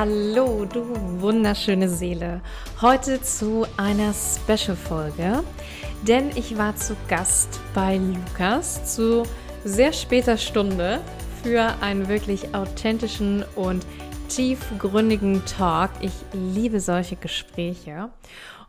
Hallo, 0.00 0.64
du 0.64 0.82
wunderschöne 1.20 1.86
Seele. 1.86 2.40
Heute 2.80 3.20
zu 3.20 3.66
einer 3.76 4.14
Special-Folge, 4.14 5.44
denn 6.08 6.30
ich 6.34 6.56
war 6.56 6.74
zu 6.74 6.96
Gast 7.06 7.60
bei 7.74 7.98
Lukas 7.98 8.94
zu 8.94 9.24
sehr 9.62 9.92
später 9.92 10.38
Stunde 10.38 11.02
für 11.42 11.74
einen 11.82 12.08
wirklich 12.08 12.54
authentischen 12.54 13.44
und 13.56 13.84
tiefgründigen 14.30 15.44
Talk. 15.44 15.90
Ich 16.00 16.14
liebe 16.32 16.80
solche 16.80 17.16
Gespräche. 17.16 18.08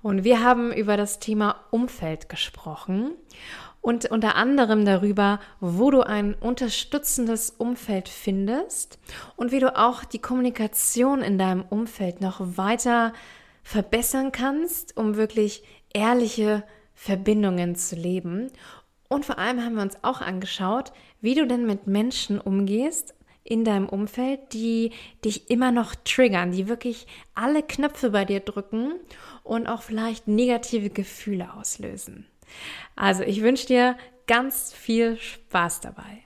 Und 0.01 0.25
wir 0.25 0.43
haben 0.43 0.73
über 0.73 0.97
das 0.97 1.19
Thema 1.19 1.55
Umfeld 1.69 2.27
gesprochen 2.27 3.11
und 3.81 4.09
unter 4.11 4.35
anderem 4.35 4.85
darüber, 4.85 5.39
wo 5.59 5.89
du 5.91 6.01
ein 6.01 6.35
unterstützendes 6.35 7.49
Umfeld 7.49 8.09
findest 8.09 8.99
und 9.35 9.51
wie 9.51 9.59
du 9.59 9.75
auch 9.75 10.03
die 10.03 10.19
Kommunikation 10.19 11.21
in 11.21 11.37
deinem 11.37 11.63
Umfeld 11.63 12.21
noch 12.21 12.39
weiter 12.57 13.13
verbessern 13.63 14.31
kannst, 14.31 14.95
um 14.97 15.15
wirklich 15.15 15.63
ehrliche 15.93 16.63
Verbindungen 16.93 17.75
zu 17.75 17.95
leben. 17.95 18.51
Und 19.09 19.25
vor 19.25 19.39
allem 19.39 19.63
haben 19.63 19.75
wir 19.75 19.81
uns 19.81 19.97
auch 20.03 20.21
angeschaut, 20.21 20.93
wie 21.19 21.35
du 21.35 21.45
denn 21.45 21.65
mit 21.65 21.87
Menschen 21.87 22.39
umgehst 22.39 23.15
in 23.43 23.65
deinem 23.65 23.89
Umfeld, 23.89 24.53
die 24.53 24.91
dich 25.25 25.49
immer 25.49 25.71
noch 25.71 25.95
triggern, 25.95 26.51
die 26.51 26.67
wirklich 26.67 27.07
alle 27.33 27.63
Knöpfe 27.63 28.11
bei 28.11 28.23
dir 28.23 28.39
drücken 28.39 28.93
und 29.43 29.67
auch 29.67 29.81
vielleicht 29.81 30.27
negative 30.27 30.91
Gefühle 30.91 31.53
auslösen. 31.53 32.27
Also 32.95 33.23
ich 33.23 33.41
wünsche 33.41 33.67
dir 33.67 33.97
ganz 34.27 34.73
viel 34.73 35.17
Spaß 35.17 35.81
dabei. 35.81 36.23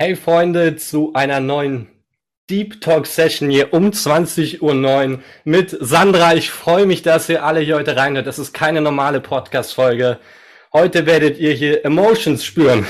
Hey 0.00 0.14
Freunde, 0.14 0.76
zu 0.76 1.12
einer 1.14 1.40
neuen 1.40 1.88
Deep 2.48 2.80
Talk 2.80 3.04
Session 3.04 3.50
hier 3.50 3.72
um 3.74 3.90
20.09 3.90 4.60
Uhr 4.60 5.20
mit 5.42 5.76
Sandra. 5.80 6.34
Ich 6.34 6.52
freue 6.52 6.86
mich, 6.86 7.02
dass 7.02 7.28
ihr 7.28 7.42
alle 7.42 7.58
hier 7.58 7.74
heute 7.74 7.96
reinhört. 7.96 8.28
Das 8.28 8.38
ist 8.38 8.52
keine 8.52 8.80
normale 8.80 9.20
Podcast-Folge. 9.20 10.20
Heute 10.72 11.04
werdet 11.04 11.40
ihr 11.40 11.52
hier 11.52 11.84
Emotions 11.84 12.44
spüren. 12.44 12.86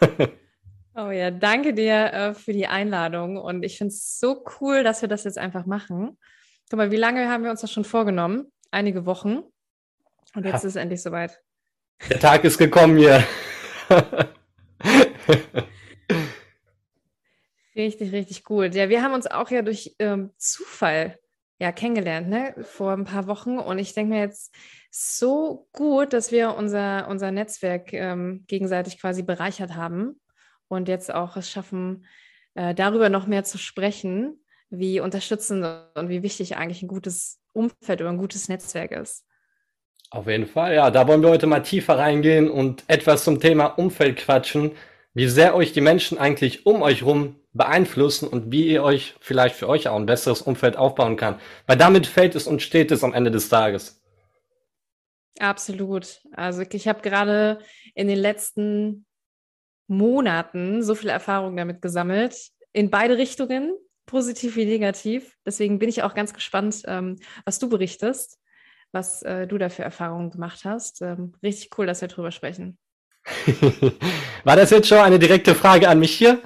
oh 0.96 1.10
ja, 1.10 1.30
danke 1.30 1.74
dir 1.74 2.14
äh, 2.14 2.32
für 2.32 2.54
die 2.54 2.66
Einladung 2.66 3.36
und 3.36 3.62
ich 3.62 3.76
finde 3.76 3.92
es 3.92 4.18
so 4.18 4.42
cool, 4.58 4.82
dass 4.82 5.02
wir 5.02 5.08
das 5.10 5.24
jetzt 5.24 5.36
einfach 5.36 5.66
machen. 5.66 6.16
Guck 6.70 6.78
mal, 6.78 6.90
wie 6.90 6.96
lange 6.96 7.28
haben 7.28 7.44
wir 7.44 7.50
uns 7.50 7.60
das 7.60 7.70
schon 7.70 7.84
vorgenommen? 7.84 8.50
Einige 8.70 9.04
Wochen. 9.04 9.42
Und 10.34 10.46
jetzt 10.46 10.52
ja. 10.52 10.56
ist 10.56 10.64
es 10.64 10.76
endlich 10.76 11.02
soweit. 11.02 11.42
Der 12.08 12.18
Tag 12.18 12.42
ist 12.44 12.56
gekommen 12.56 12.96
hier. 12.96 13.22
Richtig, 17.78 18.12
richtig 18.12 18.42
gut. 18.42 18.74
Ja, 18.74 18.88
wir 18.88 19.02
haben 19.02 19.14
uns 19.14 19.28
auch 19.28 19.50
ja 19.52 19.62
durch 19.62 19.94
ähm, 20.00 20.32
Zufall 20.36 21.16
ja 21.60 21.70
kennengelernt, 21.70 22.28
ne, 22.28 22.54
vor 22.62 22.92
ein 22.92 23.04
paar 23.04 23.28
Wochen. 23.28 23.56
Und 23.56 23.78
ich 23.78 23.94
denke 23.94 24.14
mir 24.14 24.20
jetzt 24.20 24.52
so 24.90 25.68
gut, 25.72 26.12
dass 26.12 26.32
wir 26.32 26.56
unser, 26.56 27.06
unser 27.08 27.30
Netzwerk 27.30 27.92
ähm, 27.92 28.44
gegenseitig 28.48 29.00
quasi 29.00 29.22
bereichert 29.22 29.76
haben 29.76 30.20
und 30.66 30.88
jetzt 30.88 31.14
auch 31.14 31.36
es 31.36 31.48
schaffen, 31.48 32.04
äh, 32.54 32.74
darüber 32.74 33.10
noch 33.10 33.28
mehr 33.28 33.44
zu 33.44 33.58
sprechen, 33.58 34.44
wie 34.70 34.98
unterstützend 34.98 35.64
und 35.94 36.08
wie 36.08 36.24
wichtig 36.24 36.56
eigentlich 36.56 36.82
ein 36.82 36.88
gutes 36.88 37.40
Umfeld 37.52 38.00
oder 38.00 38.10
ein 38.10 38.18
gutes 38.18 38.48
Netzwerk 38.48 38.90
ist. 38.90 39.24
Auf 40.10 40.26
jeden 40.26 40.46
Fall, 40.46 40.74
ja. 40.74 40.90
Da 40.90 41.06
wollen 41.06 41.22
wir 41.22 41.30
heute 41.30 41.46
mal 41.46 41.60
tiefer 41.60 41.96
reingehen 41.96 42.50
und 42.50 42.82
etwas 42.88 43.22
zum 43.22 43.38
Thema 43.38 43.66
Umfeld 43.66 44.16
quatschen, 44.16 44.72
wie 45.14 45.28
sehr 45.28 45.54
euch 45.54 45.72
die 45.72 45.80
Menschen 45.80 46.18
eigentlich 46.18 46.66
um 46.66 46.82
euch 46.82 47.04
rum 47.04 47.36
beeinflussen 47.58 48.28
und 48.28 48.50
wie 48.50 48.68
ihr 48.68 48.82
euch 48.82 49.14
vielleicht 49.20 49.56
für 49.56 49.68
euch 49.68 49.88
auch 49.88 49.96
ein 49.96 50.06
besseres 50.06 50.40
Umfeld 50.40 50.76
aufbauen 50.76 51.16
kann. 51.16 51.38
Weil 51.66 51.76
damit 51.76 52.06
fällt 52.06 52.34
es 52.34 52.46
und 52.46 52.62
steht 52.62 52.90
es 52.90 53.04
am 53.04 53.12
Ende 53.12 53.30
des 53.30 53.50
Tages. 53.50 54.00
Absolut. 55.38 56.20
Also 56.32 56.62
ich 56.62 56.88
habe 56.88 57.02
gerade 57.02 57.58
in 57.94 58.08
den 58.08 58.18
letzten 58.18 59.04
Monaten 59.86 60.82
so 60.82 60.94
viel 60.94 61.10
Erfahrung 61.10 61.56
damit 61.56 61.82
gesammelt, 61.82 62.36
in 62.72 62.90
beide 62.90 63.18
Richtungen, 63.18 63.74
positiv 64.06 64.56
wie 64.56 64.64
negativ. 64.64 65.36
Deswegen 65.46 65.78
bin 65.78 65.88
ich 65.88 66.02
auch 66.02 66.14
ganz 66.14 66.34
gespannt, 66.34 66.82
ähm, 66.86 67.16
was 67.44 67.58
du 67.58 67.68
berichtest, 67.68 68.38
was 68.92 69.22
äh, 69.22 69.46
du 69.46 69.58
da 69.58 69.68
für 69.68 69.82
Erfahrungen 69.82 70.30
gemacht 70.30 70.64
hast. 70.64 71.02
Ähm, 71.02 71.34
richtig 71.42 71.70
cool, 71.78 71.86
dass 71.86 72.00
wir 72.00 72.08
darüber 72.08 72.32
sprechen. 72.32 72.78
War 74.44 74.56
das 74.56 74.70
jetzt 74.70 74.88
schon 74.88 74.98
eine 74.98 75.18
direkte 75.18 75.54
Frage 75.54 75.88
an 75.88 76.00
mich 76.00 76.12
hier? 76.12 76.40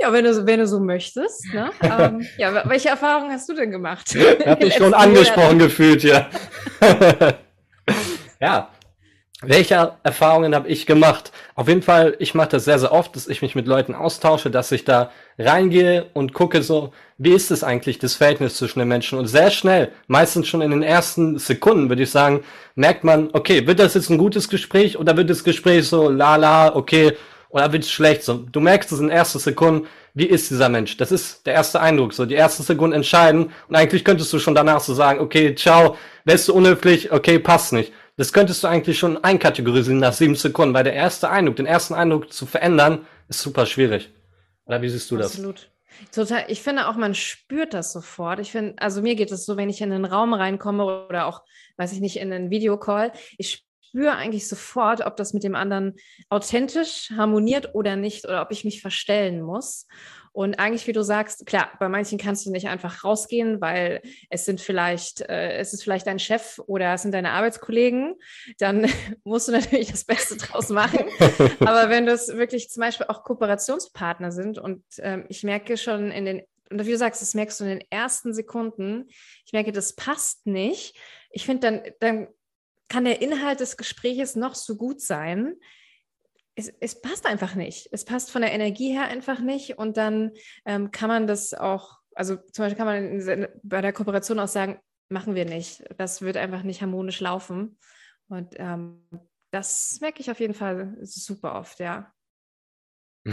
Ja, 0.00 0.12
wenn 0.12 0.24
du, 0.24 0.46
wenn 0.46 0.60
du 0.60 0.66
so 0.66 0.78
möchtest. 0.78 1.52
Ne? 1.52 1.70
ähm, 1.82 2.24
ja, 2.36 2.68
welche 2.68 2.88
Erfahrungen 2.88 3.32
hast 3.32 3.48
du 3.48 3.54
denn 3.54 3.72
gemacht? 3.72 4.16
Hab 4.46 4.60
dich 4.60 4.74
schon 4.74 4.94
angesprochen 4.94 5.58
gefühlt, 5.58 6.04
ja. 6.04 6.28
ja. 8.40 8.70
Welche 9.40 9.92
Erfahrungen 10.02 10.52
habe 10.52 10.68
ich 10.68 10.84
gemacht? 10.84 11.30
Auf 11.54 11.68
jeden 11.68 11.82
Fall, 11.82 12.16
ich 12.18 12.34
mache 12.34 12.48
das 12.48 12.64
sehr, 12.64 12.80
sehr 12.80 12.90
oft, 12.90 13.14
dass 13.14 13.28
ich 13.28 13.40
mich 13.40 13.54
mit 13.54 13.68
Leuten 13.68 13.94
austausche, 13.94 14.50
dass 14.50 14.72
ich 14.72 14.84
da 14.84 15.12
reingehe 15.38 16.06
und 16.12 16.32
gucke 16.32 16.60
so, 16.64 16.92
wie 17.18 17.30
ist 17.30 17.52
es 17.52 17.62
eigentlich, 17.62 18.00
das 18.00 18.14
Verhältnis 18.14 18.56
zwischen 18.56 18.80
den 18.80 18.88
Menschen? 18.88 19.16
Und 19.16 19.28
sehr 19.28 19.52
schnell, 19.52 19.92
meistens 20.08 20.48
schon 20.48 20.60
in 20.60 20.72
den 20.72 20.82
ersten 20.82 21.38
Sekunden, 21.38 21.88
würde 21.88 22.02
ich 22.02 22.10
sagen, 22.10 22.42
merkt 22.74 23.04
man, 23.04 23.30
okay, 23.32 23.64
wird 23.64 23.78
das 23.78 23.94
jetzt 23.94 24.10
ein 24.10 24.18
gutes 24.18 24.48
Gespräch 24.48 24.98
oder 24.98 25.16
wird 25.16 25.30
das 25.30 25.44
Gespräch 25.44 25.86
so, 25.86 26.08
la 26.08 26.34
la, 26.34 26.74
okay, 26.74 27.16
oder 27.50 27.72
wird 27.72 27.84
es 27.84 27.90
schlecht? 27.90 28.22
So, 28.22 28.34
du 28.34 28.60
merkst 28.60 28.92
es 28.92 29.00
in 29.00 29.10
ersten 29.10 29.38
Sekunden, 29.38 29.86
wie 30.14 30.26
ist 30.26 30.50
dieser 30.50 30.68
Mensch? 30.68 30.96
Das 30.96 31.12
ist 31.12 31.46
der 31.46 31.54
erste 31.54 31.80
Eindruck. 31.80 32.12
So, 32.12 32.26
die 32.26 32.34
ersten 32.34 32.62
Sekunden 32.62 32.96
entscheiden. 32.96 33.52
Und 33.68 33.76
eigentlich 33.76 34.04
könntest 34.04 34.32
du 34.32 34.38
schon 34.38 34.54
danach 34.54 34.80
so 34.80 34.94
sagen, 34.94 35.20
okay, 35.20 35.54
ciao, 35.54 35.96
wärst 36.24 36.48
du 36.48 36.54
unhöflich, 36.54 37.12
okay, 37.12 37.38
passt 37.38 37.72
nicht. 37.72 37.92
Das 38.16 38.32
könntest 38.32 38.64
du 38.64 38.68
eigentlich 38.68 38.98
schon 38.98 39.22
einkategorisieren 39.22 40.00
nach 40.00 40.12
sieben 40.12 40.34
Sekunden, 40.34 40.74
weil 40.74 40.84
der 40.84 40.94
erste 40.94 41.30
Eindruck, 41.30 41.56
den 41.56 41.66
ersten 41.66 41.94
Eindruck 41.94 42.32
zu 42.32 42.46
verändern, 42.46 43.06
ist 43.28 43.40
super 43.40 43.64
schwierig. 43.64 44.10
Oder 44.66 44.82
wie 44.82 44.88
siehst 44.88 45.10
du 45.10 45.16
das? 45.16 45.32
Absolut. 45.32 45.70
Total. 46.12 46.44
Ich 46.48 46.62
finde 46.62 46.88
auch, 46.88 46.96
man 46.96 47.14
spürt 47.14 47.74
das 47.74 47.92
sofort. 47.92 48.40
Ich 48.40 48.52
finde, 48.52 48.80
also 48.80 49.02
mir 49.02 49.14
geht 49.14 49.30
es 49.30 49.46
so, 49.46 49.56
wenn 49.56 49.70
ich 49.70 49.80
in 49.80 49.92
einen 49.92 50.04
Raum 50.04 50.34
reinkomme 50.34 51.06
oder 51.06 51.26
auch, 51.26 51.42
weiß 51.76 51.92
ich 51.92 52.00
nicht, 52.00 52.16
in 52.16 52.32
einen 52.32 52.50
Videocall, 52.50 53.12
ich 53.36 53.67
spüre 53.88 54.16
eigentlich 54.16 54.48
sofort, 54.48 55.04
ob 55.04 55.16
das 55.16 55.32
mit 55.32 55.44
dem 55.44 55.54
anderen 55.54 55.96
authentisch 56.28 57.10
harmoniert 57.16 57.74
oder 57.74 57.96
nicht 57.96 58.24
oder 58.26 58.42
ob 58.42 58.52
ich 58.52 58.64
mich 58.64 58.80
verstellen 58.80 59.42
muss. 59.42 59.86
Und 60.32 60.60
eigentlich, 60.60 60.86
wie 60.86 60.92
du 60.92 61.02
sagst, 61.02 61.46
klar, 61.46 61.72
bei 61.80 61.88
manchen 61.88 62.18
kannst 62.18 62.46
du 62.46 62.52
nicht 62.52 62.68
einfach 62.68 63.02
rausgehen, 63.02 63.60
weil 63.60 64.02
es 64.30 64.44
sind 64.44 64.60
vielleicht, 64.60 65.22
äh, 65.22 65.56
es 65.56 65.72
ist 65.72 65.82
vielleicht 65.82 66.06
dein 66.06 66.20
Chef 66.20 66.60
oder 66.66 66.94
es 66.94 67.02
sind 67.02 67.12
deine 67.12 67.32
Arbeitskollegen. 67.32 68.14
Dann 68.58 68.86
musst 69.24 69.48
du 69.48 69.52
natürlich 69.52 69.90
das 69.90 70.04
Beste 70.04 70.36
draus 70.36 70.68
machen. 70.68 71.06
Aber 71.60 71.88
wenn 71.88 72.06
das 72.06 72.28
wirklich 72.28 72.68
zum 72.70 72.82
Beispiel 72.82 73.06
auch 73.08 73.24
Kooperationspartner 73.24 74.30
sind 74.30 74.58
und 74.58 74.84
ähm, 74.98 75.24
ich 75.28 75.42
merke 75.42 75.76
schon 75.76 76.12
in 76.12 76.24
den, 76.24 76.42
und 76.70 76.86
wie 76.86 76.92
du 76.92 76.98
sagst, 76.98 77.22
das 77.22 77.34
merkst 77.34 77.58
du 77.58 77.64
in 77.64 77.70
den 77.70 77.84
ersten 77.90 78.34
Sekunden, 78.34 79.08
ich 79.44 79.52
merke, 79.52 79.72
das 79.72 79.94
passt 79.94 80.46
nicht. 80.46 80.94
Ich 81.30 81.46
finde, 81.46 81.60
dann, 81.60 81.82
dann 82.00 82.28
kann 82.88 83.04
der 83.04 83.22
Inhalt 83.22 83.60
des 83.60 83.76
Gespräches 83.76 84.36
noch 84.36 84.54
so 84.54 84.76
gut 84.76 85.00
sein. 85.00 85.54
Es, 86.54 86.72
es, 86.80 87.00
passt 87.00 87.26
einfach 87.26 87.54
nicht. 87.54 87.88
Es 87.92 88.04
passt 88.04 88.30
von 88.30 88.42
der 88.42 88.52
Energie 88.52 88.92
her 88.92 89.04
einfach 89.04 89.40
nicht. 89.40 89.78
Und 89.78 89.96
dann 89.96 90.32
ähm, 90.64 90.90
kann 90.90 91.08
man 91.08 91.26
das 91.26 91.54
auch, 91.54 91.98
also 92.14 92.36
zum 92.36 92.64
Beispiel 92.64 92.76
kann 92.76 92.86
man 92.86 93.48
bei 93.62 93.80
der 93.80 93.92
Kooperation 93.92 94.40
auch 94.40 94.48
sagen, 94.48 94.80
machen 95.08 95.34
wir 95.34 95.44
nicht. 95.44 95.84
Das 95.98 96.22
wird 96.22 96.36
einfach 96.36 96.62
nicht 96.62 96.82
harmonisch 96.82 97.20
laufen. 97.20 97.78
Und 98.28 98.54
ähm, 98.56 99.06
das 99.50 99.98
merke 100.00 100.20
ich 100.20 100.30
auf 100.30 100.40
jeden 100.40 100.54
Fall 100.54 100.96
super 101.02 101.54
oft, 101.54 101.78
ja. 101.80 102.12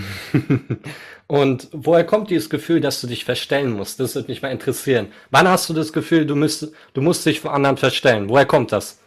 Und 1.27 1.69
woher 1.71 2.05
kommt 2.05 2.29
dieses 2.29 2.49
Gefühl, 2.49 2.81
dass 2.81 3.01
du 3.01 3.07
dich 3.07 3.25
verstellen 3.25 3.71
musst? 3.71 3.99
Das 3.99 4.15
würde 4.15 4.27
mich 4.27 4.41
mal 4.41 4.51
interessieren. 4.51 5.11
Wann 5.31 5.47
hast 5.47 5.69
du 5.69 5.73
das 5.73 5.93
Gefühl, 5.93 6.25
du, 6.25 6.35
müsst, 6.35 6.71
du 6.93 7.01
musst 7.01 7.25
dich 7.25 7.39
vor 7.39 7.53
anderen 7.53 7.77
verstellen? 7.77 8.29
Woher 8.29 8.45
kommt 8.45 8.71
das? 8.71 8.99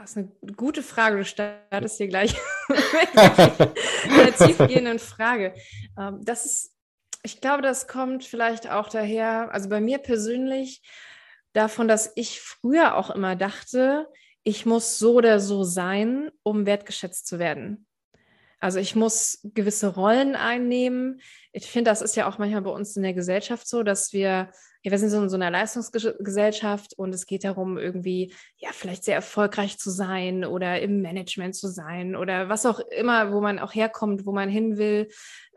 Das 0.00 0.12
ist 0.12 0.16
eine 0.16 0.52
gute 0.56 0.82
Frage. 0.82 1.18
Du 1.18 1.24
startest 1.24 1.98
hier 1.98 2.08
gleich 2.08 2.34
mit 2.68 3.18
einer 3.18 4.32
tiefgehenden 4.32 4.98
Frage. 4.98 5.54
Ähm, 5.98 6.20
das 6.24 6.46
ist, 6.46 6.74
ich 7.22 7.40
glaube, 7.40 7.62
das 7.62 7.86
kommt 7.86 8.24
vielleicht 8.24 8.70
auch 8.70 8.88
daher, 8.88 9.52
also 9.52 9.68
bei 9.68 9.80
mir 9.80 9.98
persönlich, 9.98 10.82
davon, 11.52 11.88
dass 11.88 12.12
ich 12.14 12.40
früher 12.40 12.96
auch 12.96 13.10
immer 13.10 13.36
dachte, 13.36 14.08
ich 14.42 14.64
muss 14.64 14.98
so 14.98 15.14
oder 15.14 15.38
so 15.38 15.64
sein, 15.64 16.30
um 16.42 16.64
wertgeschätzt 16.64 17.26
zu 17.26 17.38
werden. 17.38 17.86
Also 18.58 18.78
ich 18.78 18.94
muss 18.94 19.40
gewisse 19.42 19.88
Rollen 19.88 20.36
einnehmen. 20.36 21.20
Ich 21.52 21.66
finde, 21.66 21.90
das 21.90 22.02
ist 22.02 22.16
ja 22.16 22.28
auch 22.28 22.38
manchmal 22.38 22.62
bei 22.62 22.70
uns 22.70 22.96
in 22.96 23.02
der 23.02 23.14
Gesellschaft 23.14 23.66
so, 23.66 23.82
dass 23.82 24.12
wir, 24.12 24.50
ja, 24.82 24.90
wir 24.90 24.98
sind 24.98 25.10
so 25.10 25.22
in 25.22 25.28
so 25.28 25.36
einer 25.36 25.50
Leistungsgesellschaft 25.50 26.94
und 26.96 27.14
es 27.14 27.26
geht 27.26 27.44
darum, 27.44 27.76
irgendwie, 27.76 28.32
ja, 28.56 28.70
vielleicht 28.72 29.04
sehr 29.04 29.14
erfolgreich 29.14 29.78
zu 29.78 29.90
sein 29.90 30.44
oder 30.44 30.80
im 30.80 31.02
Management 31.02 31.54
zu 31.54 31.68
sein 31.68 32.16
oder 32.16 32.48
was 32.48 32.64
auch 32.64 32.78
immer, 32.78 33.32
wo 33.32 33.40
man 33.40 33.58
auch 33.58 33.74
herkommt, 33.74 34.24
wo 34.24 34.32
man 34.32 34.48
hin 34.48 34.78
will 34.78 35.08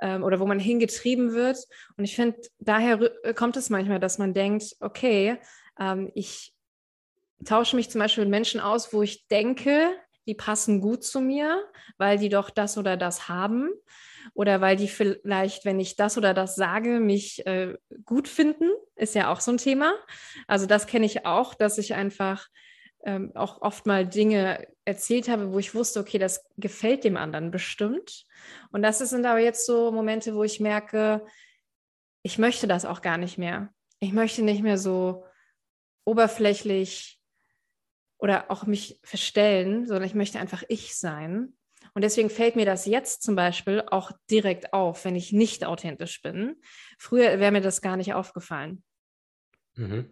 ähm, 0.02 0.24
oder 0.24 0.42
wo 0.42 0.46
man 0.46 0.60
hingetrieben 0.60 1.34
wird. 1.34 1.58
Und 1.96 2.04
ich 2.04 2.16
finde, 2.16 2.42
daher 2.60 3.12
kommt 3.34 3.56
es 3.56 3.70
manchmal, 3.70 4.00
dass 4.00 4.18
man 4.18 4.34
denkt, 4.34 4.76
okay, 4.82 5.38
ähm, 5.80 6.12
ich 6.16 6.54
tausche 7.46 7.78
mich 7.78 7.90
zum 7.90 8.00
Beispiel 8.00 8.26
mit 8.26 8.32
Menschen 8.32 8.60
aus, 8.60 8.94
wo 8.94 9.04
ich 9.04 9.28
denke, 9.28 9.96
die 10.28 10.36
passen 10.36 10.82
gut 10.82 11.04
zu 11.04 11.22
mir, 11.22 11.64
weil 11.98 12.18
die 12.18 12.30
doch 12.30 12.50
das 12.50 12.78
oder 12.78 12.98
das 12.98 13.30
haben 13.30 13.70
oder 14.34 14.62
weil 14.62 14.76
die 14.76 14.88
vielleicht, 14.88 15.66
wenn 15.66 15.80
ich 15.80 15.96
das 15.96 16.18
oder 16.18 16.34
das 16.34 16.56
sage, 16.56 17.00
mich 17.00 17.46
äh, 17.46 17.76
gut 18.06 18.28
finden, 18.28 18.70
ist 18.96 19.16
ja 19.16 19.32
auch 19.32 19.40
so 19.40 19.52
ein 19.52 19.58
Thema. 19.58 19.94
Also 20.48 20.66
das 20.66 20.88
kenne 20.88 21.06
ich 21.06 21.26
auch, 21.26 21.54
dass 21.54 21.78
ich 21.78 21.94
einfach 21.94 22.48
ähm, 23.06 23.32
auch 23.36 23.62
oft 23.62 23.86
mal 23.86 24.08
Dinge 24.08 24.68
erzählt 24.86 25.28
habe, 25.28 25.52
wo 25.52 25.60
ich 25.60 25.76
wusste, 25.76 26.00
okay, 26.00 26.18
das 26.18 26.46
gefällt 26.58 27.04
dem 27.04 27.18
anderen 27.18 27.52
bestimmt. 27.52 28.26
Und 28.72 28.82
das 28.82 29.00
sind 29.00 29.26
aber 29.26 29.40
jetzt 29.40 29.66
so 29.66 29.92
Momente, 29.92 30.36
wo 30.36 30.44
ich 30.44 30.60
merke, 30.60 31.26
ich 32.22 32.38
möchte 32.38 32.68
das 32.68 32.86
auch 32.86 33.02
gar 33.02 33.18
nicht 33.18 33.38
mehr. 33.38 33.74
Ich 34.00 34.14
möchte 34.14 34.42
nicht 34.42 34.64
mehr 34.64 34.78
so 34.78 35.26
oberflächlich 36.06 37.20
oder 38.18 38.50
auch 38.50 38.66
mich 38.66 39.00
verstellen, 39.04 39.86
sondern 39.86 40.06
ich 40.06 40.16
möchte 40.16 40.40
einfach 40.40 40.64
ich 40.70 40.98
sein. 40.98 41.54
Und 41.94 42.02
deswegen 42.04 42.30
fällt 42.30 42.56
mir 42.56 42.66
das 42.66 42.86
jetzt 42.86 43.22
zum 43.22 43.36
Beispiel 43.36 43.84
auch 43.90 44.12
direkt 44.30 44.74
auf, 44.74 45.06
wenn 45.06 45.16
ich 45.16 45.32
nicht 45.32 45.64
authentisch 45.66 46.22
bin. 46.22 46.56
Früher 46.98 47.40
wäre 47.40 47.52
mir 47.52 47.62
das 47.62 47.82
gar 47.82 47.98
nicht 47.98 48.14
aufgefallen. 48.14 48.84
Mhm. 49.76 50.10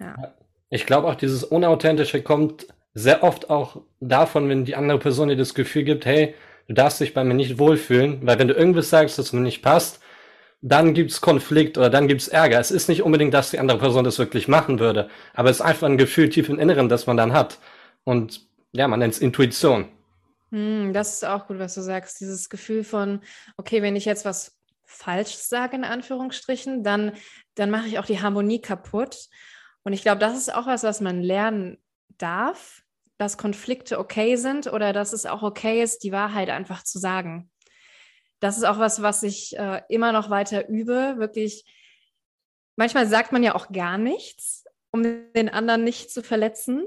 Ja. 0.00 0.34
Ich 0.70 0.86
glaube 0.86 1.08
auch, 1.08 1.14
dieses 1.14 1.44
Unauthentische 1.44 2.22
kommt 2.22 2.66
sehr 2.94 3.22
oft 3.22 3.50
auch 3.50 3.82
davon, 4.00 4.48
wenn 4.48 4.64
die 4.64 4.74
andere 4.74 4.98
Person 4.98 5.28
dir 5.28 5.36
das 5.36 5.54
Gefühl 5.54 5.84
gibt, 5.84 6.04
hey, 6.04 6.34
du 6.66 6.74
darfst 6.74 7.00
dich 7.00 7.14
bei 7.14 7.22
mir 7.22 7.34
nicht 7.34 7.58
wohlfühlen, 7.58 8.26
weil 8.26 8.38
wenn 8.38 8.48
du 8.48 8.54
irgendwas 8.54 8.90
sagst, 8.90 9.18
das 9.18 9.32
mir 9.32 9.40
nicht 9.40 9.62
passt, 9.62 10.00
dann 10.62 10.94
gibt's 10.94 11.20
Konflikt 11.20 11.78
oder 11.78 11.90
dann 11.90 12.08
gibt's 12.08 12.28
Ärger. 12.28 12.58
Es 12.58 12.70
ist 12.70 12.88
nicht 12.88 13.02
unbedingt, 13.02 13.32
dass 13.32 13.50
die 13.50 13.58
andere 13.58 13.78
Person 13.78 14.04
das 14.04 14.18
wirklich 14.18 14.48
machen 14.48 14.78
würde, 14.78 15.08
aber 15.34 15.48
es 15.48 15.56
ist 15.56 15.62
einfach 15.62 15.86
ein 15.86 15.96
Gefühl 15.96 16.28
tief 16.28 16.48
im 16.48 16.58
Inneren, 16.58 16.88
das 16.88 17.06
man 17.06 17.16
dann 17.16 17.32
hat. 17.32 17.58
Und 18.04 18.42
ja, 18.72 18.88
man 18.88 18.98
nennt 18.98 19.14
es 19.14 19.20
Intuition. 19.20 19.88
Hm, 20.50 20.92
das 20.92 21.14
ist 21.14 21.24
auch 21.24 21.46
gut, 21.46 21.58
was 21.58 21.74
du 21.74 21.80
sagst. 21.80 22.20
Dieses 22.20 22.48
Gefühl 22.48 22.84
von, 22.84 23.20
okay, 23.56 23.82
wenn 23.82 23.96
ich 23.96 24.04
jetzt 24.04 24.24
was 24.24 24.58
falsch 24.84 25.34
sage, 25.36 25.76
in 25.76 25.84
Anführungsstrichen, 25.84 26.82
dann, 26.82 27.12
dann 27.54 27.70
mache 27.70 27.86
ich 27.86 27.98
auch 27.98 28.06
die 28.06 28.20
Harmonie 28.20 28.60
kaputt. 28.60 29.28
Und 29.84 29.92
ich 29.92 30.02
glaube, 30.02 30.18
das 30.18 30.36
ist 30.36 30.52
auch 30.52 30.66
was, 30.66 30.82
was 30.82 31.00
man 31.00 31.22
lernen 31.22 31.78
darf, 32.18 32.82
dass 33.18 33.38
Konflikte 33.38 33.98
okay 33.98 34.36
sind 34.36 34.66
oder 34.66 34.92
dass 34.92 35.12
es 35.12 35.26
auch 35.26 35.42
okay 35.42 35.82
ist, 35.82 36.02
die 36.02 36.12
Wahrheit 36.12 36.50
einfach 36.50 36.82
zu 36.82 36.98
sagen 36.98 37.50
das 38.40 38.56
ist 38.56 38.64
auch 38.64 38.78
was, 38.78 39.02
was 39.02 39.22
ich 39.22 39.56
äh, 39.56 39.82
immer 39.88 40.12
noch 40.12 40.30
weiter 40.30 40.68
übe. 40.68 41.16
Wirklich, 41.18 41.64
manchmal 42.76 43.06
sagt 43.06 43.32
man 43.32 43.42
ja 43.42 43.54
auch 43.54 43.70
gar 43.70 43.98
nichts, 43.98 44.64
um 44.90 45.02
den 45.02 45.48
anderen 45.50 45.84
nicht 45.84 46.10
zu 46.10 46.22
verletzen. 46.22 46.86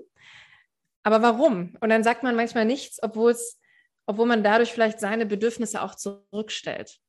Aber 1.04 1.22
warum? 1.22 1.76
Und 1.82 1.90
dann 1.90 2.04
sagt 2.04 2.24
man 2.24 2.36
manchmal 2.36 2.66
nichts, 2.66 3.02
obwohl 3.04 3.32
es, 3.32 3.60
obwohl 4.06 4.26
man 4.26 4.44
dadurch 4.44 4.72
vielleicht 4.72 5.00
seine 5.00 5.26
Bedürfnisse 5.26 5.82
auch 5.82 5.96
zurückstellt. 5.96 7.00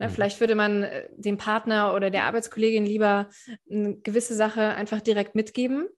Ja, 0.00 0.08
mhm. 0.08 0.12
Vielleicht 0.12 0.40
würde 0.40 0.54
man 0.54 0.82
äh, 0.82 1.08
dem 1.12 1.36
Partner 1.36 1.94
oder 1.94 2.10
der 2.10 2.24
Arbeitskollegin 2.24 2.86
lieber 2.86 3.28
eine 3.70 3.96
gewisse 3.96 4.34
Sache 4.34 4.62
einfach 4.62 5.00
direkt 5.00 5.34
mitgeben. 5.34 5.88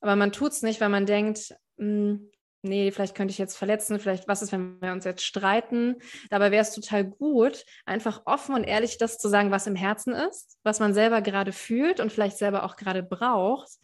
Aber 0.00 0.16
man 0.16 0.32
tut 0.32 0.52
es 0.52 0.62
nicht, 0.62 0.80
weil 0.80 0.88
man 0.88 1.06
denkt, 1.06 1.54
mh, 1.76 1.86
hm, 1.86 2.30
nee, 2.62 2.90
vielleicht 2.90 3.14
könnte 3.14 3.32
ich 3.32 3.38
jetzt 3.38 3.56
verletzen, 3.56 3.98
vielleicht 3.98 4.28
was 4.28 4.42
ist, 4.42 4.52
wenn 4.52 4.80
wir 4.80 4.92
uns 4.92 5.04
jetzt 5.04 5.24
streiten. 5.24 5.96
Dabei 6.30 6.50
wäre 6.50 6.62
es 6.62 6.74
total 6.74 7.04
gut, 7.04 7.64
einfach 7.84 8.22
offen 8.24 8.54
und 8.54 8.64
ehrlich 8.64 8.98
das 8.98 9.18
zu 9.18 9.28
sagen, 9.28 9.50
was 9.50 9.66
im 9.66 9.76
Herzen 9.76 10.14
ist, 10.14 10.58
was 10.62 10.80
man 10.80 10.94
selber 10.94 11.22
gerade 11.22 11.52
fühlt 11.52 12.00
und 12.00 12.12
vielleicht 12.12 12.38
selber 12.38 12.64
auch 12.64 12.76
gerade 12.76 13.02
braucht, 13.02 13.78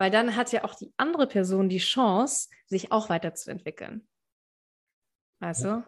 weil 0.00 0.10
dann 0.10 0.34
hat 0.34 0.50
ja 0.50 0.64
auch 0.64 0.74
die 0.74 0.94
andere 0.96 1.26
Person 1.26 1.68
die 1.68 1.78
Chance, 1.78 2.48
sich 2.66 2.90
auch 2.90 3.10
weiterzuentwickeln. 3.10 4.08
Weißt 5.40 5.64
du? 5.64 5.84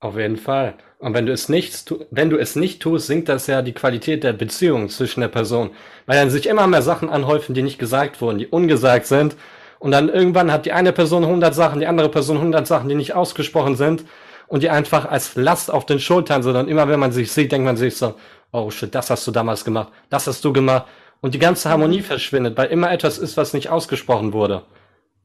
Auf 0.00 0.16
jeden 0.16 0.38
Fall. 0.38 0.78
Und 1.00 1.12
wenn 1.12 1.26
du 1.26 1.32
es 1.32 1.50
nicht, 1.50 1.94
wenn 2.10 2.30
du 2.30 2.38
es 2.38 2.56
nicht 2.56 2.80
tust, 2.80 3.06
sinkt 3.06 3.28
das 3.28 3.46
ja 3.46 3.60
die 3.60 3.74
Qualität 3.74 4.24
der 4.24 4.32
Beziehung 4.32 4.88
zwischen 4.88 5.20
der 5.20 5.28
Person, 5.28 5.72
weil 6.06 6.18
dann 6.18 6.30
sich 6.30 6.46
immer 6.46 6.66
mehr 6.66 6.80
Sachen 6.80 7.10
anhäufen, 7.10 7.54
die 7.54 7.62
nicht 7.62 7.78
gesagt 7.78 8.22
wurden, 8.22 8.38
die 8.38 8.46
ungesagt 8.46 9.04
sind 9.04 9.36
und 9.80 9.90
dann 9.90 10.08
irgendwann 10.08 10.50
hat 10.50 10.64
die 10.64 10.72
eine 10.72 10.94
Person 10.94 11.24
100 11.24 11.54
Sachen, 11.54 11.80
die 11.80 11.86
andere 11.86 12.08
Person 12.08 12.38
100 12.38 12.66
Sachen, 12.66 12.88
die 12.88 12.94
nicht 12.94 13.14
ausgesprochen 13.14 13.76
sind 13.76 14.06
und 14.46 14.62
die 14.62 14.70
einfach 14.70 15.04
als 15.04 15.36
Last 15.36 15.70
auf 15.70 15.84
den 15.84 16.00
Schultern 16.00 16.42
sind. 16.42 16.56
Und 16.56 16.68
immer 16.68 16.88
wenn 16.88 17.00
man 17.00 17.12
sich 17.12 17.30
sieht, 17.30 17.52
denkt 17.52 17.66
man 17.66 17.76
sich 17.76 17.98
so, 17.98 18.14
oh 18.50 18.70
shit, 18.70 18.94
das 18.94 19.10
hast 19.10 19.26
du 19.26 19.30
damals 19.30 19.62
gemacht, 19.62 19.92
das 20.08 20.26
hast 20.26 20.42
du 20.42 20.54
gemacht. 20.54 20.86
Und 21.24 21.32
die 21.32 21.38
ganze 21.38 21.70
Harmonie 21.70 22.02
verschwindet, 22.02 22.58
weil 22.58 22.70
immer 22.70 22.92
etwas 22.92 23.16
ist, 23.16 23.38
was 23.38 23.54
nicht 23.54 23.70
ausgesprochen 23.70 24.34
wurde. 24.34 24.66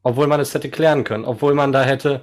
Obwohl 0.01 0.27
man 0.27 0.39
es 0.39 0.53
hätte 0.53 0.69
klären 0.69 1.03
können, 1.03 1.25
obwohl 1.25 1.53
man 1.53 1.73
da 1.73 1.83
hätte 1.83 2.21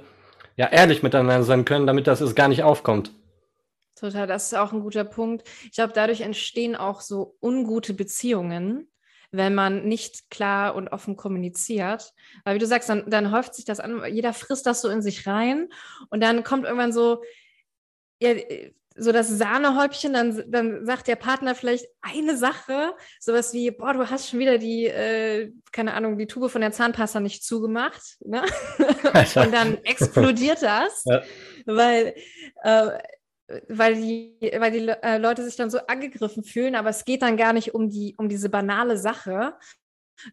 ja 0.55 0.65
ehrlich 0.69 1.03
miteinander 1.03 1.43
sein 1.43 1.63
können, 1.63 1.85
damit 1.85 2.07
das 2.07 2.19
es 2.19 2.33
gar 2.33 2.47
nicht 2.47 2.63
aufkommt. 2.63 3.11
Total, 3.93 4.25
das 4.25 4.47
ist 4.47 4.57
auch 4.57 4.73
ein 4.73 4.79
guter 4.79 5.03
Punkt. 5.03 5.47
Ich 5.65 5.73
glaube, 5.73 5.93
dadurch 5.93 6.21
entstehen 6.21 6.75
auch 6.75 7.01
so 7.01 7.37
ungute 7.39 7.93
Beziehungen, 7.93 8.89
wenn 9.29 9.53
man 9.53 9.87
nicht 9.87 10.31
klar 10.31 10.73
und 10.73 10.87
offen 10.87 11.15
kommuniziert. 11.15 12.15
Weil 12.45 12.55
wie 12.55 12.59
du 12.59 12.65
sagst, 12.65 12.89
dann, 12.89 13.07
dann 13.11 13.31
häuft 13.31 13.53
sich 13.53 13.65
das 13.65 13.79
an, 13.79 14.01
jeder 14.11 14.33
frisst 14.33 14.65
das 14.65 14.81
so 14.81 14.89
in 14.89 15.03
sich 15.03 15.27
rein 15.27 15.69
und 16.09 16.23
dann 16.23 16.43
kommt 16.43 16.65
irgendwann 16.65 16.93
so, 16.93 17.21
ja, 18.19 18.33
so 18.97 19.11
das 19.11 19.29
Sahnehäubchen, 19.29 20.13
dann, 20.13 20.43
dann 20.47 20.85
sagt 20.85 21.07
der 21.07 21.15
Partner 21.15 21.55
vielleicht 21.55 21.87
eine 22.01 22.37
Sache, 22.37 22.93
sowas 23.19 23.53
wie, 23.53 23.71
boah, 23.71 23.93
du 23.93 24.09
hast 24.09 24.29
schon 24.29 24.39
wieder 24.39 24.57
die, 24.57 24.85
äh, 24.85 25.51
keine 25.71 25.93
Ahnung, 25.93 26.17
die 26.17 26.27
Tube 26.27 26.49
von 26.49 26.61
der 26.61 26.71
Zahnpasta 26.71 27.19
nicht 27.19 27.43
zugemacht. 27.43 28.17
Ne? 28.25 28.41
und 28.77 29.53
dann 29.53 29.77
explodiert 29.83 30.61
das, 30.61 31.03
ja. 31.05 31.21
weil 31.65 32.15
äh, 32.63 32.91
weil 33.69 33.95
die, 33.95 34.37
weil 34.59 34.71
die 34.71 34.87
äh, 34.87 35.17
Leute 35.17 35.43
sich 35.43 35.55
dann 35.55 35.69
so 35.69 35.79
angegriffen 35.87 36.43
fühlen, 36.43 36.75
aber 36.75 36.89
es 36.89 37.05
geht 37.05 37.21
dann 37.21 37.37
gar 37.37 37.53
nicht 37.53 37.73
um, 37.73 37.89
die, 37.89 38.13
um 38.17 38.27
diese 38.27 38.49
banale 38.49 38.97
Sache, 38.97 39.53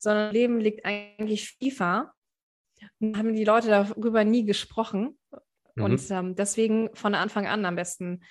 sondern 0.01 0.33
Leben 0.33 0.61
liegt 0.61 0.85
eigentlich 0.85 1.57
FIFA. 1.59 2.13
Und 3.01 3.17
haben 3.17 3.35
die 3.35 3.45
Leute 3.45 3.69
darüber 3.69 4.25
nie 4.25 4.45
gesprochen. 4.45 5.19
Mhm. 5.75 5.85
Und 5.85 6.11
ähm, 6.11 6.35
deswegen 6.35 6.91
von 6.95 7.15
Anfang 7.15 7.47
an 7.47 7.65
am 7.65 7.77
besten 7.77 8.23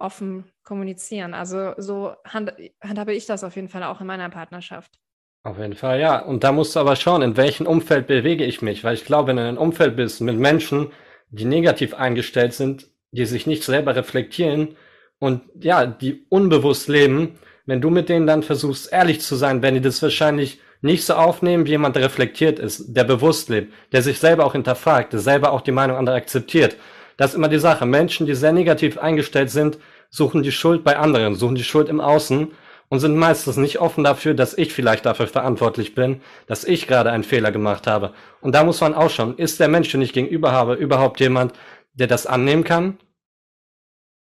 offen 0.00 0.44
kommunizieren. 0.64 1.34
Also 1.34 1.74
so 1.76 2.14
hand, 2.24 2.52
handhabe 2.80 3.12
ich 3.12 3.26
das 3.26 3.44
auf 3.44 3.56
jeden 3.56 3.68
Fall 3.68 3.84
auch 3.84 4.00
in 4.00 4.06
meiner 4.06 4.30
Partnerschaft. 4.30 4.98
Auf 5.42 5.58
jeden 5.58 5.74
Fall, 5.74 6.00
ja. 6.00 6.18
Und 6.18 6.44
da 6.44 6.52
musst 6.52 6.76
du 6.76 6.80
aber 6.80 6.96
schauen, 6.96 7.22
in 7.22 7.36
welchem 7.36 7.66
Umfeld 7.66 8.06
bewege 8.06 8.44
ich 8.44 8.60
mich. 8.60 8.84
Weil 8.84 8.94
ich 8.94 9.04
glaube, 9.04 9.28
wenn 9.28 9.36
du 9.36 9.42
in 9.42 9.48
einem 9.48 9.58
Umfeld 9.58 9.96
bist 9.96 10.20
mit 10.20 10.38
Menschen, 10.38 10.92
die 11.30 11.44
negativ 11.44 11.94
eingestellt 11.94 12.52
sind, 12.52 12.88
die 13.12 13.24
sich 13.24 13.46
nicht 13.46 13.62
selber 13.64 13.96
reflektieren 13.96 14.76
und 15.18 15.42
ja, 15.58 15.86
die 15.86 16.26
unbewusst 16.28 16.88
leben, 16.88 17.38
wenn 17.66 17.80
du 17.80 17.90
mit 17.90 18.08
denen 18.08 18.26
dann 18.26 18.42
versuchst, 18.42 18.92
ehrlich 18.92 19.20
zu 19.20 19.36
sein, 19.36 19.62
werden 19.62 19.76
die 19.76 19.80
das 19.80 20.02
wahrscheinlich 20.02 20.60
nicht 20.82 21.04
so 21.04 21.14
aufnehmen, 21.14 21.66
wie 21.66 21.70
jemand, 21.70 21.96
der 21.96 22.04
reflektiert 22.04 22.58
ist, 22.58 22.96
der 22.96 23.04
bewusst 23.04 23.48
lebt, 23.48 23.72
der 23.92 24.02
sich 24.02 24.18
selber 24.18 24.44
auch 24.44 24.52
hinterfragt, 24.52 25.12
der 25.12 25.20
selber 25.20 25.52
auch 25.52 25.60
die 25.60 25.72
Meinung 25.72 25.96
anderer 25.96 26.16
akzeptiert. 26.16 26.76
Das 27.16 27.30
ist 27.30 27.36
immer 27.36 27.48
die 27.48 27.58
Sache. 27.58 27.84
Menschen, 27.84 28.26
die 28.26 28.34
sehr 28.34 28.52
negativ 28.52 28.96
eingestellt 28.98 29.50
sind, 29.50 29.78
suchen 30.10 30.42
die 30.42 30.52
Schuld 30.52 30.84
bei 30.84 30.98
anderen, 30.98 31.34
suchen 31.36 31.54
die 31.54 31.64
Schuld 31.64 31.88
im 31.88 32.00
Außen 32.00 32.52
und 32.88 32.98
sind 32.98 33.16
meistens 33.16 33.56
nicht 33.56 33.80
offen 33.80 34.04
dafür, 34.04 34.34
dass 34.34 34.58
ich 34.58 34.72
vielleicht 34.72 35.06
dafür 35.06 35.28
verantwortlich 35.28 35.94
bin, 35.94 36.20
dass 36.46 36.64
ich 36.64 36.88
gerade 36.88 37.10
einen 37.10 37.24
Fehler 37.24 37.52
gemacht 37.52 37.86
habe. 37.86 38.12
Und 38.40 38.54
da 38.54 38.64
muss 38.64 38.80
man 38.80 38.94
auch 38.94 39.08
schauen, 39.08 39.38
ist 39.38 39.60
der 39.60 39.68
Mensch, 39.68 39.90
den 39.90 40.02
ich 40.02 40.12
gegenüber 40.12 40.52
habe, 40.52 40.74
überhaupt 40.74 41.20
jemand, 41.20 41.54
der 41.92 42.08
das 42.08 42.26
annehmen 42.26 42.64
kann? 42.64 42.98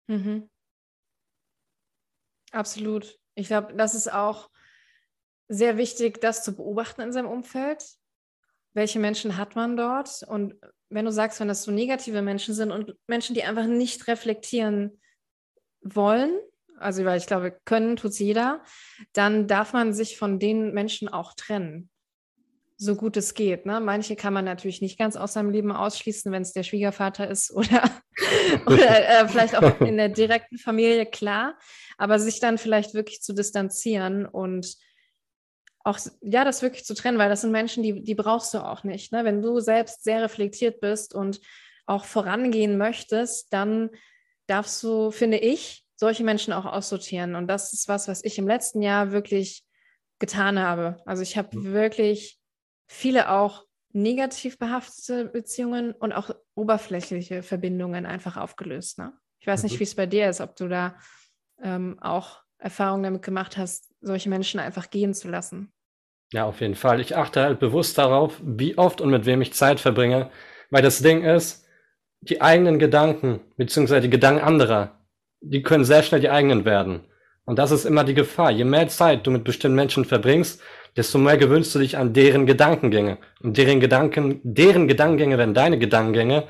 Mhm. 0.07 0.49
Absolut. 2.53 3.19
Ich 3.35 3.49
glaube, 3.49 3.75
das 3.75 3.95
ist 3.95 4.13
auch 4.13 4.51
sehr 5.49 5.77
wichtig, 5.77 6.21
das 6.21 6.45
zu 6.45 6.55
beobachten 6.55 7.01
in 7.01 7.13
seinem 7.13 7.29
Umfeld. 7.29 7.85
Welche 8.75 9.01
Menschen 9.01 9.37
hat 9.37 9.57
man 9.57 9.77
dort? 9.77 10.23
Und 10.29 10.55
wenn 10.89 11.05
du 11.05 11.13
sagst, 11.13 11.41
wenn 11.41 11.49
das 11.49 11.65
so 11.65 11.73
negative 11.73 12.23
Menschen 12.23 12.55
sind 12.55 12.71
und 12.71 12.95
Menschen, 13.07 13.35
die 13.35 13.43
einfach 13.43 13.67
nicht 13.67 14.07
reflektieren 14.07 15.01
wollen, 15.83 16.39
also 16.79 17.05
weil 17.05 17.19
ich 17.19 17.27
glaube, 17.27 17.57
können 17.65 17.97
tut 17.97 18.11
es 18.11 18.19
jeder, 18.19 18.63
dann 19.13 19.47
darf 19.47 19.73
man 19.73 19.93
sich 19.93 20.17
von 20.19 20.39
den 20.39 20.73
Menschen 20.73 21.09
auch 21.09 21.35
trennen. 21.35 21.89
so 22.77 22.97
gut 22.97 23.17
es 23.17 23.35
geht. 23.35 23.65
Ne? 23.65 23.79
Manche 23.79 24.17
kann 24.17 24.33
man 24.33 24.45
natürlich 24.45 24.83
nicht 24.83 24.99
ganz 24.99 25.15
aus 25.15 25.35
seinem 25.35 25.51
Leben 25.51 25.71
ausschließen, 25.71 26.33
wenn 26.33 26.43
es 26.43 26.53
der 26.53 26.65
Schwiegervater 26.65 27.29
ist 27.29 27.51
oder, 27.55 27.89
oder 28.67 29.21
äh, 29.21 29.29
vielleicht 29.29 29.55
auch 29.57 29.81
in 29.81 29.97
der 29.97 30.09
direkten 30.09 30.59
Familie, 30.59 31.07
klar. 31.07 31.57
Aber 31.97 32.19
sich 32.19 32.41
dann 32.41 32.59
vielleicht 32.59 32.95
wirklich 32.95 33.23
zu 33.23 33.35
distanzieren 33.35 34.27
und 34.27 34.77
auch, 35.85 35.99
ja, 36.21 36.45
das 36.45 36.63
wirklich 36.63 36.85
zu 36.85 36.95
trennen, 36.95 37.19
weil 37.19 37.29
das 37.29 37.43
sind 37.43 37.53
Menschen, 37.53 37.83
die, 37.83 38.03
die 38.03 38.15
brauchst 38.15 38.53
du 38.55 38.59
auch 38.59 38.85
nicht. 38.85 39.13
Ne? 39.13 39.25
Wenn 39.25 39.43
du 39.43 39.61
selbst 39.61 40.05
sehr 40.05 40.23
reflektiert 40.23 40.81
bist 40.81 41.15
und 41.15 41.41
auch 41.87 42.05
vorangehen 42.05 42.79
möchtest, 42.79 43.53
dann 43.53 43.91
darfst 44.53 44.83
du, 44.83 45.11
finde 45.11 45.39
ich, 45.39 45.83
solche 45.97 46.25
Menschen 46.25 46.53
auch 46.53 46.67
aussortieren. 46.67 47.35
Und 47.35 47.47
das 47.47 47.73
ist 47.73 47.89
was, 47.89 48.07
was 48.07 48.23
ich 48.25 48.39
im 48.39 48.47
letzten 48.47 48.83
Jahr 48.83 49.13
wirklich 49.13 49.65
getan 50.19 50.59
habe. 50.59 50.99
Also 51.07 51.23
ich 51.23 51.37
habe 51.39 51.57
mhm. 51.57 51.73
wirklich 51.73 52.39
viele 52.87 53.31
auch 53.31 53.65
negativ 53.93 54.59
behaftete 54.59 55.27
Beziehungen 55.27 55.93
und 55.93 56.13
auch 56.13 56.31
oberflächliche 56.55 57.43
Verbindungen 57.43 58.07
einfach 58.07 58.37
aufgelöst. 58.37 58.99
Ne? 58.99 59.13
Ich 59.41 59.47
weiß 59.47 59.63
mhm. 59.63 59.71
nicht, 59.71 59.81
wie 59.81 59.85
es 59.85 59.95
bei 59.95 60.07
dir 60.07 60.29
ist, 60.29 60.41
ob 60.41 60.55
du 60.57 60.69
da 60.69 60.97
ähm, 61.63 61.99
auch 62.01 62.43
Erfahrungen 62.59 63.03
damit 63.03 63.23
gemacht 63.23 63.57
hast, 63.57 63.93
solche 64.01 64.29
Menschen 64.29 64.61
einfach 64.61 64.91
gehen 64.91 65.15
zu 65.15 65.29
lassen. 65.29 65.73
Ja, 66.33 66.45
auf 66.45 66.61
jeden 66.61 66.75
Fall. 66.75 67.01
Ich 67.01 67.17
achte 67.17 67.43
halt 67.43 67.59
bewusst 67.59 67.99
darauf, 67.99 68.41
wie 68.43 68.79
oft 68.79 69.01
und 69.01 69.11
mit 69.11 69.27
wem 69.27 69.43
ich 69.43 69.53
Zeit 69.53 69.81
verbringe, 69.81 70.31
weil 70.71 70.83
das 70.83 71.01
Ding 71.01 71.25
ist, 71.25 71.67
die 72.23 72.41
eigenen 72.41 72.79
Gedanken, 72.79 73.41
beziehungsweise 73.57 74.03
die 74.03 74.11
Gedanken 74.11 74.43
anderer, 74.43 74.99
die 75.41 75.63
können 75.63 75.85
sehr 75.85 76.03
schnell 76.03 76.21
die 76.21 76.31
eigenen 76.31 76.65
werden. 76.65 77.01
Und 77.45 77.59
das 77.59 77.73
ist 77.73 77.85
immer 77.85 78.05
die 78.05 78.15
Gefahr. 78.15 78.53
Je 78.53 78.65
mehr 78.65 78.87
Zeit 78.89 79.27
du 79.27 79.33
mit 79.33 79.43
bestimmten 79.43 79.75
Menschen 79.75 80.05
verbringst, 80.05 80.63
desto 80.97 81.19
mehr 81.19 81.37
gewöhnst 81.37 81.75
du 81.75 81.81
dich 81.81 81.99
an 81.99 82.13
deren 82.13 82.47
Gedankengänge. 82.47 83.19
Und 83.43 83.59
deren 83.59 83.81
Gedanken, 83.81 84.41
deren 84.45 84.87
Gedankengänge 84.87 85.39
werden 85.39 85.55
deine 85.55 85.79
Gedankengänge. 85.79 86.45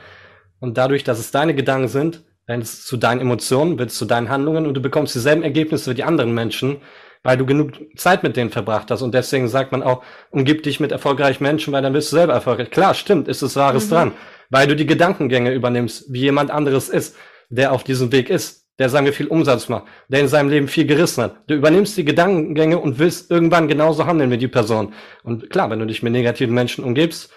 Und 0.60 0.76
dadurch, 0.76 1.04
dass 1.04 1.18
es 1.18 1.30
deine 1.30 1.54
Gedanken 1.54 1.88
sind, 1.88 2.22
werden 2.46 2.60
es 2.60 2.84
zu 2.84 2.98
deinen 2.98 3.22
Emotionen, 3.22 3.78
wird 3.78 3.90
es 3.90 3.98
zu 3.98 4.04
deinen 4.04 4.28
Handlungen 4.28 4.66
und 4.66 4.74
du 4.74 4.82
bekommst 4.82 5.14
dieselben 5.14 5.42
Ergebnisse 5.42 5.90
wie 5.90 5.94
die 5.94 6.04
anderen 6.04 6.34
Menschen, 6.34 6.78
weil 7.22 7.36
du 7.36 7.46
genug 7.46 7.72
Zeit 7.96 8.22
mit 8.22 8.36
denen 8.36 8.50
verbracht 8.50 8.90
hast. 8.90 9.00
Und 9.00 9.14
deswegen 9.14 9.48
sagt 9.48 9.72
man 9.72 9.82
auch, 9.82 10.02
umgib 10.30 10.62
dich 10.64 10.80
mit 10.80 10.92
erfolgreichen 10.92 11.42
Menschen, 11.42 11.72
weil 11.72 11.82
dann 11.82 11.94
wirst 11.94 12.12
du 12.12 12.16
selber 12.16 12.34
erfolgreich. 12.34 12.70
Klar, 12.70 12.94
stimmt, 12.94 13.28
ist 13.28 13.42
es 13.42 13.56
Wahres 13.56 13.86
mhm. 13.86 13.90
dran. 13.90 14.12
Weil 14.52 14.66
du 14.66 14.76
die 14.76 14.84
Gedankengänge 14.84 15.50
übernimmst, 15.50 16.12
wie 16.12 16.20
jemand 16.20 16.50
anderes 16.50 16.90
ist, 16.90 17.16
der 17.48 17.72
auf 17.72 17.84
diesem 17.84 18.12
Weg 18.12 18.28
ist, 18.28 18.66
der, 18.78 18.90
sagen 18.90 19.06
wir, 19.06 19.14
viel 19.14 19.28
Umsatz 19.28 19.70
macht, 19.70 19.84
der 20.08 20.20
in 20.20 20.28
seinem 20.28 20.50
Leben 20.50 20.68
viel 20.68 20.86
gerissen 20.86 21.24
hat. 21.24 21.36
Du 21.46 21.54
übernimmst 21.54 21.96
die 21.96 22.04
Gedankengänge 22.04 22.78
und 22.78 22.98
willst 22.98 23.30
irgendwann 23.30 23.66
genauso 23.66 24.04
handeln 24.04 24.30
wie 24.30 24.36
die 24.36 24.48
Person. 24.48 24.92
Und 25.22 25.48
klar, 25.48 25.70
wenn 25.70 25.78
du 25.78 25.86
dich 25.86 26.02
mit 26.02 26.12
negativen 26.12 26.54
Menschen 26.54 26.84
umgibst, 26.84 27.32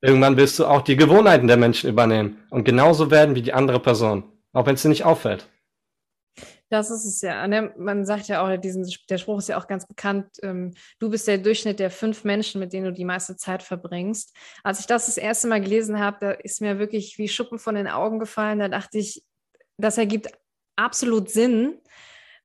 irgendwann 0.00 0.38
willst 0.38 0.58
du 0.58 0.64
auch 0.64 0.80
die 0.80 0.96
Gewohnheiten 0.96 1.48
der 1.48 1.58
Menschen 1.58 1.90
übernehmen 1.90 2.38
und 2.48 2.64
genauso 2.64 3.10
werden 3.10 3.34
wie 3.34 3.42
die 3.42 3.52
andere 3.52 3.78
Person, 3.78 4.24
auch 4.54 4.64
wenn 4.64 4.76
es 4.76 4.82
dir 4.82 4.88
nicht 4.88 5.04
auffällt. 5.04 5.46
Das 6.70 6.90
ist 6.90 7.04
es 7.04 7.20
ja. 7.20 7.46
Ne? 7.46 7.72
Man 7.76 8.04
sagt 8.04 8.28
ja 8.28 8.42
auch, 8.42 8.56
diesen, 8.56 8.90
der 9.08 9.18
Spruch 9.18 9.38
ist 9.38 9.48
ja 9.48 9.58
auch 9.58 9.66
ganz 9.66 9.86
bekannt, 9.86 10.26
ähm, 10.42 10.74
du 10.98 11.10
bist 11.10 11.28
der 11.28 11.38
Durchschnitt 11.38 11.78
der 11.78 11.90
fünf 11.90 12.24
Menschen, 12.24 12.60
mit 12.60 12.72
denen 12.72 12.86
du 12.86 12.92
die 12.92 13.04
meiste 13.04 13.36
Zeit 13.36 13.62
verbringst. 13.62 14.34
Als 14.62 14.80
ich 14.80 14.86
das 14.86 15.06
das 15.06 15.16
erste 15.16 15.48
Mal 15.48 15.60
gelesen 15.60 15.98
habe, 15.98 16.16
da 16.20 16.30
ist 16.30 16.60
mir 16.60 16.78
wirklich 16.78 17.18
wie 17.18 17.28
Schuppen 17.28 17.58
von 17.58 17.74
den 17.74 17.88
Augen 17.88 18.18
gefallen. 18.18 18.58
Da 18.58 18.68
dachte 18.68 18.98
ich, 18.98 19.22
das 19.76 19.98
ergibt 19.98 20.28
absolut 20.76 21.30
Sinn. 21.30 21.78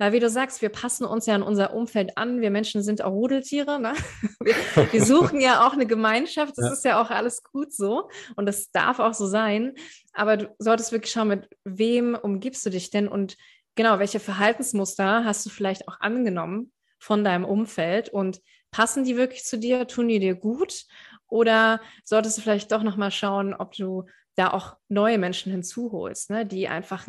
Weil 0.01 0.13
wie 0.13 0.21
du 0.21 0.29
sagst, 0.29 0.61
wir 0.61 0.69
passen 0.69 1.03
uns 1.03 1.25
ja 1.25 1.35
an 1.35 1.43
unser 1.43 1.73
Umfeld 1.73 2.17
an. 2.17 2.39
Wir 2.39 2.51
Menschen 2.51 2.81
sind 2.81 3.03
auch 3.03 3.11
Rudeltiere. 3.11 3.81
Ne? 3.81 3.93
Wir, 4.41 4.55
wir, 4.93 5.03
suchen 5.03 5.41
ja 5.41 5.67
auch 5.67 5.73
eine 5.73 5.85
Gemeinschaft. 5.85 6.53
Das 6.55 6.67
ja. 6.67 6.71
ist 6.71 6.85
ja 6.85 7.01
auch 7.01 7.09
alles 7.09 7.43
gut 7.43 7.73
so. 7.73 8.09
Und 8.37 8.45
das 8.45 8.71
darf 8.71 8.99
auch 8.99 9.13
so 9.13 9.27
sein. 9.27 9.73
Aber 10.13 10.37
du 10.37 10.55
solltest 10.59 10.93
wirklich 10.93 11.11
schauen, 11.11 11.27
mit 11.27 11.49
wem 11.65 12.15
umgibst 12.15 12.65
du 12.65 12.69
dich 12.69 12.89
denn 12.89 13.09
und 13.09 13.35
genau, 13.75 13.99
welche 13.99 14.19
Verhaltensmuster 14.19 15.23
hast 15.25 15.45
du 15.45 15.49
vielleicht 15.49 15.87
auch 15.87 15.99
angenommen 15.99 16.71
von 16.99 17.23
deinem 17.23 17.45
Umfeld 17.45 18.09
und 18.09 18.41
passen 18.71 19.03
die 19.03 19.17
wirklich 19.17 19.43
zu 19.43 19.57
dir, 19.57 19.87
tun 19.87 20.07
die 20.07 20.19
dir 20.19 20.35
gut 20.35 20.85
oder 21.27 21.81
solltest 22.03 22.37
du 22.37 22.41
vielleicht 22.41 22.71
doch 22.71 22.83
nochmal 22.83 23.11
schauen, 23.11 23.53
ob 23.53 23.73
du 23.73 24.05
da 24.35 24.51
auch 24.51 24.77
neue 24.87 25.17
Menschen 25.17 25.51
hinzuholst, 25.51 26.29
ne, 26.29 26.45
die 26.45 26.67
einfach 26.67 27.07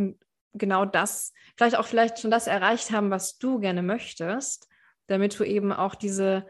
genau 0.52 0.84
das, 0.84 1.32
vielleicht 1.56 1.76
auch 1.76 1.86
vielleicht 1.86 2.18
schon 2.18 2.30
das 2.30 2.46
erreicht 2.46 2.90
haben, 2.90 3.10
was 3.10 3.38
du 3.38 3.60
gerne 3.60 3.82
möchtest, 3.82 4.68
damit 5.06 5.38
du 5.38 5.44
eben 5.44 5.72
auch 5.72 5.94
diese, 5.94 6.46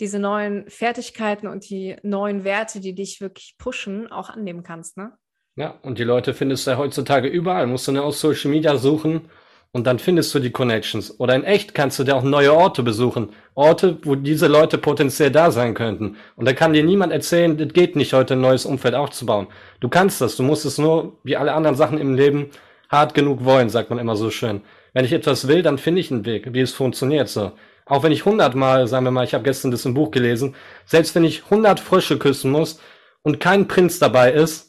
diese 0.00 0.18
neuen 0.18 0.68
Fertigkeiten 0.70 1.46
und 1.46 1.68
die 1.68 1.96
neuen 2.02 2.44
Werte, 2.44 2.80
die 2.80 2.94
dich 2.94 3.20
wirklich 3.20 3.56
pushen, 3.58 4.10
auch 4.10 4.30
annehmen 4.30 4.62
kannst, 4.62 4.96
ne? 4.96 5.16
Ja, 5.56 5.78
und 5.82 5.98
die 5.98 6.04
Leute 6.04 6.34
findest 6.34 6.66
du 6.66 6.72
ja 6.72 6.76
heutzutage 6.76 7.28
überall. 7.28 7.66
Musst 7.66 7.88
du 7.88 7.92
nur 7.92 8.04
aus 8.04 8.20
Social 8.20 8.50
Media 8.50 8.76
suchen 8.76 9.30
und 9.72 9.86
dann 9.86 9.98
findest 9.98 10.34
du 10.34 10.38
die 10.38 10.50
Connections. 10.50 11.18
Oder 11.18 11.34
in 11.34 11.44
echt 11.44 11.74
kannst 11.74 11.98
du 11.98 12.04
dir 12.04 12.14
auch 12.14 12.22
neue 12.22 12.52
Orte 12.52 12.82
besuchen. 12.82 13.30
Orte, 13.54 13.98
wo 14.02 14.16
diese 14.16 14.48
Leute 14.48 14.76
potenziell 14.76 15.30
da 15.30 15.50
sein 15.50 15.72
könnten. 15.72 16.16
Und 16.36 16.46
da 16.46 16.52
kann 16.52 16.74
dir 16.74 16.84
niemand 16.84 17.10
erzählen, 17.10 17.56
das 17.56 17.72
geht 17.72 17.96
nicht, 17.96 18.12
heute 18.12 18.34
ein 18.34 18.42
neues 18.42 18.66
Umfeld 18.66 18.94
aufzubauen. 18.94 19.46
Du 19.80 19.88
kannst 19.88 20.20
das. 20.20 20.36
Du 20.36 20.42
musst 20.42 20.66
es 20.66 20.76
nur, 20.76 21.18
wie 21.24 21.36
alle 21.36 21.54
anderen 21.54 21.76
Sachen 21.76 21.98
im 21.98 22.14
Leben, 22.14 22.50
hart 22.90 23.14
genug 23.14 23.44
wollen, 23.44 23.70
sagt 23.70 23.88
man 23.88 23.98
immer 23.98 24.16
so 24.16 24.30
schön. 24.30 24.60
Wenn 24.92 25.06
ich 25.06 25.12
etwas 25.12 25.48
will, 25.48 25.62
dann 25.62 25.78
finde 25.78 26.00
ich 26.02 26.10
einen 26.10 26.26
Weg, 26.26 26.52
wie 26.52 26.60
es 26.60 26.72
funktioniert 26.72 27.28
so. 27.30 27.52
Auch 27.86 28.02
wenn 28.02 28.12
ich 28.12 28.26
hundertmal, 28.26 28.88
sagen 28.88 29.06
wir 29.06 29.10
mal, 29.10 29.24
ich 29.24 29.32
habe 29.32 29.44
gestern 29.44 29.70
das 29.70 29.86
im 29.86 29.94
Buch 29.94 30.10
gelesen, 30.10 30.54
selbst 30.84 31.14
wenn 31.14 31.24
ich 31.24 31.48
hundert 31.48 31.80
Frösche 31.80 32.18
küssen 32.18 32.50
muss 32.50 32.80
und 33.22 33.40
kein 33.40 33.68
Prinz 33.68 33.98
dabei 33.98 34.32
ist, 34.32 34.65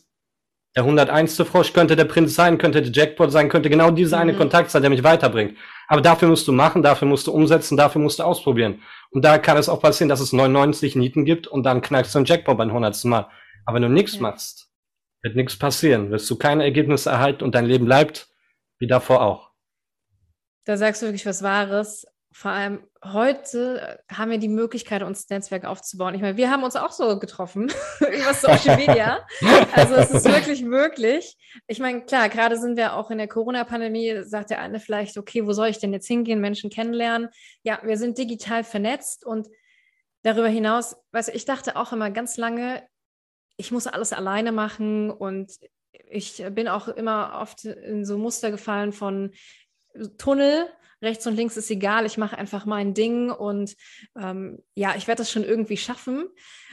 der 0.76 0.84
101. 0.84 1.38
Frosch 1.38 1.74
könnte 1.74 1.96
der 1.96 2.06
Prinz 2.06 2.36
sein, 2.36 2.58
könnte 2.58 2.82
der 2.82 2.92
Jackpot 2.92 3.32
sein, 3.32 3.50
könnte 3.50 3.70
genau 3.70 3.92
dieser 3.92 4.20
eine 4.20 4.34
mhm. 4.34 4.38
Kontakt 4.38 4.70
sein, 4.70 4.82
der 4.82 4.92
mich 4.92 5.04
weiterbringt. 5.04 5.58
Aber 5.88 6.02
dafür 6.02 6.28
musst 6.28 6.48
du 6.48 6.52
machen, 6.52 6.84
dafür 6.84 7.08
musst 7.08 7.28
du 7.28 7.32
umsetzen, 7.32 7.78
dafür 7.78 8.02
musst 8.02 8.20
du 8.20 8.24
ausprobieren. 8.24 8.82
Und 9.10 9.24
da 9.24 9.38
kann 9.38 9.58
es 9.58 9.70
auch 9.70 9.82
passieren, 9.82 10.10
dass 10.10 10.20
es 10.20 10.34
99 10.34 10.96
Nieten 10.96 11.26
gibt 11.26 11.48
und 11.48 11.64
dann 11.64 11.82
knackst 11.82 12.14
du 12.14 12.20
einen 12.20 12.26
Jackpot 12.26 12.58
beim 12.58 12.70
100. 12.70 13.06
Mal. 13.06 13.28
Aber 13.66 13.76
wenn 13.76 13.84
du 13.84 13.90
nichts 13.90 14.16
ja. 14.16 14.22
machst, 14.22 14.70
wird 15.24 15.36
nichts 15.36 15.58
passieren, 15.58 16.12
wirst 16.12 16.30
du 16.30 16.36
keine 16.36 16.64
Ergebnisse 16.64 17.10
erhalten 17.10 17.44
und 17.44 17.56
dein 17.56 17.66
Leben 17.66 17.86
bleibt 17.86 18.30
wie 18.80 18.88
davor 18.88 19.22
auch. 19.22 19.52
Da 20.66 20.78
sagst 20.78 21.02
du 21.02 21.08
wirklich 21.08 21.26
was 21.26 21.42
Wahres 21.42 22.06
vor 22.32 22.52
allem 22.52 22.87
heute 23.04 24.04
haben 24.12 24.32
wir 24.32 24.38
die 24.38 24.48
Möglichkeit, 24.48 25.04
uns 25.04 25.30
Netzwerk 25.30 25.66
aufzubauen. 25.66 26.16
Ich 26.16 26.22
meine, 26.22 26.38
wir 26.38 26.50
haben 26.50 26.64
uns 26.64 26.76
auch 26.76 26.92
so 26.92 27.20
getroffen 27.20 27.72
über 28.00 28.34
Social 28.34 28.78
Media. 28.78 29.26
Also 29.74 29.96
es 29.96 30.12
ist 30.12 30.26
wirklich 30.26 30.64
möglich. 30.64 31.38
Ich 31.68 31.80
meine, 31.80 32.02
klar, 32.02 32.30
gerade 32.30 32.58
sind 32.58 32.78
wir 32.78 32.96
auch 32.96 33.12
in 33.12 33.18
der 33.18 33.28
Corona-Pandemie, 33.28 34.24
sagt 34.24 34.50
der 34.50 34.60
eine 34.60 34.80
vielleicht, 34.80 35.18
okay, 35.18 35.46
wo 35.46 35.54
soll 35.54 35.68
ich 35.68 35.80
denn 35.80 35.94
jetzt 35.94 36.08
hingehen, 36.08 36.42
Menschen 36.42 36.70
kennenlernen? 36.70 37.30
Ja, 37.64 37.80
wir 37.84 37.98
sind 37.98 38.18
digital 38.18 38.64
vernetzt 38.64 39.26
und 39.26 39.48
darüber 40.24 40.50
hinaus, 40.50 40.96
weißt 41.12 41.30
du, 41.30 41.34
ich 41.34 41.46
dachte 41.46 41.76
auch 41.76 41.94
immer 41.94 42.10
ganz 42.12 42.38
lange, 42.38 42.84
ich 43.58 43.72
muss 43.72 43.88
alles 43.88 44.14
alleine 44.14 44.52
machen 44.52 45.10
und 45.10 45.52
ich 46.10 46.44
bin 46.52 46.68
auch 46.68 46.88
immer 46.88 47.40
oft 47.42 47.66
in 47.66 48.06
so 48.06 48.18
Muster 48.18 48.52
gefallen 48.52 48.94
von 48.94 49.32
Tunnel, 50.18 50.68
rechts 51.02 51.28
und 51.28 51.36
links 51.36 51.58
ist 51.58 51.70
egal, 51.70 52.06
ich 52.06 52.18
mache 52.18 52.38
einfach 52.38 52.66
mein 52.66 52.94
Ding 52.94 53.30
und 53.30 53.76
ähm, 54.18 54.64
ja, 54.76 54.96
ich 54.96 55.08
werde 55.08 55.20
das 55.20 55.32
schon 55.32 55.44
irgendwie 55.44 55.78
schaffen. 55.78 56.28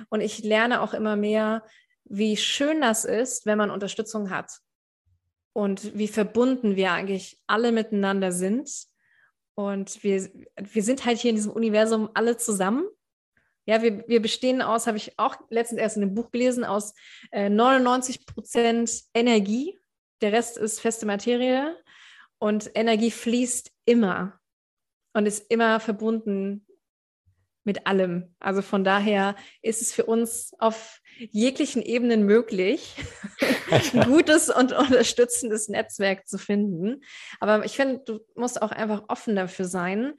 Und 0.09 0.21
ich 0.21 0.43
lerne 0.43 0.81
auch 0.81 0.95
immer 0.95 1.17
mehr, 1.17 1.65
wie 2.05 2.37
schön 2.37 2.81
das 2.81 3.05
ist, 3.05 3.47
wenn 3.47 3.59
man 3.59 3.71
Unterstützung 3.71 4.31
hat 4.31 4.61
und 5.53 5.97
wie 5.97 6.09
verbunden 6.09 6.77
wir 6.77 6.93
eigentlich 6.93 7.41
alle 7.47 7.73
miteinander 7.73 8.33
sind. 8.33 8.71
Und 9.55 10.03
wir, 10.03 10.29
wir 10.57 10.83
sind 10.83 11.05
halt 11.05 11.19
hier 11.19 11.31
in 11.31 11.37
diesem 11.37 11.53
Universum 11.53 12.11
alle 12.15 12.37
zusammen. 12.37 12.85
Ja, 13.67 13.81
wir, 13.83 14.07
wir 14.09 14.21
bestehen 14.21 14.61
aus, 14.61 14.87
habe 14.87 14.99
ich 14.99 15.19
auch 15.19 15.37
letztens 15.49 15.81
erst 15.81 15.97
in 15.97 16.03
einem 16.03 16.15
Buch 16.15 16.31
gelesen, 16.31 16.65
aus 16.65 16.93
äh, 17.31 17.49
99 17.49 18.27
Prozent 18.27 18.91
Energie. 19.15 19.79
Der 20.21 20.33
Rest 20.33 20.59
ist 20.59 20.81
feste 20.81 21.07
Materie. 21.07 21.77
Und 22.39 22.71
Energie 22.75 23.11
fließt 23.11 23.74
immer 23.85 24.41
und 25.13 25.27
ist 25.27 25.51
immer 25.51 25.81
verbunden 25.81 26.67
mit 27.65 27.87
allem. 27.87 28.35
Also 28.39 28.63
von 28.63 28.85
daher 28.85 29.37
ist 29.63 29.81
es 29.81 29.93
für 29.93 30.05
uns 30.05 30.53
auf 30.59 31.01
jeglichen 31.19 31.83
Ebenen 31.83 32.25
möglich, 32.25 32.95
ein 33.71 34.05
gutes 34.05 34.51
und 34.51 34.73
unterstützendes 34.73 35.69
Netzwerk 35.69 36.27
zu 36.27 36.39
finden. 36.39 37.03
Aber 37.41 37.65
ich 37.65 37.77
finde, 37.77 38.03
du 38.05 38.21
musst 38.35 38.61
auch 38.61 38.71
einfach 38.71 39.05
offen 39.09 39.35
dafür 39.35 39.65
sein, 39.65 40.15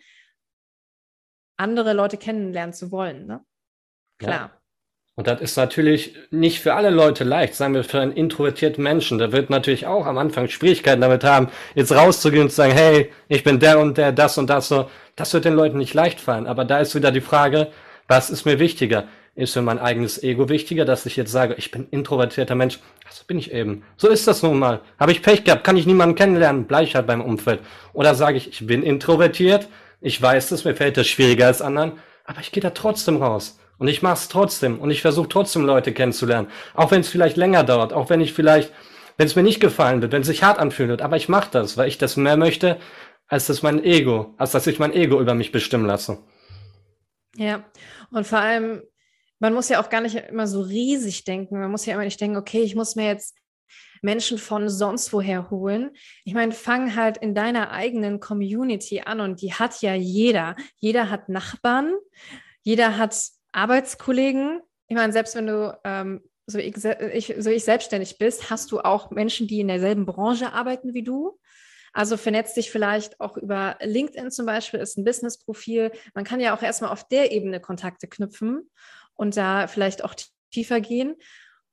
andere 1.58 1.94
Leute 1.94 2.18
kennenlernen 2.18 2.74
zu 2.74 2.92
wollen. 2.92 3.28
Ne? 3.28 3.46
Klar. 4.18 4.50
Ja. 4.50 4.62
Und 5.18 5.28
das 5.28 5.40
ist 5.40 5.56
natürlich 5.56 6.14
nicht 6.30 6.60
für 6.60 6.74
alle 6.74 6.90
Leute 6.90 7.24
leicht, 7.24 7.56
sagen 7.56 7.74
wir 7.74 7.86
für 7.86 8.02
einen 8.02 8.12
introvertierten 8.12 8.84
Menschen. 8.84 9.18
Der 9.18 9.32
wird 9.32 9.50
natürlich 9.50 9.88
auch 9.88 10.06
am 10.06 10.18
Anfang 10.18 10.50
Schwierigkeiten 10.50 11.00
damit 11.00 11.24
haben, 11.24 11.48
jetzt 11.74 11.94
rauszugehen 11.94 12.44
und 12.44 12.50
zu 12.50 12.58
sagen, 12.58 12.74
hey, 12.74 13.10
ich 13.30 13.46
bin 13.46 13.60
der 13.60 13.80
und 13.80 13.98
der, 13.98 14.12
das 14.12 14.38
und 14.38 14.50
das 14.50 14.68
so. 14.68 14.90
Das 15.16 15.34
wird 15.34 15.46
den 15.46 15.54
Leuten 15.54 15.78
nicht 15.78 15.94
leicht 15.94 16.20
fallen. 16.20 16.48
Aber 16.48 16.66
da 16.66 16.80
ist 16.80 16.96
wieder 16.96 17.12
die 17.14 17.22
Frage, 17.22 17.68
was 18.10 18.30
ist 18.30 18.46
mir 18.46 18.60
wichtiger? 18.60 19.06
Ist 19.36 19.56
mir 19.56 19.62
mein 19.62 19.80
eigenes 19.80 20.22
Ego 20.22 20.50
wichtiger, 20.50 20.84
dass 20.84 21.06
ich 21.06 21.16
jetzt 21.16 21.32
sage, 21.32 21.56
ich 21.58 21.72
bin 21.72 21.88
introvertierter 21.92 22.56
Mensch? 22.56 22.80
Das 23.06 23.24
bin 23.24 23.38
ich 23.38 23.54
eben. 23.54 23.84
So 23.96 24.10
ist 24.10 24.28
das 24.28 24.44
nun 24.44 24.60
mal. 24.60 24.82
Habe 25.00 25.14
ich 25.14 25.22
Pech 25.22 25.46
gehabt, 25.46 25.64
kann 25.64 25.78
ich 25.78 25.86
niemanden 25.86 26.16
kennenlernen, 26.16 26.66
bleibe 26.66 26.86
ich 26.86 26.96
halt 26.96 27.08
beim 27.08 27.22
Umfeld. 27.22 27.62
Oder 27.94 28.16
sage 28.16 28.38
ich, 28.38 28.50
ich 28.50 28.68
bin 28.68 28.84
introvertiert, 28.84 29.70
ich 30.02 30.22
weiß 30.22 30.52
es, 30.52 30.66
mir 30.66 30.76
fällt 30.76 30.98
das 30.98 31.08
schwieriger 31.08 31.48
als 31.48 31.62
anderen, 31.62 31.94
aber 32.26 32.42
ich 32.42 32.52
gehe 32.52 32.62
da 32.62 32.72
trotzdem 32.72 33.18
raus. 33.22 33.58
Und 33.77 33.88
ich 33.88 34.01
mache 34.01 34.15
es 34.15 34.27
trotzdem. 34.27 34.79
Und 34.79 34.91
ich 34.91 35.01
versuche 35.01 35.29
trotzdem 35.29 35.65
Leute 35.65 35.94
kennenzulernen. 35.94 36.48
Auch 36.74 36.91
wenn 36.91 37.01
es 37.01 37.10
vielleicht 37.10 37.38
länger 37.38 37.63
dauert, 37.63 37.94
auch 37.94 38.10
wenn 38.10 38.22
ich 38.22 38.34
vielleicht, 38.34 38.72
wenn 39.17 39.27
es 39.27 39.36
mir 39.36 39.44
nicht 39.44 39.60
gefallen 39.60 40.01
wird, 40.01 40.12
wenn 40.12 40.22
es 40.22 40.27
sich 40.27 40.44
hart 40.44 40.60
anfühlen 40.60 40.89
wird. 40.89 41.01
Aber 41.01 41.17
ich 41.17 41.29
mache 41.29 41.50
das, 41.51 41.77
weil 41.77 41.88
ich 41.88 41.98
das 41.98 42.17
mehr 42.17 42.38
möchte, 42.38 42.77
als 43.27 43.48
dass 43.48 43.63
mein 43.63 43.84
Ego, 43.84 44.34
als 44.38 44.51
dass 44.51 44.67
ich 44.67 44.79
mein 44.79 44.94
Ego 44.94 45.20
über 45.20 45.34
mich 45.34 45.51
bestimmen 45.51 45.86
lasse. 45.86 46.20
Ja, 47.36 47.65
und 48.12 48.25
vor 48.25 48.39
allem, 48.39 48.82
man 49.39 49.53
muss 49.53 49.70
ja 49.70 49.82
auch 49.82 49.89
gar 49.89 50.01
nicht 50.01 50.15
immer 50.15 50.48
so 50.48 50.62
riesig 50.62 51.25
denken. 51.25 51.60
Man 51.60 51.72
muss 51.72 51.86
ja 51.86 51.94
immer 51.94 52.03
nicht 52.03 52.22
denken, 52.22 52.38
okay, 52.38 52.62
ich 52.62 52.75
muss 52.75 52.96
mir 52.96 53.08
jetzt 53.08 53.36
Menschen 54.01 54.38
von 54.38 54.70
sonst 54.70 55.12
woher 55.12 55.50
holen. 55.50 55.91
Ich 56.24 56.34
meine, 56.34 56.51
fang 56.51 56.96
halt 56.96 57.17
in 57.17 57.36
deiner 57.36 57.72
eigenen 57.72 58.20
Community 58.20 59.01
an 59.01 59.20
und 59.20 59.41
die 59.41 59.53
hat 59.53 59.82
ja 59.82 59.96
jeder. 59.96 60.55
Jeder 60.77 61.10
hat 61.10 61.27
Nachbarn, 61.27 61.94
jeder 62.62 62.98
hat 62.98 63.15
Arbeitskollegen. 63.56 64.62
Ich 64.88 64.96
meine, 64.96 65.14
selbst 65.14 65.36
wenn 65.36 65.48
du 65.48 65.78
ähm, 65.84 66.22
so, 66.46 66.60
ich, 66.60 66.76
so 66.76 67.50
ich 67.50 67.64
selbstständig 67.64 68.18
bist, 68.18 68.50
hast 68.50 68.72
du 68.72 68.80
auch 68.82 69.10
Menschen, 69.10 69.48
die 69.48 69.62
in 69.62 69.68
derselben 69.68 70.06
Branche 70.06 70.54
arbeiten 70.54 70.94
wie 70.94 71.04
du. 71.04 71.40
Also 71.94 72.18
vernetzt 72.18 72.58
dich 72.58 72.72
vielleicht 72.72 73.20
auch 73.22 73.38
über 73.38 73.78
LinkedIn 73.82 74.30
zum 74.30 74.46
Beispiel, 74.46 74.82
ist 74.82 74.98
ein 74.98 75.06
Business-Profil. 75.06 75.92
Man 76.14 76.26
kann 76.26 76.42
ja 76.42 76.56
auch 76.56 76.62
erstmal 76.62 76.92
auf 76.92 77.08
der 77.08 77.32
Ebene 77.32 77.62
Kontakte 77.62 78.08
knüpfen 78.08 78.70
und 79.14 79.38
da 79.38 79.68
vielleicht 79.68 80.04
auch 80.04 80.14
tiefer 80.52 80.82
gehen. 80.82 81.16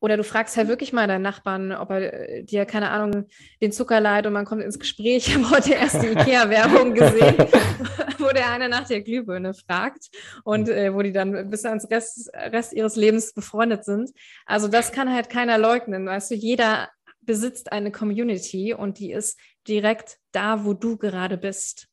Oder 0.02 0.16
du 0.16 0.24
fragst 0.24 0.56
halt 0.56 0.66
wirklich 0.66 0.92
mal 0.92 1.06
deinen 1.06 1.22
Nachbarn, 1.22 1.70
ob 1.70 1.90
er 1.90 2.28
äh, 2.28 2.42
dir, 2.42 2.66
keine 2.66 2.90
Ahnung, 2.90 3.28
den 3.60 3.70
Zucker 3.70 4.00
leiht 4.00 4.26
und 4.26 4.32
man 4.32 4.44
kommt 4.44 4.62
ins 4.62 4.80
Gespräch. 4.80 5.28
Ich 5.32 5.34
habe 5.36 5.50
heute 5.50 5.74
erst 5.74 6.02
die 6.02 6.08
IKEA-Werbung 6.08 6.94
gesehen, 6.94 7.36
wo 8.18 8.28
der 8.34 8.50
eine 8.50 8.68
nach 8.68 8.88
der 8.88 9.00
Glühbirne 9.00 9.54
fragt 9.54 10.10
und 10.42 10.68
äh, 10.68 10.92
wo 10.92 11.02
die 11.02 11.12
dann 11.12 11.48
bis 11.48 11.64
ans 11.64 11.88
Rest, 11.88 12.30
Rest 12.34 12.72
ihres 12.72 12.96
Lebens 12.96 13.32
befreundet 13.32 13.84
sind. 13.84 14.10
Also 14.44 14.66
das 14.66 14.90
kann 14.90 15.12
halt 15.12 15.30
keiner 15.30 15.56
leugnen. 15.56 16.06
Weißt 16.06 16.32
du, 16.32 16.34
jeder 16.34 16.88
besitzt 17.20 17.70
eine 17.70 17.92
Community 17.92 18.74
und 18.74 18.98
die 18.98 19.12
ist 19.12 19.38
direkt 19.68 20.18
da, 20.32 20.64
wo 20.64 20.74
du 20.74 20.96
gerade 20.96 21.38
bist. 21.38 21.86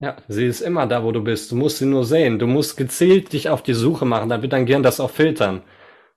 Ja, 0.00 0.16
sie 0.26 0.46
ist 0.46 0.60
immer 0.60 0.88
da, 0.88 1.04
wo 1.04 1.12
du 1.12 1.22
bist. 1.22 1.52
Du 1.52 1.56
musst 1.56 1.78
sie 1.78 1.86
nur 1.86 2.04
sehen. 2.04 2.40
Du 2.40 2.48
musst 2.48 2.76
gezielt 2.76 3.32
dich 3.32 3.48
auf 3.48 3.62
die 3.62 3.74
Suche 3.74 4.04
machen. 4.06 4.28
Da 4.28 4.42
wird 4.42 4.52
dein 4.52 4.66
Gehirn 4.66 4.82
das 4.82 4.98
auch 4.98 5.10
filtern. 5.10 5.62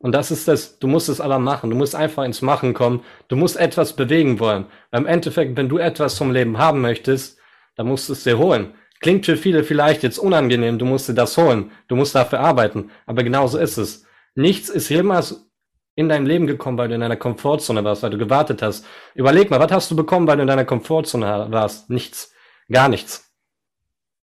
Und 0.06 0.12
das 0.12 0.30
ist 0.30 0.48
das, 0.48 0.78
du 0.78 0.86
musst 0.86 1.10
es 1.10 1.20
aber 1.20 1.40
machen. 1.40 1.72
Du 1.72 1.76
musst 1.76 1.96
einfach 1.96 2.26
ins 2.26 2.44
Machen 2.44 2.76
kommen. 2.76 3.02
Du 3.28 3.36
musst 3.36 3.58
etwas 3.58 3.94
bewegen 3.94 4.40
wollen. 4.40 4.68
Im 4.92 5.08
Endeffekt, 5.08 5.58
wenn 5.58 5.68
du 5.68 5.80
etwas 5.80 6.16
vom 6.16 6.32
Leben 6.32 6.60
haben 6.60 6.80
möchtest, 6.80 7.40
dann 7.76 7.88
musst 7.88 8.08
du 8.08 8.14
es 8.14 8.24
dir 8.24 8.38
holen. 8.38 8.76
Klingt 9.00 9.26
für 9.26 9.36
viele 9.36 9.64
vielleicht 9.64 10.04
jetzt 10.04 10.20
unangenehm, 10.20 10.78
du 10.78 10.86
musst 10.86 11.10
dir 11.10 11.16
das 11.16 11.36
holen. 11.38 11.72
Du 11.88 11.96
musst 11.96 12.14
dafür 12.14 12.40
arbeiten. 12.40 12.92
Aber 13.08 13.24
genauso 13.24 13.58
ist 13.58 13.78
es. 13.78 14.06
Nichts 14.36 14.70
ist 14.70 14.90
jemals 14.90 15.50
in 15.96 16.08
dein 16.08 16.28
Leben 16.28 16.46
gekommen, 16.46 16.78
weil 16.78 16.90
du 16.90 16.94
in 16.94 17.02
deiner 17.02 17.16
Komfortzone 17.16 17.84
warst, 17.84 18.04
weil 18.04 18.12
du 18.12 18.20
gewartet 18.20 18.62
hast. 18.62 18.86
Überleg 19.16 19.50
mal, 19.50 19.60
was 19.60 19.72
hast 19.72 19.90
du 19.90 19.96
bekommen, 19.96 20.28
weil 20.28 20.36
du 20.36 20.44
in 20.44 20.48
deiner 20.48 20.66
Komfortzone 20.66 21.48
warst? 21.50 21.90
Nichts. 21.90 22.32
Gar 22.72 22.90
nichts. 22.90 23.25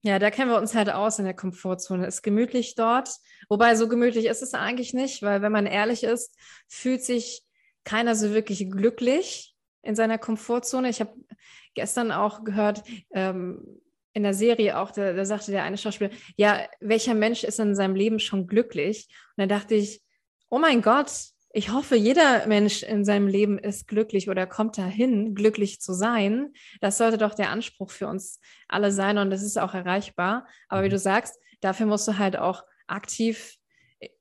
Ja, 0.01 0.19
da 0.19 0.29
kennen 0.29 0.51
wir 0.51 0.57
uns 0.57 0.75
halt 0.75 0.89
aus 0.89 1.19
in 1.19 1.25
der 1.25 1.33
Komfortzone. 1.33 2.05
Ist 2.05 2.21
gemütlich 2.21 2.75
dort. 2.75 3.09
Wobei 3.49 3.75
so 3.75 3.87
gemütlich 3.87 4.25
ist 4.25 4.41
es 4.41 4.53
eigentlich 4.53 4.93
nicht, 4.93 5.21
weil 5.21 5.41
wenn 5.41 5.51
man 5.51 5.65
ehrlich 5.65 6.03
ist, 6.03 6.35
fühlt 6.67 7.03
sich 7.03 7.43
keiner 7.83 8.15
so 8.15 8.33
wirklich 8.33 8.69
glücklich 8.69 9.55
in 9.81 9.95
seiner 9.95 10.17
Komfortzone. 10.17 10.89
Ich 10.89 10.99
habe 10.99 11.13
gestern 11.73 12.11
auch 12.11 12.43
gehört, 12.43 12.83
ähm, 13.13 13.79
in 14.13 14.23
der 14.23 14.33
Serie 14.33 14.79
auch, 14.79 14.91
da, 14.91 15.13
da 15.13 15.25
sagte 15.25 15.51
der 15.51 15.63
eine 15.63 15.77
Schauspieler, 15.77 16.09
ja, 16.35 16.67
welcher 16.79 17.13
Mensch 17.13 17.43
ist 17.43 17.59
in 17.59 17.75
seinem 17.75 17.95
Leben 17.95 18.19
schon 18.19 18.47
glücklich? 18.47 19.07
Und 19.35 19.43
da 19.43 19.45
dachte 19.45 19.75
ich, 19.75 20.01
oh 20.49 20.57
mein 20.57 20.81
Gott, 20.81 21.11
ich 21.53 21.71
hoffe, 21.71 21.95
jeder 21.95 22.45
Mensch 22.47 22.83
in 22.83 23.05
seinem 23.05 23.27
Leben 23.27 23.57
ist 23.57 23.87
glücklich 23.87 24.29
oder 24.29 24.45
kommt 24.45 24.77
dahin, 24.77 25.33
glücklich 25.33 25.79
zu 25.79 25.93
sein. 25.93 26.53
Das 26.81 26.97
sollte 26.97 27.17
doch 27.17 27.33
der 27.33 27.49
Anspruch 27.49 27.89
für 27.89 28.07
uns 28.07 28.39
alle 28.67 28.91
sein 28.91 29.17
und 29.17 29.29
das 29.29 29.41
ist 29.41 29.57
auch 29.57 29.73
erreichbar. 29.73 30.47
Aber 30.67 30.83
wie 30.83 30.87
mhm. 30.87 30.91
du 30.91 30.99
sagst, 30.99 31.39
dafür 31.61 31.85
musst 31.85 32.07
du 32.07 32.17
halt 32.17 32.37
auch 32.37 32.63
aktiv 32.87 33.55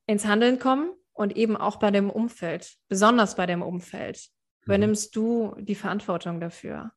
ins 0.06 0.26
Handeln 0.26 0.58
kommen 0.58 0.90
und 1.12 1.36
eben 1.36 1.56
auch 1.56 1.76
bei 1.76 1.90
dem 1.90 2.10
Umfeld, 2.10 2.76
besonders 2.88 3.34
bei 3.34 3.46
dem 3.46 3.62
Umfeld. 3.62 4.16
Mhm. 4.16 4.64
Übernimmst 4.64 5.16
du 5.16 5.54
die 5.58 5.74
Verantwortung 5.74 6.40
dafür? 6.40 6.92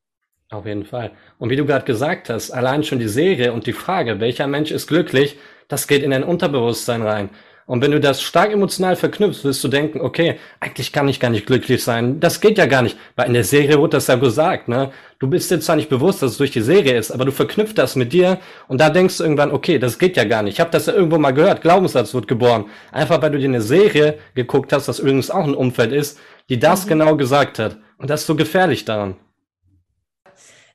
Auf 0.52 0.66
jeden 0.66 0.86
Fall. 0.86 1.12
Und 1.38 1.52
wie 1.52 1.56
du 1.56 1.66
gerade 1.66 1.86
gesagt 1.86 2.30
hast, 2.30 2.50
allein 2.50 2.84
schon 2.84 2.98
die 2.98 3.08
Serie 3.08 3.54
und 3.54 3.68
die 3.68 3.74
Frage, 3.74 4.20
welcher 4.20 4.48
Mensch 4.48 4.72
ist 4.72 4.88
glücklich, 4.88 5.38
das 5.68 5.88
geht 5.88 6.02
in 6.02 6.10
dein 6.10 6.24
Unterbewusstsein 6.24 7.04
rein. 7.04 7.30
Und 7.70 7.84
wenn 7.84 7.92
du 7.92 8.00
das 8.00 8.24
stark 8.24 8.52
emotional 8.52 8.96
verknüpfst, 8.96 9.44
wirst 9.44 9.64
du 9.64 9.68
denken, 9.68 10.02
okay, 10.02 10.40
eigentlich 10.60 10.92
kann 10.92 11.08
ich 11.08 11.20
gar 11.20 11.30
nicht 11.30 11.46
glücklich 11.46 11.84
sein. 11.84 12.20
Das 12.20 12.42
geht 12.42 12.58
ja 12.58 12.66
gar 12.66 12.82
nicht. 12.82 12.98
Weil 13.16 13.28
in 13.28 13.36
der 13.36 13.44
Serie 13.44 13.78
wurde 13.78 13.98
das 13.98 14.08
ja 14.08 14.16
gesagt, 14.16 14.70
ne? 14.70 14.92
Du 15.20 15.28
bist 15.28 15.52
dir 15.52 15.60
zwar 15.60 15.76
nicht 15.76 15.88
bewusst, 15.88 16.24
dass 16.24 16.32
es 16.32 16.38
durch 16.40 16.50
die 16.50 16.64
Serie 16.64 16.98
ist, 16.98 17.12
aber 17.12 17.26
du 17.26 17.32
verknüpft 17.32 17.78
das 17.78 17.96
mit 17.96 18.12
dir 18.12 18.40
und 18.70 18.82
da 18.82 18.90
denkst 18.90 19.20
du 19.20 19.24
irgendwann, 19.24 19.52
okay, 19.52 19.78
das 19.78 20.00
geht 20.00 20.18
ja 20.18 20.24
gar 20.24 20.42
nicht. 20.42 20.54
Ich 20.54 20.60
habe 20.60 20.72
das 20.72 20.88
ja 20.88 20.94
irgendwo 20.94 21.20
mal 21.20 21.30
gehört, 21.30 21.62
Glaubenssatz 21.62 22.12
wird 22.16 22.28
geboren. 22.28 22.66
Einfach 22.92 23.22
weil 23.22 23.30
du 23.30 23.38
dir 23.38 23.50
eine 23.50 23.62
Serie 23.62 24.18
geguckt 24.34 24.74
hast, 24.74 24.88
das 24.88 24.98
übrigens 24.98 25.30
auch 25.30 25.46
ein 25.46 25.54
Umfeld 25.54 25.92
ist, 25.92 26.18
die 26.50 26.58
das 26.58 26.86
mhm. 26.86 26.90
genau 26.90 27.18
gesagt 27.18 27.60
hat. 27.60 27.78
Und 28.00 28.10
das 28.10 28.22
ist 28.22 28.28
so 28.28 28.36
gefährlich 28.36 28.84
daran. 28.86 29.16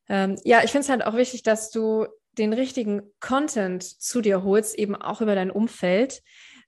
Ähm, 0.09 0.37
ja, 0.45 0.61
ich 0.63 0.71
finde 0.71 0.85
es 0.85 0.91
halt 0.91 1.05
auch 1.05 1.17
wichtig, 1.17 1.43
dass 1.43 1.73
du 1.73 2.07
den 2.39 2.53
richtigen 2.53 3.03
Content 3.19 3.83
zu 3.83 4.21
dir 4.21 4.45
holst, 4.45 4.79
eben 4.79 4.95
auch 4.95 5.21
über 5.21 5.35
dein 5.35 5.51
Umfeld 5.51 6.23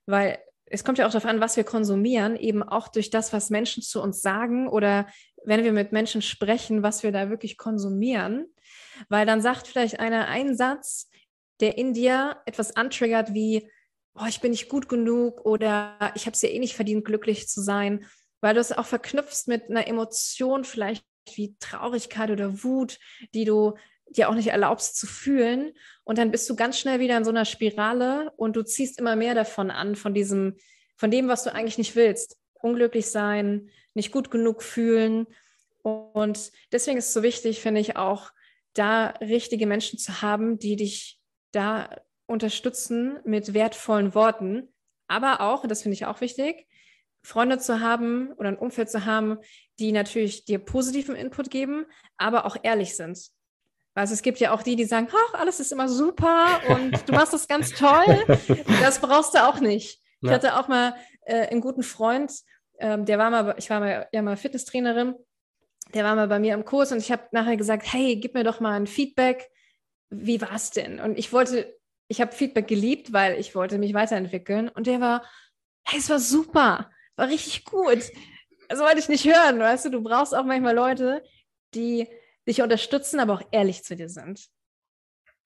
weil 0.07 0.39
es 0.65 0.83
kommt 0.83 0.97
ja 0.97 1.07
auch 1.07 1.11
darauf 1.11 1.29
an, 1.29 1.39
was 1.39 1.55
wir 1.55 1.63
konsumieren, 1.63 2.35
eben 2.35 2.63
auch 2.63 2.87
durch 2.87 3.09
das, 3.09 3.31
was 3.31 3.49
Menschen 3.49 3.83
zu 3.83 4.01
uns 4.01 4.21
sagen 4.21 4.67
oder 4.67 5.07
wenn 5.45 5.63
wir 5.63 5.71
mit 5.71 5.91
Menschen 5.91 6.21
sprechen, 6.21 6.83
was 6.83 7.03
wir 7.03 7.11
da 7.11 7.29
wirklich 7.29 7.57
konsumieren. 7.57 8.47
Weil 9.07 9.25
dann 9.25 9.41
sagt 9.41 9.67
vielleicht 9.67 9.99
einer 9.99 10.27
einen 10.27 10.57
Satz, 10.57 11.09
der 11.61 11.77
in 11.77 11.93
dir 11.93 12.37
etwas 12.45 12.75
antriggert 12.75 13.33
wie, 13.33 13.71
oh, 14.15 14.25
ich 14.27 14.41
bin 14.41 14.51
nicht 14.51 14.67
gut 14.67 14.89
genug 14.89 15.45
oder 15.45 15.97
ich 16.15 16.25
habe 16.25 16.33
es 16.33 16.41
ja 16.41 16.49
eh 16.49 16.59
nicht 16.59 16.75
verdient, 16.75 17.05
glücklich 17.05 17.47
zu 17.47 17.61
sein, 17.61 18.05
weil 18.41 18.53
du 18.53 18.59
es 18.59 18.71
auch 18.71 18.85
verknüpfst 18.85 19.47
mit 19.47 19.69
einer 19.69 19.87
Emotion 19.87 20.63
vielleicht 20.63 21.05
wie 21.33 21.55
Traurigkeit 21.59 22.29
oder 22.29 22.63
Wut, 22.63 22.99
die 23.33 23.45
du 23.45 23.75
dir 24.09 24.29
auch 24.29 24.35
nicht 24.35 24.47
erlaubst 24.47 24.97
zu 24.97 25.07
fühlen. 25.07 25.73
Und 26.03 26.17
dann 26.17 26.31
bist 26.31 26.49
du 26.49 26.55
ganz 26.55 26.79
schnell 26.79 26.99
wieder 26.99 27.17
in 27.17 27.23
so 27.23 27.31
einer 27.31 27.45
Spirale 27.45 28.31
und 28.37 28.55
du 28.55 28.63
ziehst 28.63 28.99
immer 28.99 29.15
mehr 29.15 29.35
davon 29.35 29.71
an, 29.71 29.95
von 29.95 30.13
diesem, 30.13 30.57
von 30.95 31.11
dem, 31.11 31.27
was 31.27 31.43
du 31.43 31.53
eigentlich 31.53 31.77
nicht 31.77 31.95
willst. 31.95 32.37
Unglücklich 32.53 33.07
sein, 33.07 33.69
nicht 33.93 34.11
gut 34.11 34.31
genug 34.31 34.63
fühlen. 34.63 35.27
Und 35.81 36.51
deswegen 36.71 36.97
ist 36.97 37.07
es 37.07 37.13
so 37.13 37.23
wichtig, 37.23 37.61
finde 37.61 37.81
ich, 37.81 37.95
auch 37.95 38.31
da 38.73 39.07
richtige 39.21 39.67
Menschen 39.67 39.99
zu 39.99 40.21
haben, 40.21 40.59
die 40.59 40.75
dich 40.75 41.19
da 41.51 41.89
unterstützen 42.25 43.19
mit 43.23 43.53
wertvollen 43.53 44.13
Worten. 44.13 44.73
Aber 45.07 45.41
auch, 45.41 45.65
das 45.65 45.81
finde 45.81 45.95
ich 45.95 46.05
auch 46.05 46.21
wichtig, 46.21 46.67
Freunde 47.23 47.57
zu 47.57 47.79
haben 47.81 48.31
oder 48.33 48.49
ein 48.49 48.57
Umfeld 48.57 48.89
zu 48.89 49.05
haben, 49.05 49.37
die 49.79 49.91
natürlich 49.91 50.45
dir 50.45 50.59
positiven 50.59 51.15
Input 51.15 51.49
geben, 51.49 51.85
aber 52.17 52.45
auch 52.45 52.57
ehrlich 52.63 52.95
sind. 52.95 53.31
Also 53.97 54.13
es 54.13 54.21
gibt 54.21 54.39
ja 54.39 54.51
auch 54.51 54.61
die, 54.61 54.75
die 54.75 54.85
sagen, 54.85 55.07
ach, 55.11 55.39
alles 55.39 55.59
ist 55.59 55.71
immer 55.71 55.89
super 55.89 56.61
und 56.69 57.09
du 57.09 57.13
machst 57.13 57.33
das 57.33 57.47
ganz 57.47 57.71
toll. 57.71 58.05
Das 58.81 58.99
brauchst 58.99 59.33
du 59.33 59.43
auch 59.43 59.59
nicht. 59.59 60.01
Ich 60.21 60.29
hatte 60.29 60.57
auch 60.57 60.67
mal 60.67 60.95
äh, 61.25 61.47
einen 61.47 61.61
guten 61.61 61.83
Freund, 61.83 62.31
ähm, 62.79 63.05
der 63.05 63.17
war 63.17 63.31
mal, 63.31 63.55
ich 63.57 63.69
war 63.69 63.79
mal, 63.79 64.07
ja 64.11 64.21
mal 64.21 64.37
Fitnesstrainerin, 64.37 65.15
der 65.93 66.03
war 66.03 66.15
mal 66.15 66.27
bei 66.27 66.37
mir 66.37 66.53
im 66.53 66.63
Kurs 66.63 66.91
und 66.91 66.99
ich 66.99 67.11
habe 67.11 67.23
nachher 67.31 67.57
gesagt, 67.57 67.91
hey, 67.91 68.17
gib 68.17 68.35
mir 68.35 68.43
doch 68.43 68.59
mal 68.59 68.73
ein 68.73 68.87
Feedback. 68.87 69.49
Wie 70.09 70.41
war 70.41 70.53
es 70.53 70.71
denn? 70.71 70.99
Und 70.99 71.17
ich 71.17 71.33
wollte, 71.33 71.75
ich 72.07 72.21
habe 72.21 72.31
Feedback 72.31 72.67
geliebt, 72.67 73.13
weil 73.13 73.39
ich 73.39 73.55
wollte 73.55 73.77
mich 73.77 73.93
weiterentwickeln. 73.93 74.69
Und 74.69 74.85
der 74.87 75.01
war, 75.01 75.25
hey, 75.85 75.99
es 75.99 76.09
war 76.09 76.19
super, 76.19 76.91
war 77.15 77.27
richtig 77.27 77.65
gut. 77.65 78.03
Das 78.69 78.79
wollte 78.79 78.99
ich 78.99 79.09
nicht 79.09 79.25
hören, 79.25 79.59
weißt 79.59 79.85
du, 79.85 79.89
du 79.89 80.03
brauchst 80.03 80.35
auch 80.35 80.45
manchmal 80.45 80.75
Leute, 80.75 81.23
die 81.73 82.07
dich 82.47 82.61
unterstützen, 82.61 83.19
aber 83.19 83.33
auch 83.33 83.41
ehrlich 83.51 83.83
zu 83.83 83.95
dir 83.95 84.09
sind. 84.09 84.47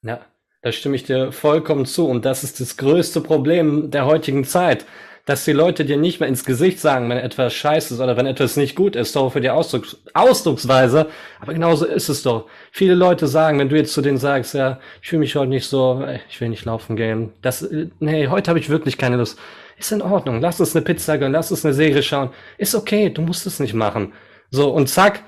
Ja, 0.03 0.25
da 0.61 0.71
stimme 0.71 0.95
ich 0.95 1.03
dir 1.03 1.31
vollkommen 1.31 1.85
zu. 1.85 2.07
Und 2.07 2.25
das 2.25 2.43
ist 2.43 2.59
das 2.59 2.77
größte 2.77 3.21
Problem 3.21 3.91
der 3.91 4.05
heutigen 4.05 4.43
Zeit, 4.43 4.85
dass 5.25 5.45
die 5.45 5.51
Leute 5.51 5.85
dir 5.85 5.97
nicht 5.97 6.19
mehr 6.19 6.29
ins 6.29 6.45
Gesicht 6.45 6.79
sagen, 6.79 7.09
wenn 7.09 7.17
etwas 7.17 7.53
scheiße 7.53 7.93
ist 7.93 7.99
oder 7.99 8.17
wenn 8.17 8.25
etwas 8.25 8.57
nicht 8.57 8.75
gut 8.75 8.95
ist, 8.95 9.15
doch 9.15 9.31
für 9.31 9.41
die 9.41 9.51
Ausdrucks 9.51 9.97
Ausdrucksweise. 10.13 11.07
Aber 11.39 11.53
genauso 11.53 11.85
ist 11.85 12.09
es 12.09 12.23
doch. 12.23 12.47
Viele 12.71 12.95
Leute 12.95 13.27
sagen, 13.27 13.59
wenn 13.59 13.69
du 13.69 13.75
jetzt 13.75 13.93
zu 13.93 14.01
denen 14.01 14.17
sagst, 14.17 14.55
ja, 14.55 14.79
ich 15.01 15.09
fühle 15.09 15.21
mich 15.21 15.35
heute 15.35 15.49
nicht 15.49 15.67
so, 15.67 16.05
ich 16.29 16.41
will 16.41 16.49
nicht 16.49 16.65
laufen 16.65 16.95
gehen. 16.95 17.33
Das, 17.41 17.67
nee, 17.99 18.27
heute 18.27 18.49
habe 18.49 18.59
ich 18.59 18.69
wirklich 18.69 18.97
keine 18.97 19.17
Lust 19.17 19.37
ist 19.81 19.91
in 19.91 20.01
Ordnung, 20.01 20.41
lass 20.41 20.59
uns 20.59 20.75
eine 20.75 20.85
Pizza 20.85 21.17
gönnen, 21.17 21.33
lass 21.33 21.51
uns 21.51 21.65
eine 21.65 21.73
Serie 21.73 22.03
schauen, 22.03 22.29
ist 22.57 22.75
okay, 22.75 23.09
du 23.09 23.21
musst 23.21 23.45
es 23.45 23.59
nicht 23.59 23.73
machen. 23.73 24.13
So, 24.51 24.71
und 24.71 24.87
zack, 24.87 25.23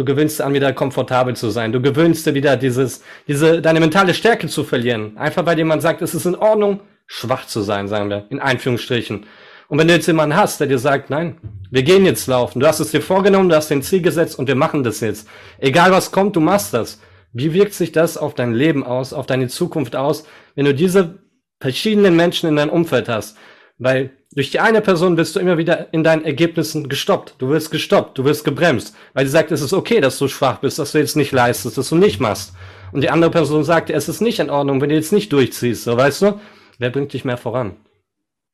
du 0.00 0.04
gewöhnst 0.06 0.40
an, 0.40 0.54
wieder 0.54 0.72
komfortabel 0.72 1.36
zu 1.36 1.50
sein, 1.50 1.72
du 1.72 1.80
gewöhnst 1.80 2.26
dir 2.26 2.34
wieder 2.34 2.56
dieses, 2.56 3.02
diese, 3.28 3.60
deine 3.60 3.80
mentale 3.80 4.14
Stärke 4.14 4.48
zu 4.48 4.64
verlieren, 4.64 5.16
einfach 5.18 5.44
weil 5.44 5.58
jemand 5.58 5.82
sagt, 5.82 6.00
es 6.00 6.14
ist 6.14 6.24
in 6.24 6.34
Ordnung, 6.34 6.80
schwach 7.06 7.46
zu 7.46 7.60
sein, 7.60 7.86
sagen 7.86 8.08
wir, 8.08 8.24
in 8.30 8.40
Einführungsstrichen. 8.40 9.26
Und 9.68 9.78
wenn 9.78 9.88
du 9.88 9.94
jetzt 9.94 10.06
jemanden 10.06 10.36
hast, 10.36 10.58
der 10.58 10.68
dir 10.68 10.78
sagt, 10.78 11.10
nein, 11.10 11.36
wir 11.70 11.82
gehen 11.82 12.06
jetzt 12.06 12.26
laufen, 12.26 12.60
du 12.60 12.66
hast 12.66 12.80
es 12.80 12.92
dir 12.92 13.02
vorgenommen, 13.02 13.50
du 13.50 13.54
hast 13.54 13.68
den 13.68 13.82
Ziel 13.82 14.00
gesetzt 14.00 14.38
und 14.38 14.48
wir 14.48 14.54
machen 14.54 14.82
das 14.82 15.00
jetzt. 15.00 15.28
Egal 15.58 15.92
was 15.92 16.10
kommt, 16.10 16.34
du 16.34 16.40
machst 16.40 16.72
das. 16.72 17.00
Wie 17.32 17.52
wirkt 17.52 17.74
sich 17.74 17.92
das 17.92 18.16
auf 18.16 18.34
dein 18.34 18.54
Leben 18.54 18.82
aus, 18.82 19.12
auf 19.12 19.26
deine 19.26 19.48
Zukunft 19.48 19.94
aus, 19.94 20.24
wenn 20.54 20.64
du 20.64 20.74
diese 20.74 21.18
verschiedenen 21.60 22.16
Menschen 22.16 22.48
in 22.48 22.56
deinem 22.56 22.70
Umfeld 22.70 23.08
hast? 23.08 23.36
Weil 23.78 24.10
durch 24.32 24.50
die 24.50 24.60
eine 24.60 24.80
Person 24.80 25.16
bist 25.16 25.34
du 25.34 25.40
immer 25.40 25.58
wieder 25.58 25.92
in 25.92 26.04
deinen 26.04 26.24
Ergebnissen 26.24 26.88
gestoppt. 26.88 27.34
Du 27.38 27.48
wirst 27.48 27.70
gestoppt, 27.70 28.16
du 28.16 28.24
wirst 28.24 28.44
gebremst, 28.44 28.94
weil 29.12 29.26
sie 29.26 29.32
sagt, 29.32 29.50
es 29.50 29.60
ist 29.60 29.72
okay, 29.72 30.00
dass 30.00 30.18
du 30.18 30.28
schwach 30.28 30.58
bist, 30.60 30.78
dass 30.78 30.92
du 30.92 30.98
jetzt 30.98 31.16
nicht 31.16 31.32
leistest, 31.32 31.76
dass 31.76 31.88
du 31.88 31.96
nicht 31.96 32.20
machst. 32.20 32.52
Und 32.92 33.00
die 33.00 33.10
andere 33.10 33.30
Person 33.30 33.64
sagt, 33.64 33.90
es 33.90 34.08
ist 34.08 34.20
nicht 34.20 34.38
in 34.38 34.50
Ordnung, 34.50 34.80
wenn 34.80 34.88
du 34.88 34.94
jetzt 34.94 35.12
nicht 35.12 35.32
durchziehst, 35.32 35.84
so 35.84 35.96
weißt 35.96 36.22
du? 36.22 36.40
Wer 36.78 36.90
bringt 36.90 37.12
dich 37.12 37.24
mehr 37.24 37.36
voran? 37.36 37.76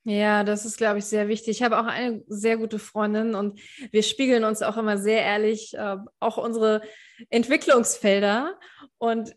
Ja, 0.04 0.44
das 0.44 0.64
ist, 0.64 0.78
glaube 0.78 1.00
ich, 1.00 1.04
sehr 1.04 1.28
wichtig. 1.28 1.56
Ich 1.56 1.62
habe 1.62 1.78
auch 1.78 1.86
eine 1.86 2.22
sehr 2.28 2.56
gute 2.56 2.78
Freundin 2.78 3.34
und 3.34 3.58
wir 3.90 4.02
spiegeln 4.02 4.44
uns 4.44 4.62
auch 4.62 4.76
immer 4.76 4.98
sehr 4.98 5.20
ehrlich, 5.22 5.74
äh, 5.74 5.96
auch 6.20 6.38
unsere 6.38 6.80
Entwicklungsfelder. 7.28 8.56
Und 8.98 9.34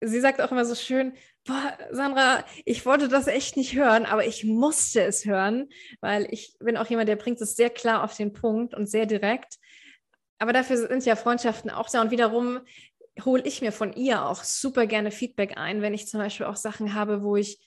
sie 0.00 0.20
sagt 0.20 0.40
auch 0.40 0.52
immer 0.52 0.64
so 0.64 0.74
schön, 0.74 1.14
boah, 1.44 1.76
Sandra, 1.90 2.44
ich 2.64 2.86
wollte 2.86 3.08
das 3.08 3.26
echt 3.26 3.56
nicht 3.56 3.74
hören, 3.74 4.06
aber 4.06 4.26
ich 4.26 4.44
musste 4.44 5.02
es 5.02 5.24
hören, 5.24 5.68
weil 6.00 6.26
ich 6.30 6.54
bin 6.60 6.76
auch 6.76 6.86
jemand, 6.86 7.08
der 7.08 7.16
bringt 7.16 7.40
es 7.40 7.56
sehr 7.56 7.70
klar 7.70 8.04
auf 8.04 8.16
den 8.16 8.32
Punkt 8.32 8.74
und 8.74 8.88
sehr 8.88 9.06
direkt. 9.06 9.58
Aber 10.38 10.52
dafür 10.52 10.76
sind 10.76 11.04
ja 11.04 11.16
Freundschaften 11.16 11.70
auch 11.70 11.88
da. 11.88 12.00
Und 12.00 12.10
wiederum 12.10 12.60
hole 13.24 13.42
ich 13.44 13.60
mir 13.60 13.72
von 13.72 13.92
ihr 13.92 14.26
auch 14.26 14.42
super 14.42 14.86
gerne 14.86 15.10
Feedback 15.10 15.56
ein, 15.56 15.82
wenn 15.82 15.94
ich 15.94 16.08
zum 16.08 16.20
Beispiel 16.20 16.46
auch 16.46 16.56
Sachen 16.56 16.94
habe, 16.94 17.22
wo 17.22 17.36
ich 17.36 17.60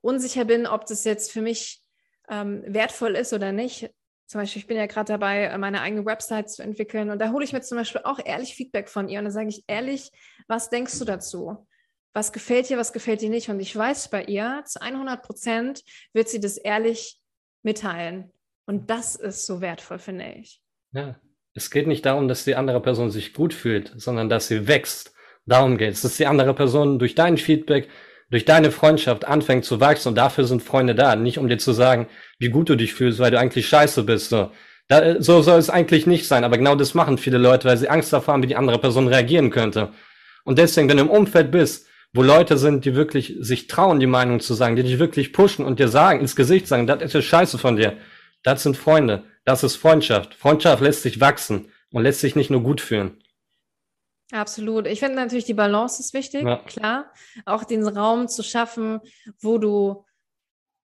unsicher 0.00 0.44
bin, 0.44 0.66
ob 0.66 0.86
das 0.86 1.04
jetzt 1.04 1.32
für 1.32 1.42
mich 1.42 1.82
ähm, 2.28 2.62
wertvoll 2.66 3.16
ist 3.16 3.32
oder 3.32 3.52
nicht. 3.52 3.90
Zum 4.26 4.40
Beispiel, 4.40 4.60
ich 4.60 4.66
bin 4.66 4.76
ja 4.76 4.86
gerade 4.86 5.12
dabei, 5.12 5.56
meine 5.58 5.82
eigene 5.82 6.06
Website 6.06 6.50
zu 6.50 6.62
entwickeln 6.62 7.10
und 7.10 7.18
da 7.18 7.30
hole 7.30 7.44
ich 7.44 7.52
mir 7.52 7.60
zum 7.60 7.76
Beispiel 7.76 8.02
auch 8.04 8.18
ehrlich 8.24 8.54
Feedback 8.54 8.88
von 8.88 9.08
ihr 9.08 9.18
und 9.18 9.26
dann 9.26 9.32
sage 9.32 9.48
ich 9.48 9.64
ehrlich, 9.66 10.10
was 10.48 10.70
denkst 10.70 10.98
du 10.98 11.04
dazu? 11.04 11.66
Was 12.14 12.32
gefällt 12.32 12.70
dir, 12.70 12.78
was 12.78 12.92
gefällt 12.92 13.20
dir 13.20 13.28
nicht? 13.28 13.50
Und 13.50 13.60
ich 13.60 13.76
weiß 13.76 14.08
bei 14.08 14.24
ihr, 14.24 14.62
zu 14.64 14.80
100 14.80 15.22
Prozent 15.22 15.82
wird 16.12 16.28
sie 16.28 16.40
das 16.40 16.56
ehrlich 16.56 17.20
mitteilen. 17.62 18.32
Und 18.66 18.88
das 18.88 19.16
ist 19.16 19.44
so 19.44 19.60
wertvoll, 19.60 19.98
finde 19.98 20.32
ich. 20.38 20.62
Ja, 20.92 21.20
es 21.52 21.70
geht 21.70 21.86
nicht 21.86 22.06
darum, 22.06 22.28
dass 22.28 22.44
die 22.44 22.54
andere 22.54 22.80
Person 22.80 23.10
sich 23.10 23.34
gut 23.34 23.52
fühlt, 23.52 23.92
sondern 23.96 24.30
dass 24.30 24.48
sie 24.48 24.66
wächst. 24.68 25.12
Darum 25.44 25.76
geht 25.76 25.92
es, 25.92 26.02
dass 26.02 26.16
die 26.16 26.26
andere 26.26 26.54
Person 26.54 26.98
durch 26.98 27.14
dein 27.14 27.36
Feedback 27.36 27.90
durch 28.30 28.44
deine 28.44 28.70
Freundschaft 28.70 29.24
anfängt 29.26 29.64
zu 29.64 29.80
wachsen 29.80 30.08
und 30.08 30.14
dafür 30.16 30.44
sind 30.44 30.62
Freunde 30.62 30.94
da, 30.94 31.14
nicht 31.16 31.38
um 31.38 31.48
dir 31.48 31.58
zu 31.58 31.72
sagen, 31.72 32.08
wie 32.38 32.48
gut 32.48 32.68
du 32.68 32.76
dich 32.76 32.94
fühlst, 32.94 33.18
weil 33.18 33.30
du 33.30 33.38
eigentlich 33.38 33.68
scheiße 33.68 34.02
bist. 34.02 34.30
So, 34.30 34.50
da, 34.88 35.20
so 35.22 35.42
soll 35.42 35.58
es 35.58 35.70
eigentlich 35.70 36.06
nicht 36.06 36.26
sein, 36.26 36.42
aber 36.42 36.58
genau 36.58 36.74
das 36.74 36.94
machen 36.94 37.18
viele 37.18 37.38
Leute, 37.38 37.68
weil 37.68 37.76
sie 37.76 37.88
Angst 37.88 38.12
davor 38.12 38.34
haben, 38.34 38.42
wie 38.42 38.48
die 38.48 38.56
andere 38.56 38.78
Person 38.78 39.08
reagieren 39.08 39.50
könnte. 39.50 39.92
Und 40.44 40.58
deswegen, 40.58 40.88
wenn 40.88 40.96
du 40.96 41.04
im 41.04 41.10
Umfeld 41.10 41.50
bist, 41.50 41.86
wo 42.14 42.22
Leute 42.22 42.56
sind, 42.56 42.84
die 42.84 42.94
wirklich 42.94 43.36
sich 43.40 43.66
trauen, 43.66 43.98
die 43.98 44.06
Meinung 44.06 44.38
zu 44.40 44.54
sagen, 44.54 44.76
die 44.76 44.84
dich 44.84 45.00
wirklich 45.00 45.32
pushen 45.32 45.64
und 45.64 45.80
dir 45.80 45.88
sagen, 45.88 46.20
ins 46.20 46.36
Gesicht 46.36 46.68
sagen, 46.68 46.86
das 46.86 47.14
ist 47.14 47.24
scheiße 47.24 47.58
von 47.58 47.76
dir. 47.76 47.98
Das 48.44 48.62
sind 48.62 48.76
Freunde. 48.76 49.24
Das 49.44 49.64
ist 49.64 49.76
Freundschaft. 49.76 50.34
Freundschaft 50.34 50.80
lässt 50.80 51.02
sich 51.02 51.20
wachsen 51.20 51.72
und 51.90 52.04
lässt 52.04 52.20
sich 52.20 52.36
nicht 52.36 52.50
nur 52.50 52.62
gut 52.62 52.80
fühlen. 52.80 53.20
Absolut. 54.32 54.86
Ich 54.86 55.00
finde 55.00 55.16
natürlich, 55.16 55.44
die 55.44 55.54
Balance 55.54 56.00
ist 56.00 56.14
wichtig, 56.14 56.44
ja. 56.44 56.56
klar. 56.58 57.12
Auch 57.44 57.64
den 57.64 57.86
Raum 57.86 58.28
zu 58.28 58.42
schaffen, 58.42 59.00
wo 59.40 59.58
du 59.58 60.04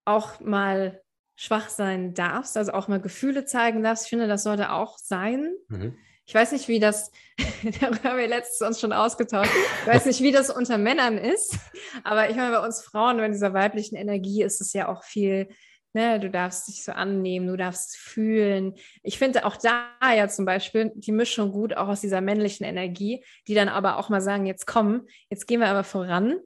auch 0.04 0.40
mal 0.40 1.00
schwach 1.36 1.68
sein 1.68 2.12
darfst, 2.12 2.56
also 2.56 2.72
auch 2.72 2.88
mal 2.88 3.00
Gefühle 3.00 3.44
zeigen 3.44 3.82
darfst. 3.82 4.04
Ich 4.04 4.10
finde, 4.10 4.28
das 4.28 4.42
sollte 4.42 4.72
auch 4.72 4.98
sein. 4.98 5.54
Mhm. 5.68 5.96
Ich 6.30 6.34
weiß 6.34 6.52
nicht, 6.52 6.68
wie 6.68 6.78
das, 6.78 7.10
darüber 7.80 8.10
haben 8.10 8.18
wir 8.18 8.28
letztens 8.28 8.64
uns 8.64 8.80
schon 8.80 8.92
ausgetauscht, 8.92 9.50
ich 9.82 9.92
weiß 9.92 10.06
nicht, 10.06 10.20
wie 10.20 10.30
das 10.30 10.48
unter 10.48 10.78
Männern 10.78 11.18
ist, 11.18 11.58
aber 12.04 12.30
ich 12.30 12.36
meine, 12.36 12.52
bei 12.52 12.64
uns 12.64 12.82
Frauen, 12.82 13.16
bei 13.16 13.26
dieser 13.26 13.52
weiblichen 13.52 13.96
Energie 13.96 14.44
ist 14.44 14.60
es 14.60 14.72
ja 14.72 14.88
auch 14.88 15.02
viel 15.02 15.48
Ne, 15.92 16.20
du 16.20 16.30
darfst 16.30 16.68
dich 16.68 16.84
so 16.84 16.92
annehmen, 16.92 17.48
du 17.48 17.56
darfst 17.56 17.96
fühlen. 17.96 18.76
Ich 19.02 19.18
finde 19.18 19.44
auch 19.44 19.56
da 19.56 19.88
ja 20.14 20.28
zum 20.28 20.44
Beispiel 20.44 20.92
die 20.94 21.10
Mischung 21.10 21.50
gut, 21.50 21.76
auch 21.76 21.88
aus 21.88 22.00
dieser 22.00 22.20
männlichen 22.20 22.64
Energie, 22.64 23.24
die 23.48 23.54
dann 23.54 23.68
aber 23.68 23.98
auch 23.98 24.08
mal 24.08 24.20
sagen, 24.20 24.46
jetzt 24.46 24.68
komm, 24.68 25.08
jetzt 25.30 25.48
gehen 25.48 25.58
wir 25.58 25.66
aber 25.66 25.82
voran. 25.82 26.38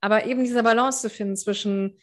Aber 0.00 0.24
eben 0.26 0.44
diese 0.44 0.62
Balance 0.62 1.00
zu 1.00 1.10
finden 1.10 1.36
zwischen, 1.36 1.98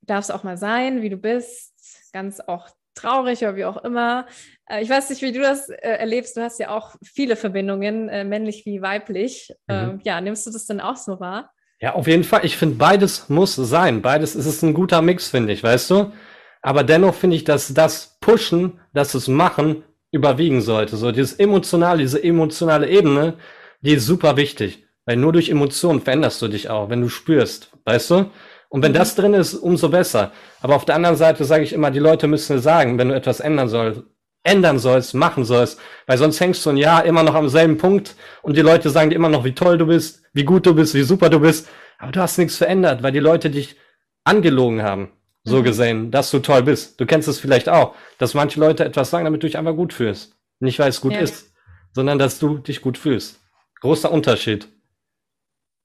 darfst 0.00 0.32
auch 0.32 0.42
mal 0.42 0.58
sein, 0.58 1.02
wie 1.02 1.08
du 1.08 1.18
bist, 1.18 2.10
ganz 2.12 2.40
auch 2.40 2.68
traurig 3.00 3.40
oder 3.40 3.56
wie 3.56 3.64
auch 3.64 3.82
immer. 3.84 4.26
Äh, 4.68 4.82
ich 4.82 4.90
weiß 4.90 5.10
nicht, 5.10 5.22
wie 5.22 5.32
du 5.32 5.40
das 5.40 5.68
äh, 5.68 5.76
erlebst. 5.76 6.36
Du 6.36 6.42
hast 6.42 6.58
ja 6.58 6.70
auch 6.70 6.94
viele 7.02 7.36
Verbindungen, 7.36 8.08
äh, 8.08 8.24
männlich 8.24 8.64
wie 8.66 8.82
weiblich. 8.82 9.52
Mhm. 9.66 9.74
Ähm, 9.74 10.00
ja, 10.04 10.20
nimmst 10.20 10.46
du 10.46 10.50
das 10.50 10.66
dann 10.66 10.80
auch 10.80 10.96
so 10.96 11.20
wahr? 11.20 11.50
Ja, 11.80 11.94
auf 11.94 12.06
jeden 12.06 12.24
Fall. 12.24 12.44
Ich 12.44 12.56
finde, 12.56 12.76
beides 12.76 13.28
muss 13.28 13.54
sein. 13.54 14.02
Beides 14.02 14.34
ist 14.34 14.46
es 14.46 14.62
ein 14.62 14.74
guter 14.74 15.00
Mix, 15.00 15.28
finde 15.28 15.52
ich, 15.52 15.62
weißt 15.62 15.90
du? 15.90 16.12
Aber 16.60 16.82
dennoch 16.82 17.14
finde 17.14 17.36
ich, 17.36 17.44
dass 17.44 17.72
das 17.72 18.18
Pushen, 18.20 18.80
dass 18.92 19.12
das 19.12 19.28
Machen 19.28 19.84
überwiegen 20.10 20.60
sollte. 20.60 20.96
So 20.96 21.12
dieses 21.12 21.34
emotionale, 21.34 22.00
diese 22.00 22.22
emotionale 22.22 22.88
Ebene, 22.88 23.34
die 23.80 23.92
ist 23.92 24.06
super 24.06 24.36
wichtig. 24.36 24.84
Weil 25.08 25.16
nur 25.16 25.32
durch 25.32 25.48
Emotionen 25.48 26.02
veränderst 26.02 26.42
du 26.42 26.48
dich 26.48 26.68
auch, 26.68 26.90
wenn 26.90 27.00
du 27.00 27.08
spürst, 27.08 27.70
weißt 27.84 28.10
du? 28.10 28.30
Und 28.68 28.82
wenn 28.82 28.92
mhm. 28.92 28.96
das 28.96 29.14
drin 29.14 29.34
ist, 29.34 29.54
umso 29.54 29.88
besser. 29.88 30.32
Aber 30.60 30.76
auf 30.76 30.84
der 30.84 30.94
anderen 30.94 31.16
Seite 31.16 31.44
sage 31.44 31.64
ich 31.64 31.72
immer, 31.72 31.90
die 31.90 31.98
Leute 31.98 32.26
müssen 32.26 32.58
sagen, 32.60 32.98
wenn 32.98 33.08
du 33.08 33.14
etwas 33.14 33.40
ändern 33.40 33.68
sollst, 33.68 34.02
ändern 34.42 34.78
sollst, 34.78 35.14
machen 35.14 35.44
sollst, 35.44 35.80
weil 36.06 36.18
sonst 36.18 36.40
hängst 36.40 36.64
du 36.64 36.70
ein 36.70 36.76
Jahr 36.76 37.04
immer 37.04 37.22
noch 37.22 37.34
am 37.34 37.48
selben 37.48 37.78
Punkt 37.78 38.14
und 38.42 38.56
die 38.56 38.62
Leute 38.62 38.90
sagen 38.90 39.10
dir 39.10 39.16
immer 39.16 39.28
noch, 39.28 39.44
wie 39.44 39.54
toll 39.54 39.78
du 39.78 39.86
bist, 39.86 40.22
wie 40.32 40.44
gut 40.44 40.66
du 40.66 40.74
bist, 40.74 40.94
wie 40.94 41.02
super 41.02 41.30
du 41.30 41.40
bist, 41.40 41.68
aber 41.98 42.12
du 42.12 42.20
hast 42.20 42.38
nichts 42.38 42.56
verändert, 42.56 43.02
weil 43.02 43.12
die 43.12 43.18
Leute 43.18 43.50
dich 43.50 43.76
angelogen 44.24 44.82
haben, 44.82 45.12
so 45.44 45.58
mhm. 45.58 45.64
gesehen, 45.64 46.10
dass 46.10 46.30
du 46.30 46.38
toll 46.38 46.62
bist. 46.62 47.00
Du 47.00 47.06
kennst 47.06 47.28
es 47.28 47.38
vielleicht 47.38 47.68
auch, 47.68 47.94
dass 48.18 48.34
manche 48.34 48.60
Leute 48.60 48.84
etwas 48.84 49.10
sagen, 49.10 49.24
damit 49.24 49.42
du 49.42 49.46
dich 49.46 49.58
einfach 49.58 49.74
gut 49.74 49.92
fühlst. 49.92 50.36
Nicht, 50.60 50.78
weil 50.78 50.90
es 50.90 51.00
gut 51.00 51.12
ja. 51.12 51.20
ist, 51.20 51.52
sondern 51.92 52.18
dass 52.18 52.38
du 52.38 52.58
dich 52.58 52.80
gut 52.80 52.98
fühlst. 52.98 53.40
Großer 53.80 54.10
Unterschied. 54.10 54.68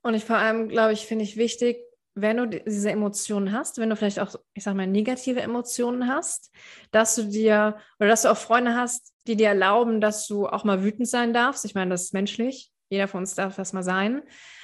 Und 0.02 0.16
ich 0.16 0.26
vor 0.26 0.38
allem, 0.38 0.68
glaube 0.68 0.94
ich, 0.94 1.06
finde 1.06 1.24
ich 1.24 1.38
wichtig, 1.38 1.78
wenn 2.16 2.38
du 2.38 2.48
diese 2.48 2.92
Emotionen 2.92 3.52
hast, 3.52 3.80
wenn 3.80 3.90
du 3.90 3.96
vielleicht 3.96 4.20
auch, 4.20 4.36
ich 4.54 4.64
sag 4.64 4.76
mal, 4.76 4.88
negative 4.88 5.42
Emotionen 5.42 6.08
hast, 6.08 6.52
dass 6.92 7.16
du 7.16 7.24
dir 7.24 7.78
oder 8.00 8.10
dass 8.10 8.22
du 8.24 8.32
auch 8.32 8.38
Freunde 8.38 8.76
hast, 8.76 9.14
die 9.28 9.36
dir 9.36 9.48
erlauben, 9.48 10.00
dass 10.00 10.28
du 10.28 10.48
auch 10.48 10.64
mal 10.64 10.84
wütend 10.84 11.08
sein 11.08 11.34
darfst. 11.34 11.66
Ich 11.66 11.76
meine, 11.76 11.92
das 11.92 12.04
ist 12.04 12.14
menschlich. 12.14 12.72
Jeder 12.90 13.08
von 13.08 13.22
uns 13.22 13.34
darf 13.34 13.56
das 13.56 13.74
mal 13.74 13.84
sein. 13.84 14.22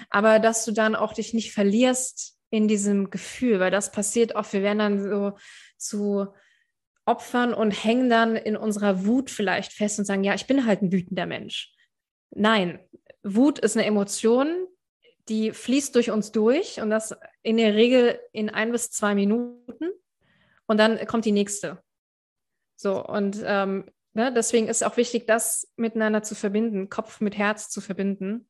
Aber 0.09 0.39
dass 0.39 0.63
du 0.65 0.71
dann 0.71 0.95
auch 0.95 1.13
dich 1.13 1.33
nicht 1.33 1.51
verlierst 1.51 2.37
in 2.51 2.67
diesem 2.67 3.09
Gefühl, 3.09 3.59
weil 3.59 3.71
das 3.71 3.91
passiert 3.91 4.35
oft. 4.35 4.53
Wir 4.53 4.61
werden 4.61 4.79
dann 4.79 5.01
so 5.01 5.37
zu 5.77 6.27
Opfern 7.05 7.55
und 7.55 7.71
hängen 7.71 8.09
dann 8.09 8.35
in 8.35 8.55
unserer 8.55 9.05
Wut 9.05 9.31
vielleicht 9.31 9.73
fest 9.73 9.97
und 9.97 10.05
sagen, 10.05 10.23
ja, 10.23 10.35
ich 10.35 10.45
bin 10.45 10.67
halt 10.67 10.83
ein 10.83 10.91
wütender 10.91 11.25
Mensch. 11.25 11.73
Nein, 12.31 12.79
Wut 13.23 13.57
ist 13.57 13.75
eine 13.75 13.85
Emotion, 13.87 14.67
die 15.29 15.51
fließt 15.51 15.95
durch 15.95 16.11
uns 16.11 16.31
durch 16.31 16.81
und 16.81 16.89
das 16.89 17.15
in 17.43 17.57
der 17.57 17.75
Regel 17.75 18.19
in 18.31 18.49
ein 18.49 18.71
bis 18.71 18.91
zwei 18.91 19.15
Minuten 19.15 19.89
und 20.65 20.77
dann 20.77 21.05
kommt 21.05 21.25
die 21.25 21.31
nächste. 21.31 21.81
So, 22.75 23.03
und 23.05 23.41
ähm, 23.45 23.85
ne, 24.13 24.33
deswegen 24.33 24.67
ist 24.67 24.83
auch 24.83 24.97
wichtig, 24.97 25.27
das 25.27 25.71
miteinander 25.75 26.23
zu 26.23 26.35
verbinden, 26.35 26.89
Kopf 26.89 27.21
mit 27.21 27.37
Herz 27.37 27.69
zu 27.69 27.81
verbinden, 27.81 28.49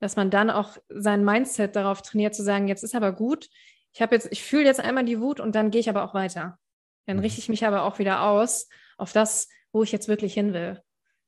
dass 0.00 0.16
man 0.16 0.30
dann 0.30 0.50
auch 0.50 0.76
sein 0.88 1.24
Mindset 1.24 1.74
darauf 1.74 2.02
trainiert, 2.02 2.34
zu 2.34 2.42
sagen, 2.42 2.68
jetzt 2.68 2.84
ist 2.84 2.94
aber 2.94 3.12
gut, 3.12 3.48
ich 3.92 4.02
habe 4.02 4.14
jetzt, 4.14 4.28
ich 4.30 4.42
fühle 4.42 4.64
jetzt 4.64 4.80
einmal 4.80 5.04
die 5.04 5.20
Wut 5.20 5.40
und 5.40 5.54
dann 5.54 5.70
gehe 5.70 5.80
ich 5.80 5.88
aber 5.88 6.04
auch 6.04 6.14
weiter. 6.14 6.58
Dann 7.06 7.16
mhm. 7.16 7.22
richte 7.22 7.40
ich 7.40 7.48
mich 7.48 7.66
aber 7.66 7.82
auch 7.82 7.98
wieder 7.98 8.22
aus 8.22 8.68
auf 8.96 9.12
das, 9.12 9.48
wo 9.72 9.82
ich 9.82 9.92
jetzt 9.92 10.08
wirklich 10.08 10.34
hin 10.34 10.52
will. 10.52 10.80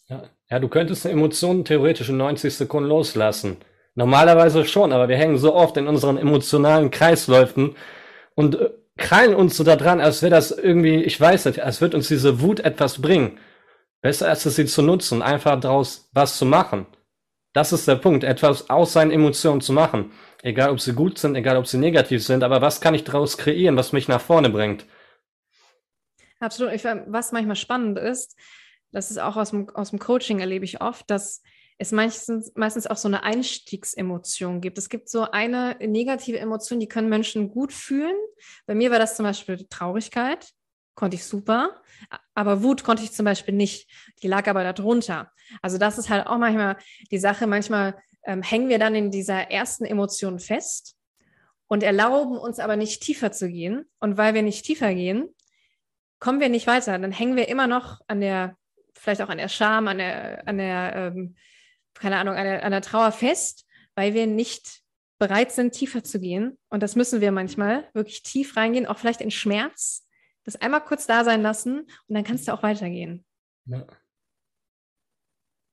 Ja, 0.06 0.28
ja 0.50 0.58
du 0.58 0.68
könntest 0.68 1.06
eine 1.06 1.14
Emotion 1.14 1.64
theoretisch 1.64 2.08
in 2.08 2.16
90 2.16 2.54
Sekunden 2.54 2.88
loslassen. 2.88 3.56
Normalerweise 4.00 4.64
schon, 4.64 4.92
aber 4.94 5.10
wir 5.10 5.18
hängen 5.18 5.36
so 5.36 5.54
oft 5.54 5.76
in 5.76 5.86
unseren 5.86 6.16
emotionalen 6.16 6.90
Kreisläufen 6.90 7.76
und 8.34 8.54
äh, 8.54 8.70
krallen 8.96 9.34
uns 9.34 9.58
so 9.58 9.62
da 9.62 9.76
dran, 9.76 10.00
als 10.00 10.22
wäre 10.22 10.30
das 10.30 10.52
irgendwie, 10.52 11.02
ich 11.02 11.20
weiß 11.20 11.44
nicht, 11.44 11.60
als 11.60 11.82
würde 11.82 11.98
uns 11.98 12.08
diese 12.08 12.40
Wut 12.40 12.60
etwas 12.60 13.02
bringen. 13.02 13.38
Besser 14.00 14.30
als 14.30 14.46
es 14.46 14.56
sie 14.56 14.64
zu 14.64 14.80
nutzen, 14.80 15.20
einfach 15.20 15.60
daraus 15.60 16.08
was 16.14 16.38
zu 16.38 16.46
machen. 16.46 16.86
Das 17.52 17.74
ist 17.74 17.86
der 17.86 17.96
Punkt, 17.96 18.24
etwas 18.24 18.70
aus 18.70 18.94
seinen 18.94 19.10
Emotionen 19.10 19.60
zu 19.60 19.74
machen. 19.74 20.12
Egal, 20.42 20.70
ob 20.70 20.80
sie 20.80 20.94
gut 20.94 21.18
sind, 21.18 21.34
egal, 21.34 21.58
ob 21.58 21.66
sie 21.66 21.76
negativ 21.76 22.24
sind, 22.24 22.42
aber 22.42 22.62
was 22.62 22.80
kann 22.80 22.94
ich 22.94 23.04
daraus 23.04 23.36
kreieren, 23.36 23.76
was 23.76 23.92
mich 23.92 24.08
nach 24.08 24.22
vorne 24.22 24.48
bringt? 24.48 24.86
Absolut. 26.38 26.72
Ich, 26.72 26.84
was 26.84 27.32
manchmal 27.32 27.56
spannend 27.56 27.98
ist, 27.98 28.34
das 28.92 29.10
ist 29.10 29.18
auch 29.18 29.36
aus 29.36 29.50
dem, 29.50 29.68
aus 29.74 29.90
dem 29.90 29.98
Coaching 29.98 30.40
erlebe 30.40 30.64
ich 30.64 30.80
oft, 30.80 31.10
dass 31.10 31.42
es 31.80 31.92
meistens, 31.92 32.52
meistens 32.56 32.86
auch 32.86 32.98
so 32.98 33.08
eine 33.08 33.22
Einstiegsemotion 33.22 34.60
gibt. 34.60 34.76
Es 34.76 34.90
gibt 34.90 35.08
so 35.08 35.30
eine 35.30 35.76
negative 35.80 36.38
Emotion, 36.38 36.78
die 36.78 36.88
können 36.88 37.08
Menschen 37.08 37.50
gut 37.50 37.72
fühlen. 37.72 38.14
Bei 38.66 38.74
mir 38.74 38.90
war 38.90 38.98
das 38.98 39.16
zum 39.16 39.24
Beispiel 39.24 39.66
Traurigkeit, 39.70 40.50
konnte 40.94 41.14
ich 41.14 41.24
super, 41.24 41.80
aber 42.34 42.62
Wut 42.62 42.84
konnte 42.84 43.02
ich 43.02 43.12
zum 43.12 43.24
Beispiel 43.24 43.54
nicht. 43.54 43.90
Die 44.22 44.28
lag 44.28 44.46
aber 44.46 44.62
darunter. 44.62 45.32
Also 45.62 45.78
das 45.78 45.96
ist 45.96 46.10
halt 46.10 46.26
auch 46.26 46.36
manchmal 46.36 46.76
die 47.10 47.18
Sache. 47.18 47.46
Manchmal 47.46 47.96
ähm, 48.24 48.42
hängen 48.42 48.68
wir 48.68 48.78
dann 48.78 48.94
in 48.94 49.10
dieser 49.10 49.50
ersten 49.50 49.86
Emotion 49.86 50.38
fest 50.38 50.96
und 51.66 51.82
erlauben 51.82 52.36
uns 52.36 52.58
aber 52.58 52.76
nicht 52.76 53.02
tiefer 53.02 53.32
zu 53.32 53.48
gehen. 53.48 53.86
Und 54.00 54.18
weil 54.18 54.34
wir 54.34 54.42
nicht 54.42 54.66
tiefer 54.66 54.92
gehen, 54.92 55.34
kommen 56.18 56.40
wir 56.40 56.50
nicht 56.50 56.66
weiter. 56.66 56.98
Dann 56.98 57.12
hängen 57.12 57.36
wir 57.36 57.48
immer 57.48 57.66
noch 57.66 58.02
an 58.06 58.20
der, 58.20 58.58
vielleicht 58.92 59.22
auch 59.22 59.30
an 59.30 59.38
der 59.38 59.48
Scham, 59.48 59.88
an 59.88 59.96
der, 59.96 60.46
an 60.46 60.58
der 60.58 60.92
ähm, 60.94 61.36
keine 61.94 62.16
Ahnung, 62.16 62.34
an 62.34 62.44
der, 62.44 62.64
an 62.64 62.72
der 62.72 62.82
Trauer 62.82 63.12
fest, 63.12 63.66
weil 63.94 64.14
wir 64.14 64.26
nicht 64.26 64.82
bereit 65.18 65.52
sind, 65.52 65.72
tiefer 65.72 66.02
zu 66.02 66.18
gehen. 66.18 66.58
Und 66.70 66.82
das 66.82 66.96
müssen 66.96 67.20
wir 67.20 67.30
manchmal 67.32 67.88
wirklich 67.92 68.22
tief 68.22 68.56
reingehen, 68.56 68.86
auch 68.86 68.98
vielleicht 68.98 69.20
in 69.20 69.30
Schmerz, 69.30 70.06
das 70.44 70.56
einmal 70.56 70.82
kurz 70.82 71.06
da 71.06 71.24
sein 71.24 71.42
lassen 71.42 71.80
und 72.08 72.14
dann 72.14 72.24
kannst 72.24 72.48
du 72.48 72.52
auch 72.52 72.62
weitergehen. 72.62 73.24
Ja. 73.66 73.86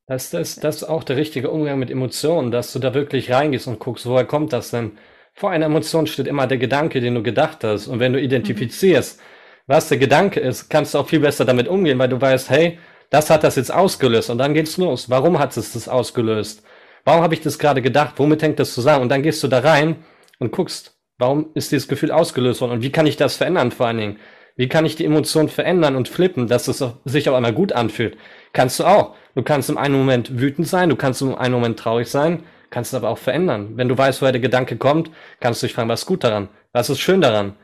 Das, 0.10 0.30
das, 0.30 0.56
das 0.56 0.78
ist 0.78 0.84
auch 0.84 1.04
der 1.04 1.18
richtige 1.18 1.50
Umgang 1.52 1.80
mit 1.80 1.92
Emotionen, 1.92 2.52
dass 2.52 2.72
du 2.72 2.80
da 2.80 2.94
wirklich 2.94 3.32
reingehst 3.32 3.68
und 3.68 3.80
guckst, 3.80 4.06
woher 4.06 4.26
kommt 4.26 4.54
das 4.54 4.72
denn? 4.72 4.98
Vor 5.34 5.52
einer 5.52 5.66
Emotion 5.66 6.08
steht 6.08 6.28
immer 6.28 6.48
der 6.48 6.58
Gedanke, 6.58 7.02
den 7.02 7.16
du 7.16 7.24
gedacht 7.24 7.64
hast. 7.64 7.88
Und 7.88 8.00
wenn 8.00 8.14
du 8.14 8.22
identifizierst, 8.22 9.20
mhm. 9.20 9.24
was 9.68 9.90
der 9.90 9.98
Gedanke 9.98 10.40
ist, 10.40 10.70
kannst 10.70 10.94
du 10.94 11.00
auch 11.00 11.08
viel 11.08 11.20
besser 11.20 11.44
damit 11.44 11.68
umgehen, 11.68 12.00
weil 12.00 12.08
du 12.10 12.20
weißt, 12.20 12.50
hey, 12.50 12.80
das 13.10 13.30
hat 13.30 13.44
das 13.44 13.56
jetzt 13.56 13.74
ausgelöst. 13.74 14.30
Und 14.30 14.38
dann 14.38 14.54
geht's 14.54 14.78
los. 14.78 15.10
Warum 15.10 15.40
hat 15.40 15.56
es 15.56 15.74
das 15.74 15.88
ausgelöst? 15.88 16.64
Warum 17.06 17.22
habe 17.24 17.34
ich 17.34 17.42
das 17.42 17.60
gerade 17.60 17.82
gedacht? 17.82 18.16
Womit 18.18 18.42
hängt 18.42 18.60
das 18.60 18.74
zusammen? 18.74 19.04
Und 19.04 19.10
dann 19.10 19.24
gehst 19.24 19.42
du 19.44 19.48
da 19.48 19.60
rein 19.60 19.98
und 20.40 20.52
guckst, 20.52 20.98
warum 21.18 21.52
ist 21.54 21.72
dieses 21.72 21.88
Gefühl 21.88 22.12
ausgelöst 22.12 22.62
worden? 22.62 22.74
Und 22.74 22.82
wie 22.82 22.92
kann 22.92 23.08
ich 23.08 23.16
das 23.16 23.38
verändern 23.38 23.72
vor 23.72 23.88
allen 23.88 23.98
Dingen? 23.98 24.20
Wie 24.58 24.68
kann 24.68 24.86
ich 24.86 24.96
die 24.96 25.06
Emotion 25.06 25.50
verändern 25.50 25.96
und 25.96 26.10
flippen, 26.10 26.48
dass 26.48 26.68
es 26.68 26.84
sich 27.06 27.30
auf 27.30 27.36
einmal 27.36 27.54
gut 27.54 27.74
anfühlt? 27.74 28.18
Kannst 28.54 28.80
du 28.80 28.86
auch. 28.86 29.16
Du 29.36 29.44
kannst 29.44 29.70
im 29.70 29.78
einen 29.78 29.96
Moment 29.96 30.40
wütend 30.40 30.68
sein, 30.68 30.90
du 30.90 30.96
kannst 30.96 31.22
im 31.22 31.36
einen 31.36 31.54
Moment 31.54 31.78
traurig 31.78 32.10
sein, 32.10 32.42
kannst 32.72 32.92
es 32.92 32.96
aber 32.96 33.10
auch 33.10 33.20
verändern. 33.20 33.74
Wenn 33.76 33.88
du 33.88 33.96
weißt, 33.96 34.22
woher 34.22 34.32
der 34.32 34.42
Gedanke 34.42 34.78
kommt, 34.78 35.12
kannst 35.40 35.62
du 35.62 35.68
dich 35.68 35.76
fragen, 35.76 35.90
was 35.90 36.02
ist 36.02 36.08
gut 36.08 36.24
daran? 36.24 36.50
Was 36.74 36.90
ist 36.90 37.00
schön 37.00 37.22
daran? 37.22 37.56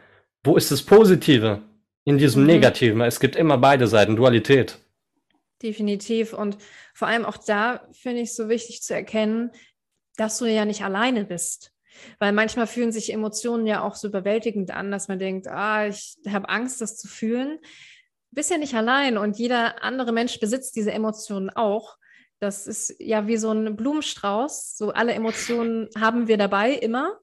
Wo 0.43 0.55
ist 0.55 0.71
das 0.71 0.83
Positive 0.83 1.61
in 2.05 2.19
diesem 2.19 2.43
mhm. 2.43 2.47
Negativen? 2.47 3.01
Es 3.01 3.19
gibt 3.19 3.35
immer 3.35 3.57
beide 3.57 3.87
Seiten, 3.87 4.15
Dualität. 4.15 4.77
Definitiv. 5.63 6.33
Und 6.33 6.57
vor 6.93 7.07
allem 7.07 7.23
auch 7.23 7.37
da 7.37 7.87
finde 7.93 8.21
ich 8.21 8.29
es 8.29 8.35
so 8.35 8.49
wichtig 8.49 8.83
zu 8.83 8.93
erkennen, 8.93 9.51
dass 10.17 10.37
du 10.37 10.45
ja 10.45 10.65
nicht 10.65 10.83
alleine 10.83 11.23
bist. 11.23 11.71
Weil 12.19 12.33
manchmal 12.33 12.67
fühlen 12.67 12.91
sich 12.91 13.13
Emotionen 13.13 13.65
ja 13.65 13.81
auch 13.81 13.95
so 13.95 14.07
überwältigend 14.07 14.71
an, 14.71 14.91
dass 14.91 15.07
man 15.07 15.19
denkt, 15.19 15.47
ah, 15.47 15.87
ich 15.87 16.17
habe 16.27 16.49
Angst, 16.49 16.81
das 16.81 16.97
zu 16.97 17.07
fühlen. 17.07 17.59
Du 17.61 18.35
bist 18.35 18.51
ja 18.51 18.57
nicht 18.57 18.73
allein 18.73 19.17
und 19.17 19.37
jeder 19.37 19.83
andere 19.83 20.11
Mensch 20.11 20.39
besitzt 20.39 20.75
diese 20.75 20.91
Emotionen 20.91 21.49
auch. 21.49 21.97
Das 22.39 22.67
ist 22.67 22.95
ja 22.99 23.25
wie 23.27 23.37
so 23.37 23.51
ein 23.51 23.77
Blumenstrauß. 23.77 24.75
So 24.75 24.91
alle 24.91 25.13
Emotionen 25.13 25.87
haben 25.97 26.27
wir 26.27 26.37
dabei 26.37 26.73
immer. 26.73 27.19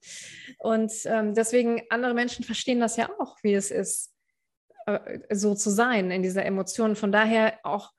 Und 0.59 0.93
ähm, 1.05 1.35
deswegen, 1.35 1.83
andere 1.91 2.15
Menschen 2.15 2.45
verstehen 2.45 2.81
das 2.81 2.97
ja 2.97 3.11
auch, 3.19 3.37
wie 3.43 3.53
es 3.53 3.71
ist, 3.71 4.15
äh, 4.87 5.19
so 5.31 5.55
zu 5.55 5.69
sein 5.69 6.11
in 6.11 6.23
dieser 6.23 6.47
Emotion. 6.47 6.97
Von 6.97 7.13
daher 7.13 7.59
auch 7.65 7.93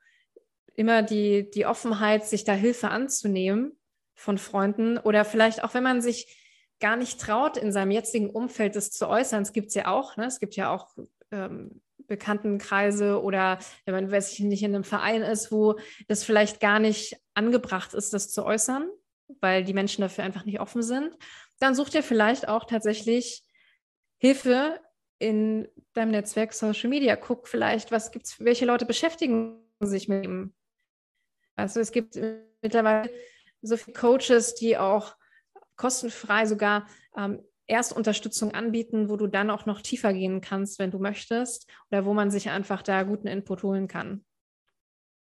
immer 0.76 1.02
die, 1.02 1.50
die 1.50 1.66
Offenheit, 1.66 2.26
sich 2.26 2.44
da 2.44 2.52
Hilfe 2.52 2.88
anzunehmen 2.88 3.72
von 4.14 4.38
Freunden 4.38 4.98
oder 4.98 5.24
vielleicht 5.24 5.64
auch, 5.64 5.74
wenn 5.74 5.82
man 5.82 6.00
sich 6.00 6.38
gar 6.80 6.96
nicht 6.96 7.20
traut, 7.20 7.56
in 7.56 7.72
seinem 7.72 7.92
jetzigen 7.92 8.30
Umfeld 8.30 8.76
das 8.76 8.90
zu 8.90 9.08
äußern. 9.08 9.42
Es 9.42 9.52
gibt 9.52 9.68
es 9.68 9.74
ja 9.74 9.88
auch, 9.88 10.16
ne? 10.16 10.26
es 10.26 10.40
gibt 10.40 10.56
ja 10.56 10.74
auch 10.74 10.88
ähm, 11.30 11.80
Bekanntenkreise 12.06 13.22
oder 13.22 13.58
wenn 13.84 13.94
man 13.94 14.10
weiß 14.10 14.32
ich 14.32 14.40
nicht 14.40 14.62
in 14.62 14.74
einem 14.74 14.84
Verein 14.84 15.22
ist, 15.22 15.52
wo 15.52 15.76
das 16.08 16.24
vielleicht 16.24 16.60
gar 16.60 16.78
nicht 16.78 17.16
angebracht 17.34 17.94
ist, 17.94 18.12
das 18.12 18.30
zu 18.30 18.44
äußern, 18.44 18.88
weil 19.40 19.64
die 19.64 19.74
Menschen 19.74 20.02
dafür 20.02 20.24
einfach 20.24 20.44
nicht 20.44 20.60
offen 20.60 20.82
sind, 20.82 21.16
dann 21.60 21.74
sucht 21.74 21.94
ihr 21.94 22.02
vielleicht 22.02 22.48
auch 22.48 22.64
tatsächlich 22.64 23.44
Hilfe 24.18 24.80
in 25.18 25.68
deinem 25.94 26.10
Netzwerk 26.10 26.52
Social 26.52 26.90
Media. 26.90 27.16
Guck 27.16 27.46
vielleicht, 27.46 27.92
was 27.92 28.10
gibt's, 28.10 28.40
welche 28.40 28.66
Leute 28.66 28.84
beschäftigen 28.84 29.58
sich 29.80 30.08
mit 30.08 30.24
dem. 30.24 30.52
Also 31.56 31.80
es 31.80 31.92
gibt 31.92 32.18
mittlerweile 32.62 33.10
so 33.62 33.76
viele 33.76 33.96
Coaches, 33.96 34.54
die 34.54 34.76
auch 34.76 35.16
kostenfrei 35.76 36.46
sogar 36.46 36.86
ähm, 37.16 37.42
Erstunterstützung 37.66 38.52
anbieten, 38.52 39.08
wo 39.08 39.16
du 39.16 39.26
dann 39.26 39.50
auch 39.50 39.66
noch 39.66 39.80
tiefer 39.80 40.12
gehen 40.12 40.40
kannst, 40.40 40.78
wenn 40.78 40.90
du 40.90 40.98
möchtest, 40.98 41.68
oder 41.90 42.04
wo 42.04 42.12
man 42.12 42.30
sich 42.30 42.50
einfach 42.50 42.82
da 42.82 43.02
guten 43.02 43.28
Input 43.28 43.62
holen 43.62 43.88
kann. 43.88 44.24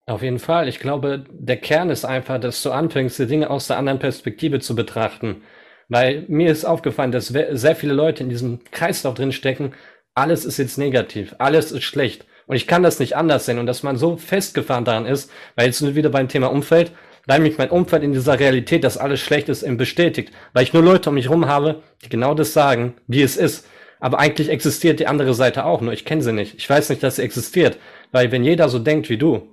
Auf 0.05 0.23
jeden 0.23 0.39
Fall. 0.39 0.67
Ich 0.67 0.79
glaube, 0.79 1.25
der 1.29 1.57
Kern 1.57 1.91
ist 1.91 2.03
einfach, 2.03 2.39
dass 2.39 2.63
du 2.63 2.71
anfängst, 2.71 3.19
die 3.19 3.27
Dinge 3.27 3.49
aus 3.49 3.67
der 3.67 3.77
anderen 3.77 3.99
Perspektive 3.99 4.59
zu 4.59 4.75
betrachten. 4.75 5.43
Weil 5.87 6.25
mir 6.27 6.51
ist 6.51 6.65
aufgefallen, 6.65 7.11
dass 7.11 7.27
sehr 7.27 7.75
viele 7.75 7.93
Leute 7.93 8.23
in 8.23 8.29
diesem 8.29 8.63
Kreislauf 8.71 9.13
drin 9.13 9.31
stecken. 9.31 9.73
Alles 10.15 10.45
ist 10.45 10.57
jetzt 10.57 10.77
negativ. 10.77 11.35
Alles 11.37 11.71
ist 11.71 11.83
schlecht. 11.83 12.25
Und 12.49 12.55
ich 12.55 12.65
kann 12.65 12.81
das 12.81 12.97
nicht 12.97 13.15
anders 13.15 13.45
sehen. 13.45 13.59
Und 13.59 13.67
dass 13.67 13.83
man 13.83 13.95
so 13.95 14.17
festgefahren 14.17 14.83
daran 14.83 15.05
ist, 15.05 15.29
weil 15.55 15.67
jetzt 15.67 15.77
sind 15.77 15.89
wir 15.89 15.95
wieder 15.95 16.09
beim 16.09 16.27
Thema 16.27 16.47
Umfeld, 16.47 16.91
weil 17.27 17.41
mich 17.41 17.59
mein 17.59 17.69
Umfeld 17.69 18.01
in 18.01 18.11
dieser 18.11 18.39
Realität, 18.39 18.83
dass 18.83 18.97
alles 18.97 19.19
schlecht 19.19 19.49
ist, 19.49 19.63
bestätigt. 19.77 20.33
Weil 20.53 20.63
ich 20.63 20.73
nur 20.73 20.81
Leute 20.81 21.09
um 21.09 21.13
mich 21.13 21.25
herum 21.25 21.45
habe, 21.45 21.83
die 22.03 22.09
genau 22.09 22.33
das 22.33 22.51
sagen, 22.51 22.95
wie 23.05 23.21
es 23.21 23.37
ist. 23.37 23.67
Aber 23.99 24.17
eigentlich 24.17 24.49
existiert 24.49 24.99
die 24.99 25.05
andere 25.05 25.35
Seite 25.35 25.63
auch, 25.63 25.81
nur 25.81 25.93
ich 25.93 26.05
kenne 26.05 26.23
sie 26.23 26.33
nicht. 26.33 26.55
Ich 26.55 26.67
weiß 26.67 26.89
nicht, 26.89 27.03
dass 27.03 27.17
sie 27.17 27.21
existiert. 27.21 27.77
Weil 28.11 28.31
wenn 28.31 28.43
jeder 28.43 28.67
so 28.67 28.79
denkt 28.79 29.11
wie 29.11 29.17
du, 29.17 29.43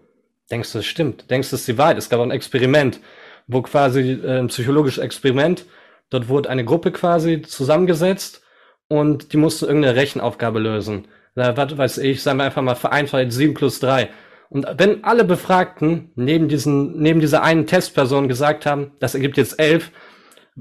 denkst 0.51 0.73
du, 0.73 0.79
es 0.79 0.87
stimmt, 0.87 1.31
denkst 1.31 1.51
du, 1.51 1.57
es 1.57 1.61
ist 1.61 1.69
die 1.69 1.77
Wahrheit. 1.77 1.99
Es 1.99 2.09
gab 2.09 2.21
ein 2.21 2.31
Experiment, 2.31 3.01
wo 3.47 3.61
quasi 3.61 4.13
äh, 4.13 4.39
ein 4.39 4.47
psychologisches 4.47 5.05
Experiment, 5.05 5.67
dort 6.09 6.31
wurde 6.31 6.49
eine 6.49 6.65
Gruppe 6.65 6.93
quasi 6.93 7.43
zusammengesetzt 7.43 8.43
und 8.89 9.35
die 9.35 9.37
musste 9.37 9.67
irgendeine 9.67 9.97
Rechenaufgabe 9.97 10.61
lösen. 10.61 11.09
Da, 11.37 11.57
was 11.57 11.77
weiß 11.77 11.99
ich, 11.99 12.23
sagen 12.23 12.39
wir 12.39 12.45
einfach 12.45 12.63
mal 12.63 12.75
vereinfacht 12.75 13.31
7 13.31 13.55
plus 13.55 13.79
3. 13.79 14.09
Und 14.49 14.67
wenn 14.79 15.05
alle 15.05 15.25
Befragten 15.25 16.11
neben 16.15 16.49
diesen, 16.49 16.99
neben 17.01 17.21
dieser 17.21 17.43
einen 17.43 17.67
Testperson 17.67 18.27
gesagt 18.27 18.65
haben, 18.65 18.93
das 19.01 19.15
ergibt 19.15 19.37
jetzt 19.37 19.61
elf, 19.61 19.93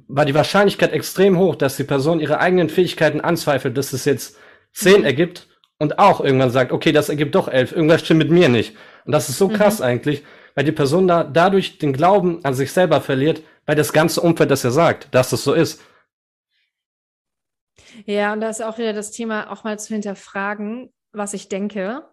war 0.08 0.26
die 0.26 0.36
Wahrscheinlichkeit 0.36 0.92
extrem 0.92 1.38
hoch, 1.38 1.56
dass 1.56 1.78
die 1.78 1.86
Person 1.86 2.20
ihre 2.20 2.40
eigenen 2.40 2.70
Fähigkeiten 2.70 3.22
anzweifelt, 3.22 3.78
dass 3.78 3.94
es 3.94 4.04
jetzt 4.06 4.38
zehn 4.74 5.00
mhm. 5.00 5.06
ergibt 5.06 5.48
und 5.78 5.98
auch 5.98 6.20
irgendwann 6.20 6.50
sagt, 6.50 6.74
okay, 6.74 6.92
das 6.92 7.10
ergibt 7.10 7.36
doch 7.36 7.48
elf, 7.48 7.72
irgendwas 7.72 8.02
stimmt 8.02 8.20
mit 8.20 8.32
mir 8.32 8.50
nicht. 8.50 8.76
Und 9.06 9.14
das 9.14 9.30
ist 9.30 9.38
so 9.38 9.48
mhm. 9.48 9.54
krass 9.54 9.82
eigentlich, 9.82 10.24
weil 10.56 10.66
die 10.66 10.74
Person 10.74 11.08
da 11.08 11.24
dadurch 11.24 11.78
den 11.78 11.94
Glauben 11.94 12.44
an 12.44 12.54
sich 12.54 12.74
selber 12.74 13.00
verliert, 13.00 13.42
weil 13.66 13.76
das 13.76 13.94
ganze 13.94 14.20
Umfeld 14.20 14.52
das 14.52 14.64
ja 14.64 14.72
sagt, 14.72 15.08
dass 15.12 15.30
das 15.30 15.44
so 15.44 15.54
ist. 15.54 15.82
Ja, 18.06 18.34
und 18.34 18.42
da 18.42 18.50
ist 18.50 18.62
auch 18.62 18.78
wieder 18.78 18.94
das 18.94 19.12
Thema, 19.12 19.52
auch 19.52 19.64
mal 19.64 19.80
zu 19.80 19.94
hinterfragen, 19.94 20.94
was 21.12 21.34
ich 21.34 21.50
denke 21.50 22.04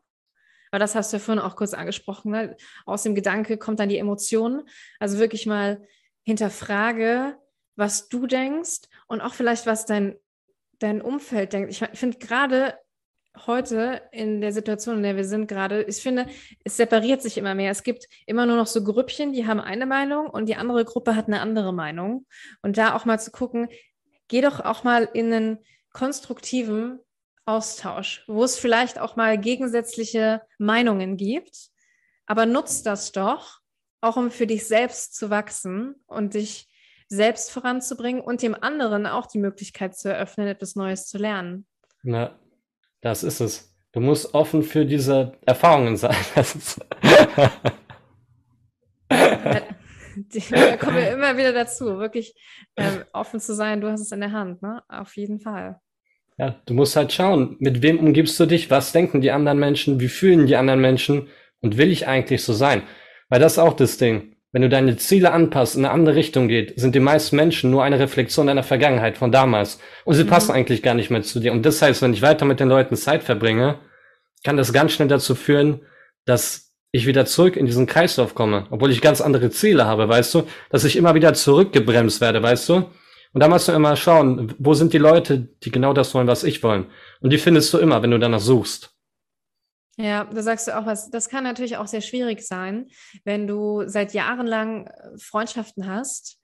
weil 0.73 0.81
das 0.81 0.95
hast 0.95 1.13
du 1.13 1.19
ja 1.19 1.23
vorhin 1.23 1.45
auch 1.45 1.55
kurz 1.55 1.75
angesprochen. 1.75 2.33
Ne? 2.33 2.57
Aus 2.87 3.05
dem 3.05 3.15
Gedanke 3.15 3.59
kommt 3.59 3.79
dann 3.79 3.91
die 3.91 3.99
Emotion. 3.99 4.63
Also 4.99 5.19
wirklich 5.19 5.47
mal 5.47 5.87
hinterfrage, 6.25 7.37
was 7.77 8.09
du 8.09 8.27
denkst 8.27 8.81
und 9.07 9.21
auch 9.21 9.35
vielleicht, 9.35 9.67
was 9.67 9.87
dein, 9.87 10.17
dein 10.79 11.03
Umfeld 11.03 11.53
denkt. 11.53 11.71
Ich 11.71 11.87
finde 11.99 12.19
gerade 12.19 12.75
heute 13.47 14.03
in 14.13 14.41
der 14.41 14.53
Situation, 14.53 14.97
in 14.97 15.03
der 15.03 15.17
wir 15.17 15.25
sind 15.25 15.47
gerade, 15.47 15.83
ich 15.83 15.97
finde, 15.97 16.27
es 16.65 16.77
separiert 16.79 17.23
sich 17.23 17.37
immer 17.37 17.55
mehr. 17.55 17.71
Es 17.71 17.83
gibt 17.83 18.09
immer 18.27 18.47
nur 18.47 18.57
noch 18.57 18.67
so 18.67 18.83
Grüppchen, 18.83 19.33
die 19.33 19.47
haben 19.47 19.61
eine 19.61 19.87
Meinung 19.87 20.29
und 20.29 20.47
die 20.47 20.57
andere 20.57 20.85
Gruppe 20.87 21.17
hat 21.17 21.27
eine 21.27 21.41
andere 21.41 21.73
Meinung. 21.73 22.27
Und 22.63 22.79
da 22.79 22.95
auch 22.95 23.05
mal 23.05 23.21
zu 23.21 23.31
gucken, 23.31 23.69
geh 24.29 24.41
doch 24.41 24.61
auch 24.61 24.85
mal 24.85 25.09
in 25.13 25.33
einen 25.33 25.59
konstruktiven 25.93 27.01
Austausch, 27.45 28.25
wo 28.29 28.45
es 28.45 28.59
vielleicht 28.59 28.99
auch 28.99 29.17
mal 29.17 29.39
gegensätzliche 29.39 30.43
Meinungen 30.59 31.17
gibt, 31.17 31.71
aber 32.27 32.47
nutzt 32.47 32.87
das 32.87 33.13
doch, 33.13 33.61
auch 34.01 34.17
um 34.17 34.31
für 34.31 34.47
dich 34.47 34.67
selbst 34.67 35.15
zu 35.17 35.31
wachsen 35.31 35.97
und 36.07 36.35
dich 36.35 36.69
selbst 37.09 37.51
voranzubringen 37.51 38.23
und 38.23 38.43
dem 38.43 38.55
anderen 38.55 39.07
auch 39.07 39.27
die 39.27 39.39
Möglichkeit 39.39 39.97
zu 39.97 40.09
eröffnen, 40.09 40.49
etwas 40.49 40.77
Neues 40.77 41.07
zu 41.07 41.19
lernen. 41.19 41.67
Na, 42.03 42.39
das 43.01 43.23
ist 43.23 43.41
es. 43.41 43.75
Du 43.93 44.01
musst 44.01 44.33
offen 44.35 44.63
für 44.63 44.87
diese 44.87 45.33
Erfahrungen 45.45 45.97
sein. 45.97 46.17
da 50.51 50.77
kommen 50.77 50.97
wir 50.97 51.11
immer 51.13 51.37
wieder 51.37 51.53
dazu, 51.53 51.99
wirklich 51.99 52.35
ähm, 52.77 53.05
offen 53.13 53.41
zu 53.41 53.55
sein. 53.55 53.81
Du 53.81 53.91
hast 53.91 54.01
es 54.01 54.13
in 54.13 54.21
der 54.21 54.33
Hand, 54.33 54.63
ne? 54.63 54.83
Auf 54.89 55.17
jeden 55.17 55.41
Fall. 55.41 55.81
Ja, 56.39 56.61
du 56.67 56.75
musst 56.75 56.97
halt 56.97 57.13
schauen, 57.13 57.57
mit 57.61 57.83
wem 57.83 57.99
umgibst 57.99 58.39
du 58.41 58.47
dich, 58.47 58.71
was 58.71 58.93
denken 58.93 59.21
die 59.21 59.31
anderen 59.31 59.59
Menschen, 59.59 60.01
wie 60.01 60.09
fühlen 60.09 60.47
die 60.47 60.57
anderen 60.57 60.81
Menschen 60.81 61.29
und 61.61 61.77
will 61.77 61.93
ich 61.93 62.09
eigentlich 62.09 62.43
so 62.43 62.53
sein? 62.53 62.83
Weil 63.29 63.41
das 63.41 63.53
ist 63.53 63.59
auch 63.59 63.75
das 63.75 63.99
Ding. 63.99 64.37
Wenn 64.51 64.63
du 64.63 64.69
deine 64.69 64.97
Ziele 64.97 65.33
anpasst, 65.33 65.77
in 65.77 65.85
eine 65.85 65.95
andere 65.95 66.15
Richtung 66.15 66.49
geht, 66.49 66.79
sind 66.79 66.95
die 66.95 67.01
meisten 67.01 67.37
Menschen 67.37 67.71
nur 67.71 67.85
eine 67.85 67.99
Reflexion 67.99 68.47
deiner 68.47 68.63
Vergangenheit 68.63 69.17
von 69.17 69.33
damals. 69.33 69.79
Und 70.05 70.15
sie 70.15 70.25
mhm. 70.25 70.29
passen 70.29 70.53
eigentlich 70.53 70.83
gar 70.83 70.95
nicht 70.95 71.11
mehr 71.11 71.23
zu 71.23 71.41
dir. 71.41 71.53
Und 71.53 71.65
das 71.65 71.81
heißt, 71.81 72.03
wenn 72.03 72.13
ich 72.13 72.21
weiter 72.21 72.45
mit 72.45 72.61
den 72.61 72.69
Leuten 72.69 72.97
Zeit 72.97 73.23
verbringe, 73.23 73.79
kann 74.45 74.59
das 74.59 74.73
ganz 74.73 74.93
schnell 74.93 75.09
dazu 75.09 75.35
führen, 75.35 75.87
dass 76.27 76.72
ich 76.93 77.07
wieder 77.07 77.25
zurück 77.27 77.57
in 77.57 77.67
diesen 77.67 77.87
Kreislauf 77.87 78.35
komme, 78.35 78.67
obwohl 78.71 78.91
ich 78.91 79.01
ganz 79.01 79.21
andere 79.21 79.51
Ziele 79.51 79.87
habe, 79.87 80.09
weißt 80.09 80.35
du, 80.35 80.43
dass 80.71 80.85
ich 80.85 80.97
immer 80.97 81.15
wieder 81.15 81.35
zurückgebremst 81.35 82.21
werde, 82.21 82.43
weißt 82.43 82.69
du? 82.69 82.75
Und 83.33 83.41
da 83.41 83.49
musst 83.49 83.67
du 83.67 83.73
immer 83.73 83.97
schauen, 83.97 84.55
wo 84.59 84.75
sind 84.75 84.93
die 84.93 84.99
Leute, 84.99 85.49
die 85.63 85.71
genau 85.71 85.95
das 85.95 86.15
wollen, 86.15 86.27
was 86.27 86.45
ich 86.45 86.63
wollen. 86.63 86.91
Und 87.21 87.31
die 87.31 87.39
findest 87.39 87.73
du 87.73 87.79
immer, 87.79 88.03
wenn 88.03 88.11
du 88.11 88.19
danach 88.19 88.41
suchst. 88.41 88.95
Ja, 89.97 90.25
da 90.25 90.43
sagst 90.43 90.69
du 90.69 90.79
auch 90.79 90.85
was. 90.85 91.11
Das 91.11 91.29
kann 91.29 91.45
natürlich 91.45 91.79
auch 91.79 91.87
sehr 91.87 92.01
schwierig 92.03 92.43
sein, 92.43 92.89
wenn 93.25 93.47
du 93.47 93.85
seit 93.87 94.13
Jahren 94.13 94.47
lang 94.47 94.87
äh, 94.87 95.19
Freundschaften 95.19 95.87
hast 95.87 96.39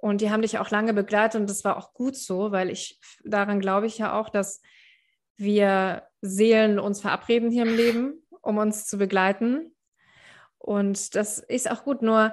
und 0.00 0.20
die 0.20 0.30
haben 0.30 0.42
dich 0.42 0.58
auch 0.58 0.70
lange 0.70 0.94
begleitet 0.94 1.40
und 1.40 1.50
das 1.50 1.64
war 1.64 1.76
auch 1.76 1.92
gut 1.92 2.16
so, 2.16 2.52
weil 2.52 2.70
ich 2.70 3.00
daran 3.24 3.60
glaube 3.60 3.86
ich 3.86 3.98
ja 3.98 4.18
auch, 4.18 4.28
dass 4.28 4.62
wir 5.36 6.04
Seelen 6.20 6.78
uns 6.78 7.00
verabreden 7.00 7.50
hier 7.50 7.64
im 7.64 7.76
Leben, 7.76 8.22
um 8.42 8.58
uns 8.58 8.86
zu 8.86 8.98
begleiten. 8.98 9.71
Und 10.62 11.14
das 11.16 11.38
ist 11.38 11.70
auch 11.70 11.84
gut, 11.84 12.02
nur 12.02 12.32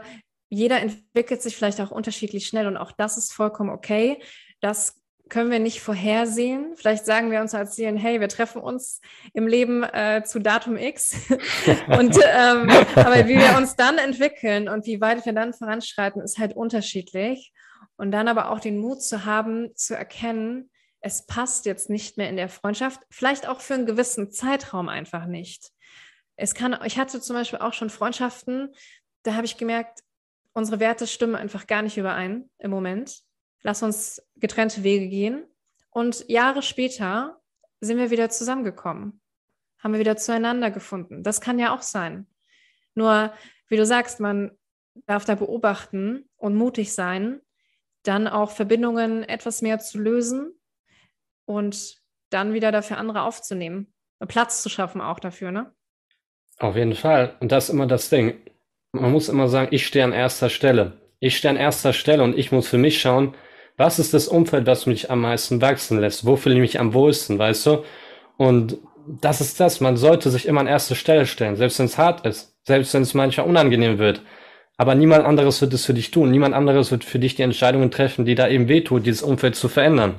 jeder 0.50 0.80
entwickelt 0.82 1.42
sich 1.42 1.56
vielleicht 1.56 1.82
auch 1.82 1.92
unterschiedlich 1.92 2.48
schnell 2.48 2.68
und 2.68 2.78
auch 2.78 2.92
das 2.92 3.18
ist 3.18 3.34
vollkommen 3.34 3.70
okay. 3.70 4.22
Das 4.62 5.00
können 5.30 5.52
wir 5.52 5.60
nicht 5.60 5.82
vorhersehen. 5.82 6.76
Vielleicht 6.76 7.06
sagen 7.06 7.32
wir 7.32 7.39
uns 7.42 7.54
als 7.54 7.76
Seelen, 7.76 7.98
hey, 7.98 8.20
wir 8.20 8.30
treffen 8.30 8.62
uns 8.62 9.00
im 9.34 9.48
Leben 9.48 9.84
äh, 9.84 10.24
zu 10.26 10.39
Datum 10.39 10.76
X. 10.76 11.15
und 11.88 12.18
ähm, 12.18 12.70
aber 12.96 13.28
wie 13.28 13.38
wir 13.38 13.58
uns 13.58 13.76
dann 13.76 14.00
entwickeln 14.00 14.68
und 14.68 14.86
wie 14.86 15.02
weit 15.02 15.26
wir 15.26 15.34
dann 15.34 15.54
voranschreiten, 15.54 16.22
ist 16.22 16.39
halt 16.39 16.56
unterschiedlich. 16.56 17.54
Und 17.96 18.12
dann 18.12 18.28
aber 18.28 18.52
auch 18.52 18.60
den 18.60 18.80
Mut 18.80 19.04
zu 19.04 19.26
haben, 19.26 19.76
zu 19.76 19.96
erkennen, 19.96 20.70
es 21.02 21.26
passt 21.26 21.65
jetzt 21.65 21.89
nicht 21.89 22.18
mehr 22.18 22.30
in 22.30 22.36
der 22.36 22.50
Freundschaft, 22.50 23.02
vielleicht 23.10 23.48
auch 23.48 23.62
für 23.62 23.76
einen 23.76 23.86
gewissen 23.86 24.32
Zeitraum 24.32 24.89
einfach 24.89 25.26
nicht. 25.26 25.72
Es 26.39 26.54
kann, 26.54 26.78
ich 26.86 26.97
hatte 26.97 27.19
zum 27.19 27.36
Beispiel 27.36 27.60
auch 27.60 27.73
schon 27.73 27.89
Freundschaften, 27.89 28.73
da 29.23 29.36
habe 29.36 29.45
ich 29.45 29.58
gemerkt, 29.58 30.04
unsere 30.54 30.80
Werte 30.80 31.06
stimmen 31.06 31.36
einfach 31.36 31.67
gar 31.67 31.82
nicht 31.82 31.97
überein 31.97 32.49
im 32.60 32.71
Moment. 32.71 33.21
Lass 33.62 33.84
uns 33.84 34.21
getrennte 34.38 34.84
Wege 34.84 35.10
gehen. 35.10 35.45
Und 35.89 36.28
Jahre 36.30 36.62
später 36.62 37.41
sind 37.82 37.97
wir 37.97 38.10
wieder 38.10 38.30
zusammengekommen, 38.30 39.21
haben 39.80 39.93
wir 39.93 39.99
wieder 39.99 40.15
zueinander 40.15 40.71
gefunden. 40.71 41.23
Das 41.23 41.41
kann 41.41 41.60
ja 41.60 41.75
auch 41.75 41.82
sein. 41.82 42.25
Nur, 42.95 43.34
wie 43.67 43.78
du 43.78 43.86
sagst, 43.86 44.19
man 44.19 44.58
darf 45.08 45.25
da 45.25 45.36
beobachten 45.36 46.30
und 46.38 46.56
mutig 46.56 46.93
sein, 46.93 47.41
dann 48.04 48.28
auch 48.28 48.52
Verbindungen 48.52 49.23
etwas 49.23 49.62
mehr 49.62 49.80
zu 49.80 49.99
lösen 49.99 50.54
und 51.45 52.02
dann 52.30 52.54
wieder 52.54 52.71
dafür 52.71 52.97
andere 52.97 53.23
aufzunehmen. 53.23 53.93
Platz 54.28 54.63
zu 54.63 54.69
schaffen 54.69 55.02
auch 55.02 55.19
dafür, 55.19 55.52
ne? 55.52 55.73
Auf 56.60 56.76
jeden 56.76 56.93
Fall. 56.93 57.36
Und 57.39 57.52
das 57.52 57.65
ist 57.65 57.69
immer 57.74 57.88
das 57.88 58.10
Ding. 58.10 58.36
Man 58.91 59.12
muss 59.12 59.30
immer 59.30 59.48
sagen, 59.48 59.69
ich 59.72 59.88
stehe 59.88 60.04
an 60.04 60.13
erster 60.13 60.50
Stelle. 60.50 60.93
Ich 61.19 61.38
stehe 61.38 61.52
an 61.52 61.58
erster 61.58 61.93
Stelle 61.93 62.24
und 62.24 62.38
ich 62.38 62.52
muss 62.52 62.67
für 62.67 62.78
mich 62.78 63.02
schauen, 63.02 63.34
was 63.78 63.98
ist 63.98 64.13
das 64.13 64.28
Umfeld, 64.28 64.67
das 64.67 64.86
mich 64.86 65.10
am 65.10 65.22
meisten 65.22 65.62
wachsen 65.62 66.00
lässt? 66.00 66.26
Wo 66.26 66.36
fühle 66.36 66.56
ich 66.56 66.62
mich 66.62 66.80
am 66.80 66.93
wohlsten, 66.93 67.39
weißt 67.39 67.65
du? 67.65 67.84
Und 68.38 68.78
das 69.22 69.39
ist 69.39 69.60
das. 69.60 69.80
Man 69.80 69.95
sollte 69.95 70.30
sich 70.30 70.48
immer 70.48 70.60
an 70.60 70.67
erste 70.67 70.95
Stelle 70.95 71.26
stellen, 71.26 71.56
selbst 71.56 71.80
wenn 71.80 71.86
es 71.86 71.98
hart 71.98 72.26
ist, 72.26 72.54
selbst 72.65 72.93
wenn 72.93 73.04
es 73.04 73.13
manchmal 73.13 73.48
unangenehm 73.48 73.98
wird. 73.98 74.22
Aber 74.78 74.95
niemand 74.95 75.26
anderes 75.26 75.62
wird 75.62 75.74
es 75.74 75.86
für 75.86 75.93
dich 75.93 76.12
tun. 76.12 76.30
Niemand 76.30 76.56
anderes 76.56 76.91
wird 76.91 77.06
für 77.06 77.19
dich 77.19 77.36
die 77.36 77.41
Entscheidungen 77.41 77.91
treffen, 77.91 78.26
die 78.26 78.36
da 78.36 78.48
eben 78.50 78.67
wehtut, 78.67 79.06
dieses 79.06 79.24
Umfeld 79.24 79.56
zu 79.56 79.69
verändern. 79.69 80.15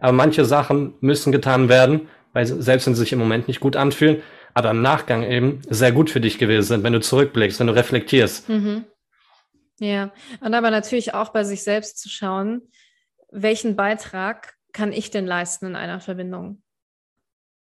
Aber 0.00 0.12
manche 0.12 0.44
Sachen 0.44 0.94
müssen 1.00 1.32
getan 1.32 1.68
werden, 1.68 2.08
weil 2.32 2.46
selbst 2.46 2.86
wenn 2.86 2.94
sie 2.94 3.00
sich 3.00 3.12
im 3.12 3.18
Moment 3.20 3.48
nicht 3.48 3.60
gut 3.60 3.76
anfühlen, 3.76 4.22
aber 4.54 4.70
im 4.70 4.82
Nachgang 4.82 5.24
eben 5.24 5.60
sehr 5.68 5.92
gut 5.92 6.10
für 6.10 6.20
dich 6.20 6.38
gewesen 6.38 6.68
sind, 6.68 6.84
wenn 6.84 6.92
du 6.92 7.00
zurückblickst, 7.00 7.60
wenn 7.60 7.66
du 7.66 7.74
reflektierst. 7.74 8.48
Mhm. 8.48 8.84
Ja, 9.80 10.12
und 10.40 10.54
aber 10.54 10.70
natürlich 10.70 11.14
auch 11.14 11.30
bei 11.30 11.42
sich 11.42 11.64
selbst 11.64 11.98
zu 11.98 12.08
schauen, 12.08 12.62
welchen 13.30 13.74
Beitrag 13.74 14.54
kann 14.72 14.92
ich 14.92 15.10
denn 15.10 15.26
leisten 15.26 15.66
in 15.66 15.76
einer 15.76 16.00
Verbindung? 16.00 16.62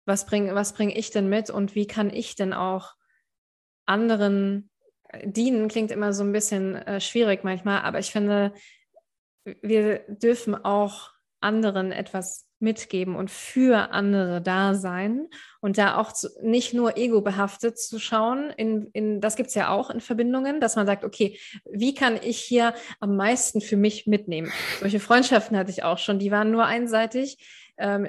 Was 0.07 0.27
bringe 0.27 0.55
was 0.55 0.73
bring 0.73 0.91
ich 0.91 1.11
denn 1.11 1.29
mit 1.29 1.51
und 1.51 1.77
wie 1.77 1.87
kann 1.87 2.11
ich 2.11 2.35
denn 2.35 2.53
auch 2.53 2.95
anderen 3.87 4.71
dienen? 5.23 5.69
Klingt 5.69 5.93
immer 5.93 6.13
so 6.13 6.25
ein 6.25 6.33
bisschen 6.33 6.75
äh, 6.75 7.01
schwierig 7.01 7.45
manchmal, 7.45 7.83
aber 7.83 8.01
ich 8.01 8.11
finde, 8.11 8.53
wir 9.45 10.01
dürfen 10.09 10.57
auch 10.57 11.13
anderen 11.41 11.93
etwas 11.93 12.50
mitgeben 12.61 13.17
und 13.17 13.31
für 13.31 13.91
andere 13.91 14.41
da 14.41 14.75
sein 14.75 15.29
und 15.61 15.79
da 15.79 15.97
auch 15.97 16.13
zu, 16.13 16.29
nicht 16.43 16.75
nur 16.75 16.97
ego-behaftet 16.97 17.79
zu 17.79 17.99
schauen, 17.99 18.51
in, 18.51 18.89
in, 18.93 19.21
das 19.21 19.37
gibt 19.37 19.49
es 19.49 19.55
ja 19.55 19.71
auch 19.71 19.91
in 19.91 20.01
Verbindungen, 20.01 20.61
dass 20.61 20.77
man 20.77 20.87
sagt, 20.87 21.05
okay, 21.05 21.39
wie 21.71 21.95
kann 21.95 22.19
ich 22.23 22.39
hier 22.39 22.75
am 23.01 23.17
meisten 23.17 23.61
für 23.61 23.77
mich 23.77 24.07
mitnehmen? 24.07 24.53
Solche 24.81 25.01
Freundschaften 25.01 25.57
hatte 25.57 25.71
ich 25.71 25.83
auch 25.83 25.99
schon, 25.99 26.19
die 26.19 26.31
waren 26.31 26.51
nur 26.51 26.67
einseitig. 26.67 27.39
Ähm, 27.79 28.09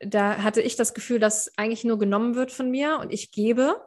da 0.00 0.42
hatte 0.42 0.60
ich 0.60 0.76
das 0.76 0.92
Gefühl, 0.92 1.18
dass 1.18 1.56
eigentlich 1.56 1.84
nur 1.84 1.98
genommen 1.98 2.34
wird 2.34 2.52
von 2.52 2.70
mir 2.70 2.98
und 2.98 3.12
ich 3.12 3.30
gebe. 3.30 3.80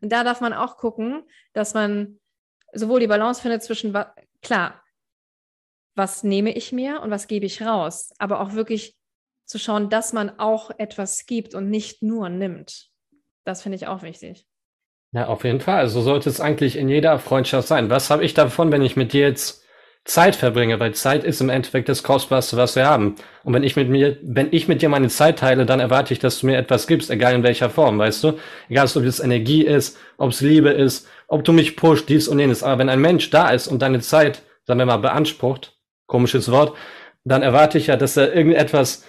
Und 0.00 0.10
da 0.10 0.24
darf 0.24 0.40
man 0.40 0.52
auch 0.52 0.76
gucken, 0.76 1.22
dass 1.52 1.74
man 1.74 2.18
sowohl 2.72 3.00
die 3.00 3.06
Balance 3.06 3.40
findet 3.40 3.62
zwischen, 3.62 3.96
klar, 4.40 4.82
was 5.94 6.24
nehme 6.24 6.52
ich 6.54 6.72
mir 6.72 7.02
und 7.02 7.10
was 7.10 7.26
gebe 7.26 7.46
ich 7.46 7.62
raus, 7.62 8.12
aber 8.18 8.40
auch 8.40 8.54
wirklich 8.54 8.96
zu 9.52 9.58
schauen, 9.58 9.90
dass 9.90 10.12
man 10.12 10.38
auch 10.38 10.70
etwas 10.78 11.26
gibt 11.26 11.54
und 11.54 11.70
nicht 11.70 12.02
nur 12.02 12.28
nimmt. 12.28 12.88
Das 13.44 13.62
finde 13.62 13.76
ich 13.76 13.86
auch 13.86 14.02
wichtig. 14.02 14.46
Ja, 15.12 15.26
auf 15.26 15.44
jeden 15.44 15.60
Fall. 15.60 15.88
So 15.88 16.00
sollte 16.00 16.30
es 16.30 16.40
eigentlich 16.40 16.76
in 16.76 16.88
jeder 16.88 17.18
Freundschaft 17.18 17.68
sein. 17.68 17.90
Was 17.90 18.10
habe 18.10 18.24
ich 18.24 18.32
davon, 18.32 18.72
wenn 18.72 18.80
ich 18.80 18.96
mit 18.96 19.12
dir 19.12 19.28
jetzt 19.28 19.62
Zeit 20.04 20.34
verbringe? 20.34 20.80
Weil 20.80 20.94
Zeit 20.94 21.22
ist 21.22 21.42
im 21.42 21.50
Endeffekt 21.50 21.90
das 21.90 22.02
Kostbarste, 22.02 22.56
was 22.56 22.76
wir 22.76 22.86
haben. 22.86 23.16
Und 23.44 23.52
wenn 23.52 23.62
ich 23.62 23.76
mit 23.76 23.90
mir, 23.90 24.16
wenn 24.22 24.48
ich 24.52 24.68
mit 24.68 24.80
dir 24.80 24.88
meine 24.88 25.08
Zeit 25.08 25.40
teile, 25.40 25.66
dann 25.66 25.80
erwarte 25.80 26.14
ich, 26.14 26.18
dass 26.18 26.40
du 26.40 26.46
mir 26.46 26.56
etwas 26.56 26.86
gibst, 26.86 27.10
egal 27.10 27.34
in 27.34 27.42
welcher 27.42 27.68
Form, 27.68 27.98
weißt 27.98 28.24
du? 28.24 28.38
Egal, 28.70 28.86
ob 28.86 29.04
es 29.04 29.20
Energie 29.20 29.66
ist, 29.66 29.98
ob 30.16 30.30
es 30.30 30.40
Liebe 30.40 30.70
ist, 30.70 31.06
ob 31.28 31.44
du 31.44 31.52
mich 31.52 31.76
pusht, 31.76 32.08
dies 32.08 32.26
und 32.26 32.38
jenes. 32.38 32.62
Aber 32.62 32.78
wenn 32.78 32.88
ein 32.88 33.00
Mensch 33.00 33.28
da 33.28 33.50
ist 33.50 33.68
und 33.68 33.82
deine 33.82 34.00
Zeit, 34.00 34.42
sagen 34.64 34.78
wir 34.78 34.86
mal, 34.86 34.96
beansprucht, 34.96 35.76
komisches 36.06 36.50
Wort, 36.50 36.74
dann 37.24 37.42
erwarte 37.42 37.76
ich 37.76 37.88
ja, 37.88 37.96
dass 37.96 38.16
er 38.16 38.32
irgendetwas 38.34 39.04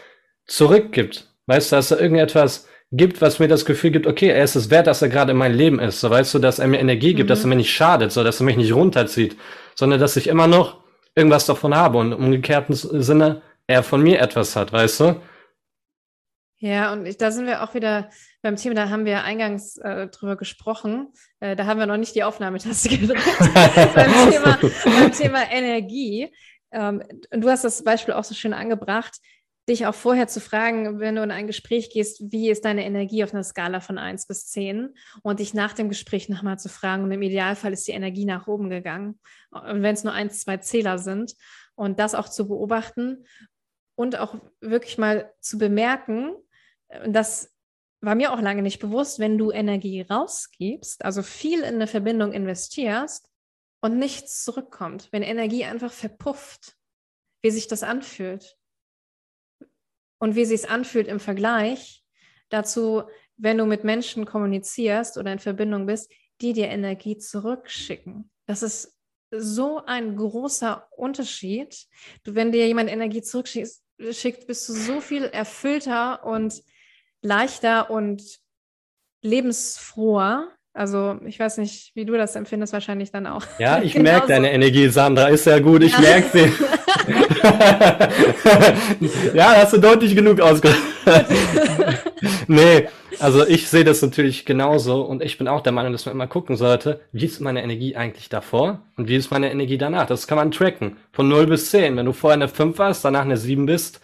zurückgibt. 0.46 1.30
Weißt 1.48 1.72
du, 1.72 1.76
dass 1.76 1.92
er 1.92 2.00
irgendetwas 2.00 2.68
gibt, 2.92 3.22
was 3.22 3.40
mir 3.40 3.48
das 3.48 3.66
Gefühl 3.66 3.92
gibt, 3.92 4.08
okay, 4.08 4.30
er 4.30 4.44
ist 4.44 4.56
es 4.56 4.70
wert, 4.70 4.88
dass 4.88 5.02
er 5.02 5.10
gerade 5.10 5.32
in 5.32 5.38
meinem 5.38 5.58
Leben 5.58 5.80
ist. 5.80 6.00
So 6.00 6.10
weißt 6.10 6.34
du, 6.36 6.40
dass 6.40 6.60
er 6.60 6.68
mir 6.68 6.80
Energie 6.80 7.14
gibt, 7.14 7.28
mhm. 7.28 7.30
dass 7.30 7.44
er 7.44 7.48
mir 7.48 7.56
nicht 7.56 7.74
schadet, 7.74 8.12
so 8.12 8.24
dass 8.24 8.40
er 8.40 8.46
mich 8.46 8.58
nicht 8.58 8.74
runterzieht, 8.74 9.36
sondern 9.76 10.00
dass 10.00 10.16
ich 10.16 10.28
immer 10.28 10.48
noch 10.48 10.84
irgendwas 11.16 11.46
davon 11.46 11.76
habe 11.76 11.98
und 11.98 12.12
im 12.12 12.20
umgekehrten 12.20 12.76
Sinne 12.76 13.42
er 13.68 13.84
von 13.84 14.02
mir 14.02 14.22
etwas 14.22 14.56
hat, 14.56 14.72
weißt 14.72 15.00
du? 15.00 15.22
Ja, 16.60 16.94
und 16.94 17.06
ich, 17.06 17.18
da 17.18 17.30
sind 17.32 17.46
wir 17.46 17.62
auch 17.62 17.74
wieder 17.74 18.10
beim 18.42 18.56
Thema, 18.56 18.76
da 18.76 18.90
haben 18.90 19.06
wir 19.06 19.24
eingangs 19.24 19.78
äh, 19.78 20.08
drüber 20.08 20.38
gesprochen. 20.38 21.12
Äh, 21.42 21.58
da 21.58 21.66
haben 21.66 21.80
wir 21.80 21.88
noch 21.88 21.98
nicht 21.98 22.16
die 22.16 22.24
Aufnahmetaste 22.24 22.90
gedrückt. 22.98 23.22
beim, 23.96 24.32
Thema, 24.32 24.60
beim 24.86 25.12
Thema 25.12 25.52
Energie. 25.52 26.34
Ähm, 26.72 27.04
und 27.34 27.42
du 27.42 27.50
hast 27.50 27.66
das 27.66 27.84
Beispiel 27.84 28.14
auch 28.14 28.24
so 28.24 28.34
schön 28.34 28.54
angebracht 28.54 29.20
dich 29.70 29.86
auch 29.86 29.96
vorher 29.96 30.28
zu 30.28 30.42
fragen, 30.42 31.00
wenn 31.00 31.16
du 31.16 31.24
in 31.24 31.32
ein 31.32 31.48
Gespräch 31.48 31.90
gehst, 31.90 32.32
wie 32.32 32.50
ist 32.50 32.66
deine 32.66 32.86
Energie 32.86 33.24
auf 33.24 33.34
einer 33.34 33.44
Skala 33.44 33.80
von 33.80 33.98
1 33.98 34.28
bis 34.28 34.48
10 34.48 34.94
und 35.22 35.40
dich 35.40 35.54
nach 35.54 35.74
dem 35.74 35.88
Gespräch 35.88 36.28
nochmal 36.28 36.60
zu 36.60 36.68
fragen. 36.68 37.04
Und 37.04 37.12
im 37.12 37.22
Idealfall 37.22 37.72
ist 37.72 37.88
die 37.88 37.94
Energie 37.94 38.26
nach 38.26 38.48
oben 38.48 38.70
gegangen. 38.70 39.20
Und 39.52 39.82
wenn 39.82 39.94
es 39.94 40.04
nur 40.04 40.14
ein, 40.14 40.30
zwei 40.32 40.58
Zähler 40.58 40.98
sind 40.98 41.36
und 41.76 42.00
das 42.00 42.14
auch 42.14 42.28
zu 42.28 42.48
beobachten 42.48 43.26
und 43.96 44.20
auch 44.20 44.36
wirklich 44.60 44.98
mal 44.98 45.34
zu 45.40 45.58
bemerken, 45.58 46.36
das 47.08 47.50
war 48.02 48.16
mir 48.16 48.34
auch 48.34 48.42
lange 48.42 48.64
nicht 48.64 48.80
bewusst, 48.80 49.20
wenn 49.20 49.38
du 49.38 49.52
Energie 49.52 50.02
rausgibst, 50.02 51.06
also 51.06 51.24
viel 51.24 51.60
in 51.60 51.76
eine 51.76 51.88
Verbindung 51.88 52.34
investierst 52.34 53.30
und 53.82 53.98
nichts 53.98 54.44
zurückkommt, 54.44 55.08
wenn 55.12 55.24
Energie 55.24 55.64
einfach 55.64 55.94
verpufft, 55.94 56.76
wie 57.42 57.52
sich 57.52 57.70
das 57.70 57.82
anfühlt 57.82 58.58
und 60.24 60.38
wie 60.38 60.46
sich 60.46 60.70
anfühlt 60.70 61.10
im 61.10 61.20
Vergleich 61.20 62.02
dazu, 62.48 63.04
wenn 63.36 63.58
du 63.58 63.66
mit 63.66 63.84
Menschen 63.84 64.24
kommunizierst 64.24 65.18
oder 65.18 65.34
in 65.34 65.40
Verbindung 65.40 65.86
bist, 65.86 66.10
die 66.40 66.54
dir 66.54 66.70
Energie 66.70 67.18
zurückschicken. 67.18 68.32
Das 68.46 68.64
ist 68.64 68.98
so 69.32 69.84
ein 69.84 70.16
großer 70.16 70.88
Unterschied. 70.96 71.76
Du, 72.24 72.36
wenn 72.36 72.54
dir 72.54 72.66
jemand 72.66 72.90
Energie 72.90 73.22
zurückschickt, 73.22 73.72
schickt, 74.12 74.48
bist 74.48 74.70
du 74.70 74.74
so 74.74 75.02
viel 75.02 75.26
erfüllter 75.26 76.26
und 76.26 76.64
leichter 77.22 77.90
und 77.90 78.24
lebensfroher. 79.24 80.56
Also 80.76 81.20
ich 81.26 81.40
weiß 81.40 81.60
nicht, 81.60 81.92
wie 81.94 82.04
du 82.04 82.18
das 82.18 82.36
empfindest, 82.36 82.74
wahrscheinlich 82.74 83.12
dann 83.12 83.28
auch. 83.28 83.44
Ja, 83.60 83.80
ich 83.84 83.96
merke 83.96 84.28
deine 84.28 84.52
Energie, 84.52 84.90
Sandra, 84.90 85.28
ist 85.28 85.46
ja 85.46 85.60
gut, 85.60 85.84
ich 85.84 85.94
ja. 85.94 86.00
merke 86.00 86.28
sie. 86.34 86.52
ja, 89.38 89.54
hast 89.58 89.74
du 89.74 89.78
deutlich 89.78 90.16
genug 90.16 90.40
ausgedrückt. 90.40 90.82
nee, 92.48 92.88
also 93.20 93.46
ich 93.46 93.70
sehe 93.70 93.84
das 93.84 94.02
natürlich 94.02 94.46
genauso 94.46 95.02
und 95.04 95.22
ich 95.22 95.38
bin 95.38 95.48
auch 95.48 95.62
der 95.62 95.74
Meinung, 95.74 95.92
dass 95.92 96.08
man 96.08 96.16
immer 96.16 96.28
gucken 96.28 96.56
sollte, 96.56 97.02
wie 97.12 97.26
ist 97.26 97.40
meine 97.40 97.62
Energie 97.62 97.96
eigentlich 97.96 98.30
davor 98.30 98.82
und 98.98 99.08
wie 99.08 99.16
ist 99.16 99.30
meine 99.30 99.52
Energie 99.52 99.78
danach. 99.78 100.08
Das 100.08 100.26
kann 100.26 100.38
man 100.38 100.50
tracken. 100.50 100.98
Von 101.12 101.28
0 101.28 101.46
bis 101.48 101.70
10. 101.70 101.96
Wenn 101.98 102.08
du 102.08 102.14
vorher 102.14 102.36
eine 102.36 102.48
5 102.48 102.80
warst, 102.80 103.06
danach 103.06 103.22
eine 103.22 103.38
7 103.38 103.68
bist, 103.68 104.02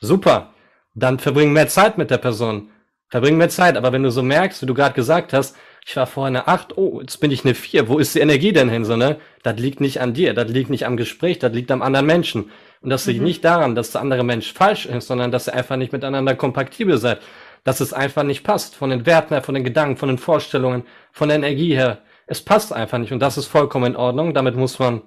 super. 0.00 0.52
Dann 0.94 1.18
verbring 1.18 1.52
mehr 1.52 1.68
Zeit 1.68 1.96
mit 1.96 2.10
der 2.10 2.18
Person. 2.18 2.68
Verbring 3.08 3.38
mehr 3.38 3.48
Zeit. 3.48 3.76
Aber 3.76 3.92
wenn 3.92 4.02
du 4.02 4.10
so 4.10 4.22
merkst, 4.22 4.60
wie 4.60 4.66
du 4.66 4.74
gerade 4.74 4.94
gesagt 4.94 5.32
hast, 5.32 5.56
ich 5.84 5.96
war 5.96 6.06
vorher 6.06 6.28
eine 6.28 6.48
8, 6.48 6.76
oh, 6.76 7.00
jetzt 7.00 7.18
bin 7.20 7.30
ich 7.30 7.44
eine 7.44 7.54
4, 7.54 7.88
wo 7.88 7.98
ist 7.98 8.14
die 8.14 8.20
Energie 8.20 8.52
denn 8.52 8.68
hin, 8.68 8.84
so, 8.84 8.96
ne? 8.96 9.16
Das 9.42 9.58
liegt 9.58 9.80
nicht 9.80 10.00
an 10.00 10.14
dir, 10.14 10.34
das 10.34 10.50
liegt 10.50 10.70
nicht 10.70 10.86
am 10.86 10.96
Gespräch, 10.96 11.38
das 11.38 11.52
liegt 11.52 11.70
am 11.70 11.82
anderen 11.82 12.06
Menschen. 12.06 12.50
Und 12.82 12.90
das 12.90 13.06
liegt 13.06 13.20
mhm. 13.20 13.26
nicht 13.26 13.44
daran, 13.44 13.74
dass 13.74 13.92
der 13.92 14.00
andere 14.00 14.24
Mensch 14.24 14.52
falsch 14.52 14.86
ist, 14.86 15.06
sondern 15.06 15.30
dass 15.30 15.48
ihr 15.48 15.54
einfach 15.54 15.76
nicht 15.76 15.92
miteinander 15.92 16.34
kompatibel 16.34 16.98
seid. 16.98 17.20
Dass 17.62 17.80
es 17.80 17.92
einfach 17.92 18.22
nicht 18.22 18.42
passt. 18.42 18.74
Von 18.74 18.88
den 18.90 19.04
Werten 19.04 19.34
her, 19.34 19.42
von 19.42 19.54
den 19.54 19.64
Gedanken, 19.64 19.98
von 19.98 20.08
den 20.08 20.16
Vorstellungen, 20.16 20.84
von 21.12 21.28
der 21.28 21.36
Energie 21.36 21.74
her. 21.74 21.98
Es 22.26 22.40
passt 22.40 22.72
einfach 22.72 22.96
nicht. 22.96 23.12
Und 23.12 23.20
das 23.20 23.36
ist 23.36 23.46
vollkommen 23.46 23.92
in 23.92 23.96
Ordnung. 23.96 24.32
Damit 24.32 24.56
muss 24.56 24.78
man, 24.78 25.02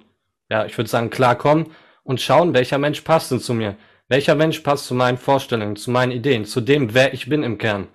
ja, 0.48 0.64
ich 0.64 0.78
würde 0.78 0.88
sagen, 0.88 1.10
klarkommen 1.10 1.72
und 2.04 2.20
schauen, 2.20 2.54
welcher 2.54 2.78
Mensch 2.78 3.00
passt 3.00 3.32
denn 3.32 3.40
zu 3.40 3.54
mir. 3.54 3.76
Welcher 4.06 4.36
Mensch 4.36 4.60
passt 4.60 4.86
zu 4.86 4.94
meinen 4.94 5.18
Vorstellungen, 5.18 5.74
zu 5.74 5.90
meinen 5.90 6.12
Ideen, 6.12 6.44
zu 6.44 6.60
dem, 6.60 6.94
wer 6.94 7.12
ich 7.12 7.28
bin 7.28 7.42
im 7.42 7.58
Kern. 7.58 7.88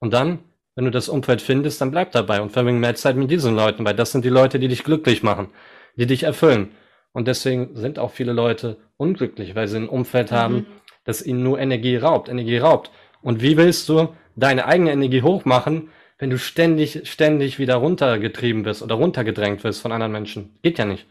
Und 0.00 0.12
dann 0.12 0.40
wenn 0.74 0.84
du 0.84 0.90
das 0.90 1.08
Umfeld 1.08 1.40
findest, 1.40 1.80
dann 1.80 1.90
bleib 1.90 2.12
dabei 2.12 2.40
und 2.40 2.50
verbring 2.50 2.80
mehr 2.80 2.94
Zeit 2.94 3.16
mit 3.16 3.30
diesen 3.30 3.54
Leuten, 3.54 3.84
weil 3.84 3.94
das 3.94 4.12
sind 4.12 4.24
die 4.24 4.30
Leute, 4.30 4.58
die 4.58 4.68
dich 4.68 4.84
glücklich 4.84 5.22
machen, 5.22 5.48
die 5.96 6.06
dich 6.06 6.24
erfüllen. 6.24 6.74
Und 7.12 7.28
deswegen 7.28 7.76
sind 7.76 7.98
auch 7.98 8.10
viele 8.10 8.32
Leute 8.32 8.76
unglücklich, 8.96 9.54
weil 9.54 9.68
sie 9.68 9.76
ein 9.76 9.88
Umfeld 9.88 10.32
mhm. 10.32 10.36
haben, 10.36 10.66
das 11.04 11.24
ihnen 11.24 11.42
nur 11.42 11.58
Energie 11.60 11.96
raubt, 11.96 12.28
Energie 12.28 12.58
raubt. 12.58 12.90
Und 13.22 13.40
wie 13.40 13.56
willst 13.56 13.88
du 13.88 14.08
deine 14.36 14.66
eigene 14.66 14.92
Energie 14.92 15.22
hochmachen, 15.22 15.90
wenn 16.18 16.30
du 16.30 16.38
ständig, 16.38 17.08
ständig 17.08 17.58
wieder 17.58 17.76
runtergetrieben 17.76 18.64
wirst 18.64 18.82
oder 18.82 18.96
runtergedrängt 18.96 19.62
wirst 19.62 19.80
von 19.80 19.92
anderen 19.92 20.12
Menschen? 20.12 20.58
Geht 20.62 20.78
ja 20.78 20.84
nicht. 20.84 21.06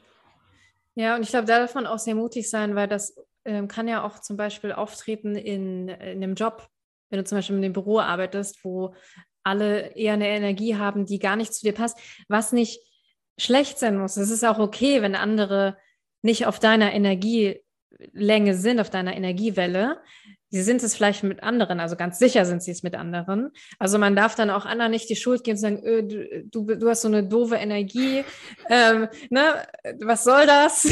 Ja, 0.95 1.15
und 1.15 1.23
ich 1.23 1.29
glaube, 1.29 1.47
da 1.47 1.59
darf 1.59 1.73
man 1.73 1.87
auch 1.87 1.99
sehr 1.99 2.15
mutig 2.15 2.49
sein, 2.49 2.75
weil 2.75 2.87
das 2.87 3.15
ähm, 3.45 3.67
kann 3.67 3.87
ja 3.87 4.03
auch 4.03 4.19
zum 4.19 4.37
Beispiel 4.37 4.71
auftreten 4.71 5.35
in, 5.35 5.87
in 5.87 6.23
einem 6.23 6.35
Job. 6.35 6.67
Wenn 7.09 7.19
du 7.19 7.25
zum 7.25 7.37
Beispiel 7.37 7.55
in 7.55 7.61
dem 7.61 7.73
Büro 7.73 7.99
arbeitest, 7.99 8.63
wo 8.63 8.93
alle 9.43 9.95
eher 9.95 10.13
eine 10.13 10.27
Energie 10.27 10.75
haben, 10.77 11.05
die 11.05 11.19
gar 11.19 11.35
nicht 11.35 11.53
zu 11.53 11.65
dir 11.65 11.73
passt, 11.73 11.97
was 12.27 12.53
nicht 12.53 12.79
schlecht 13.37 13.79
sein 13.79 13.97
muss. 13.97 14.17
Es 14.17 14.29
ist 14.29 14.43
auch 14.43 14.59
okay, 14.59 15.01
wenn 15.01 15.15
andere 15.15 15.77
nicht 16.21 16.45
auf 16.45 16.59
deiner 16.59 16.93
Energielänge 16.93 18.55
sind, 18.55 18.79
auf 18.79 18.89
deiner 18.89 19.15
Energiewelle. 19.15 20.01
Sie 20.49 20.61
sind 20.61 20.83
es 20.83 20.95
vielleicht 20.95 21.23
mit 21.23 21.41
anderen, 21.41 21.79
also 21.79 21.95
ganz 21.95 22.19
sicher 22.19 22.45
sind 22.45 22.61
sie 22.61 22.69
es 22.69 22.83
mit 22.83 22.93
anderen. 22.93 23.49
Also 23.79 23.97
man 23.97 24.15
darf 24.15 24.35
dann 24.35 24.51
auch 24.51 24.67
anderen 24.67 24.91
nicht 24.91 25.09
die 25.09 25.15
Schuld 25.15 25.43
geben 25.43 25.57
und 25.57 25.61
sagen, 25.61 25.83
öh, 25.83 26.43
du, 26.45 26.65
du, 26.65 26.89
hast 26.89 27.01
so 27.01 27.07
eine 27.07 27.23
doofe 27.23 27.55
Energie, 27.55 28.23
ähm, 28.69 29.07
ne, 29.31 29.41
was 30.01 30.23
soll 30.23 30.45
das? 30.45 30.83
so, 30.83 30.91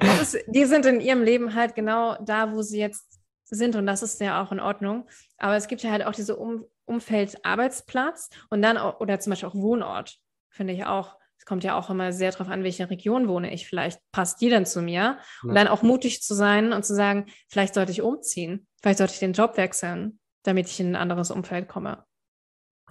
das 0.00 0.34
ist, 0.34 0.44
die 0.48 0.64
sind 0.64 0.84
in 0.84 1.00
ihrem 1.00 1.22
Leben 1.22 1.54
halt 1.54 1.76
genau 1.76 2.16
da, 2.20 2.52
wo 2.52 2.60
sie 2.62 2.80
jetzt 2.80 3.09
sind 3.56 3.76
und 3.76 3.86
das 3.86 4.02
ist 4.02 4.20
ja 4.20 4.42
auch 4.42 4.52
in 4.52 4.60
Ordnung. 4.60 5.06
Aber 5.38 5.56
es 5.56 5.68
gibt 5.68 5.82
ja 5.82 5.90
halt 5.90 6.04
auch 6.04 6.12
diese 6.12 6.36
um 6.36 6.64
Umfeld 6.84 7.44
Arbeitsplatz 7.44 8.30
und 8.50 8.62
dann 8.62 8.76
auch, 8.76 9.00
oder 9.00 9.20
zum 9.20 9.30
Beispiel 9.30 9.48
auch 9.48 9.54
Wohnort, 9.54 10.18
finde 10.50 10.72
ich 10.72 10.84
auch. 10.84 11.16
Es 11.38 11.46
kommt 11.46 11.64
ja 11.64 11.78
auch 11.78 11.88
immer 11.88 12.12
sehr 12.12 12.32
darauf 12.32 12.48
an, 12.48 12.64
welche 12.64 12.90
Region 12.90 13.28
wohne 13.28 13.54
ich. 13.54 13.66
Vielleicht 13.66 14.00
passt 14.12 14.40
die 14.40 14.50
dann 14.50 14.66
zu 14.66 14.82
mir. 14.82 15.18
Und 15.42 15.54
dann 15.54 15.68
auch 15.68 15.82
mutig 15.82 16.22
zu 16.22 16.34
sein 16.34 16.72
und 16.72 16.84
zu 16.84 16.94
sagen, 16.94 17.26
vielleicht 17.48 17.74
sollte 17.74 17.92
ich 17.92 18.02
umziehen, 18.02 18.66
vielleicht 18.82 18.98
sollte 18.98 19.14
ich 19.14 19.20
den 19.20 19.32
Job 19.32 19.56
wechseln, 19.56 20.18
damit 20.42 20.66
ich 20.66 20.80
in 20.80 20.92
ein 20.92 20.96
anderes 20.96 21.30
Umfeld 21.30 21.68
komme. 21.68 22.04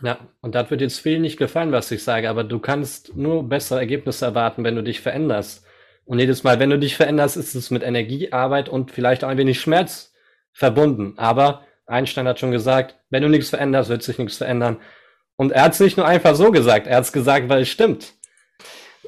Ja, 0.02 0.18
und 0.42 0.56
das 0.56 0.72
wird 0.72 0.82
jetzt 0.82 1.00
viel 1.00 1.20
nicht 1.20 1.38
gefallen, 1.38 1.72
was 1.72 1.92
ich 1.92 2.04
sage, 2.04 2.30
aber 2.30 2.44
du 2.44 2.60
kannst 2.60 3.16
nur 3.16 3.48
bessere 3.48 3.80
Ergebnisse 3.80 4.26
erwarten, 4.26 4.64
wenn 4.64 4.76
du 4.76 4.82
dich 4.82 5.02
veränderst. 5.02 5.66
Und 6.06 6.20
jedes 6.20 6.44
Mal, 6.44 6.60
wenn 6.60 6.70
du 6.70 6.80
dich 6.80 6.96
veränderst, 6.96 7.38
ist 7.38 7.54
es 7.54 7.70
mit 7.70 7.84
Energie, 7.84 8.32
Arbeit 8.32 8.70
und 8.70 8.92
vielleicht 8.92 9.24
auch 9.24 9.28
ein 9.28 9.38
wenig 9.38 9.60
Schmerz 9.60 10.14
verbunden. 10.54 11.14
Aber 11.18 11.66
Einstein 11.86 12.28
hat 12.28 12.40
schon 12.40 12.52
gesagt, 12.52 12.96
wenn 13.10 13.24
du 13.24 13.30
nichts 13.30 13.50
veränderst, 13.50 13.90
wird 13.90 14.04
sich 14.04 14.18
nichts 14.18 14.38
verändern. 14.38 14.80
Und 15.36 15.52
er 15.52 15.64
hat 15.64 15.74
es 15.74 15.80
nicht 15.80 15.98
nur 15.98 16.06
einfach 16.06 16.36
so 16.36 16.52
gesagt, 16.52 16.88
er 16.88 16.98
hat 16.98 17.06
es 17.06 17.14
gesagt, 17.14 17.50
weil 17.50 17.62
es 17.62 17.70
stimmt. 17.70 18.14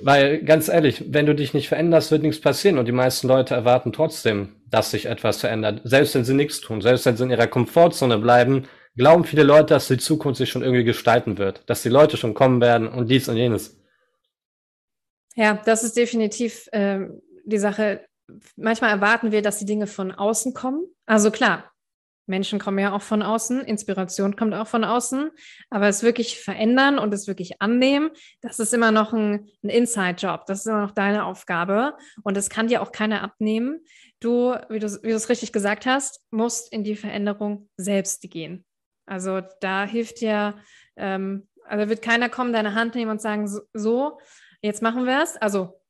Weil, 0.03 0.43
ganz 0.43 0.67
ehrlich, 0.67 1.03
wenn 1.13 1.25
du 1.25 1.35
dich 1.35 1.53
nicht 1.53 1.67
veränderst, 1.67 2.11
wird 2.11 2.23
nichts 2.23 2.41
passieren. 2.41 2.79
Und 2.79 2.85
die 2.85 2.91
meisten 2.91 3.27
Leute 3.27 3.53
erwarten 3.53 3.93
trotzdem, 3.93 4.55
dass 4.69 4.91
sich 4.91 5.05
etwas 5.05 5.41
verändert. 5.41 5.81
Selbst 5.83 6.15
wenn 6.15 6.23
sie 6.23 6.33
nichts 6.33 6.61
tun, 6.61 6.81
selbst 6.81 7.05
wenn 7.05 7.17
sie 7.17 7.23
in 7.23 7.29
ihrer 7.29 7.47
Komfortzone 7.47 8.17
bleiben, 8.17 8.67
glauben 8.95 9.25
viele 9.25 9.43
Leute, 9.43 9.73
dass 9.73 9.87
die 9.87 9.97
Zukunft 9.97 10.37
sich 10.37 10.49
schon 10.49 10.63
irgendwie 10.63 10.83
gestalten 10.83 11.37
wird. 11.37 11.63
Dass 11.67 11.83
die 11.83 11.89
Leute 11.89 12.17
schon 12.17 12.33
kommen 12.33 12.61
werden 12.61 12.87
und 12.87 13.09
dies 13.09 13.27
und 13.29 13.37
jenes. 13.37 13.77
Ja, 15.35 15.61
das 15.65 15.83
ist 15.83 15.95
definitiv 15.95 16.67
äh, 16.71 17.07
die 17.45 17.59
Sache 17.59 18.05
manchmal 18.55 18.91
erwarten 18.91 19.31
wir, 19.31 19.41
dass 19.41 19.59
die 19.59 19.65
Dinge 19.65 19.87
von 19.87 20.11
außen 20.11 20.53
kommen. 20.53 20.85
Also 21.05 21.31
klar, 21.31 21.71
Menschen 22.27 22.59
kommen 22.59 22.79
ja 22.79 22.93
auch 22.93 23.01
von 23.01 23.21
außen, 23.21 23.61
Inspiration 23.61 24.35
kommt 24.35 24.53
auch 24.53 24.67
von 24.67 24.83
außen, 24.83 25.31
aber 25.69 25.87
es 25.87 26.03
wirklich 26.03 26.39
verändern 26.39 26.97
und 26.97 27.13
es 27.13 27.27
wirklich 27.27 27.61
annehmen, 27.61 28.11
das 28.41 28.59
ist 28.59 28.73
immer 28.73 28.91
noch 28.91 29.13
ein, 29.13 29.47
ein 29.63 29.69
Inside-Job, 29.69 30.45
das 30.45 30.61
ist 30.61 30.67
immer 30.67 30.81
noch 30.81 30.91
deine 30.91 31.25
Aufgabe 31.25 31.97
und 32.23 32.37
das 32.37 32.49
kann 32.49 32.67
dir 32.67 32.81
auch 32.81 32.91
keiner 32.91 33.21
abnehmen. 33.21 33.81
Du, 34.19 34.55
wie 34.69 34.79
du, 34.79 34.85
es 34.85 35.29
richtig 35.29 35.51
gesagt 35.51 35.85
hast, 35.85 36.23
musst 36.31 36.71
in 36.71 36.83
die 36.83 36.95
Veränderung 36.95 37.69
selbst 37.75 38.21
gehen. 38.21 38.65
Also 39.05 39.41
da 39.59 39.85
hilft 39.85 40.21
dir, 40.21 40.55
ähm, 40.95 41.47
also 41.65 41.89
wird 41.89 42.01
keiner 42.01 42.29
kommen, 42.29 42.53
deine 42.53 42.75
Hand 42.75 42.95
nehmen 42.95 43.11
und 43.11 43.21
sagen, 43.21 43.47
so, 43.47 43.61
so 43.73 44.19
jetzt 44.61 44.81
machen 44.81 45.05
wir 45.05 45.21
es. 45.23 45.37
Also 45.37 45.80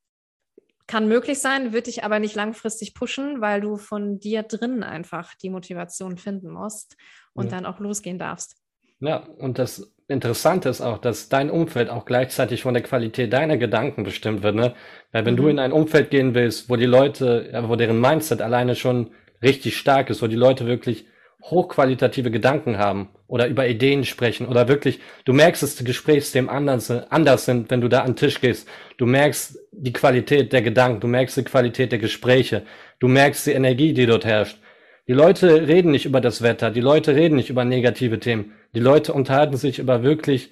kann 0.87 1.07
möglich 1.07 1.39
sein, 1.39 1.73
wird 1.73 1.87
dich 1.87 2.03
aber 2.03 2.19
nicht 2.19 2.35
langfristig 2.35 2.93
pushen, 2.93 3.41
weil 3.41 3.61
du 3.61 3.77
von 3.77 4.19
dir 4.19 4.43
drin 4.43 4.83
einfach 4.83 5.33
die 5.35 5.49
Motivation 5.49 6.17
finden 6.17 6.49
musst 6.49 6.97
und 7.33 7.45
ja. 7.45 7.51
dann 7.51 7.65
auch 7.65 7.79
losgehen 7.79 8.19
darfst. 8.19 8.57
Ja, 8.99 9.17
und 9.37 9.57
das 9.57 9.93
Interessante 10.07 10.69
ist 10.69 10.81
auch, 10.81 10.97
dass 10.97 11.29
dein 11.29 11.49
Umfeld 11.49 11.89
auch 11.89 12.05
gleichzeitig 12.05 12.61
von 12.63 12.73
der 12.73 12.83
Qualität 12.83 13.31
deiner 13.33 13.57
Gedanken 13.57 14.03
bestimmt 14.03 14.43
wird. 14.43 14.55
Ne? 14.55 14.75
Weil 15.11 15.25
wenn 15.25 15.35
mhm. 15.35 15.37
du 15.37 15.47
in 15.47 15.59
ein 15.59 15.71
Umfeld 15.71 16.11
gehen 16.11 16.35
willst, 16.35 16.69
wo 16.69 16.75
die 16.75 16.85
Leute, 16.85 17.63
wo 17.67 17.75
deren 17.75 17.99
Mindset 17.99 18.41
alleine 18.41 18.75
schon 18.75 19.11
richtig 19.41 19.77
stark 19.77 20.09
ist, 20.09 20.21
wo 20.21 20.27
die 20.27 20.35
Leute 20.35 20.67
wirklich 20.67 21.05
hochqualitative 21.43 22.31
Gedanken 22.31 22.77
haben 22.77 23.09
oder 23.27 23.47
über 23.47 23.67
Ideen 23.67 24.03
sprechen 24.03 24.47
oder 24.47 24.67
wirklich, 24.67 24.99
du 25.25 25.33
merkst, 25.33 25.63
dass 25.63 25.75
die 25.75 25.83
Gesprächsthemen 25.83 26.49
anders, 26.49 26.89
anders 26.89 27.45
sind, 27.45 27.71
wenn 27.71 27.81
du 27.81 27.87
da 27.87 28.01
an 28.01 28.11
den 28.11 28.15
Tisch 28.15 28.41
gehst. 28.41 28.67
Du 28.97 29.05
merkst 29.05 29.57
die 29.71 29.93
Qualität 29.93 30.53
der 30.53 30.61
Gedanken, 30.61 30.99
du 30.99 31.07
merkst 31.07 31.37
die 31.37 31.43
Qualität 31.43 31.91
der 31.91 31.99
Gespräche, 31.99 32.63
du 32.99 33.07
merkst 33.07 33.47
die 33.47 33.51
Energie, 33.51 33.93
die 33.93 34.05
dort 34.05 34.25
herrscht. 34.25 34.59
Die 35.07 35.13
Leute 35.13 35.67
reden 35.67 35.91
nicht 35.91 36.05
über 36.05 36.21
das 36.21 36.41
Wetter, 36.41 36.69
die 36.71 36.81
Leute 36.81 37.15
reden 37.15 37.35
nicht 37.35 37.49
über 37.49 37.65
negative 37.65 38.19
Themen. 38.19 38.53
Die 38.75 38.79
Leute 38.79 39.13
unterhalten 39.13 39.57
sich 39.57 39.79
über 39.79 40.03
wirklich 40.03 40.51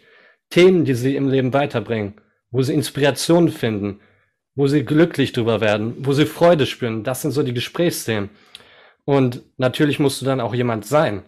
Themen, 0.50 0.86
die 0.86 0.96
sie 0.96 1.16
im 1.16 1.30
Leben 1.30 1.54
weiterbringen, 1.54 2.16
wo 2.50 2.62
sie 2.64 2.74
Inspiration 2.74 3.50
finden, 3.50 4.00
wo 4.56 4.68
sie 4.68 4.84
glücklich 4.84 5.32
drüber 5.32 5.62
werden, 5.62 5.94
wo 6.00 6.14
sie 6.14 6.26
Freude 6.26 6.66
spüren. 6.66 7.04
Das 7.04 7.22
sind 7.22 7.32
so 7.32 7.44
die 7.44 7.54
Gesprächsthemen. 7.54 8.32
Und 9.06 9.41
natürlich 9.58 10.00
musst 10.00 10.22
du 10.22 10.26
dann 10.26 10.41
auch 10.41 10.54
jemand 10.54 10.86
sein, 10.86 11.24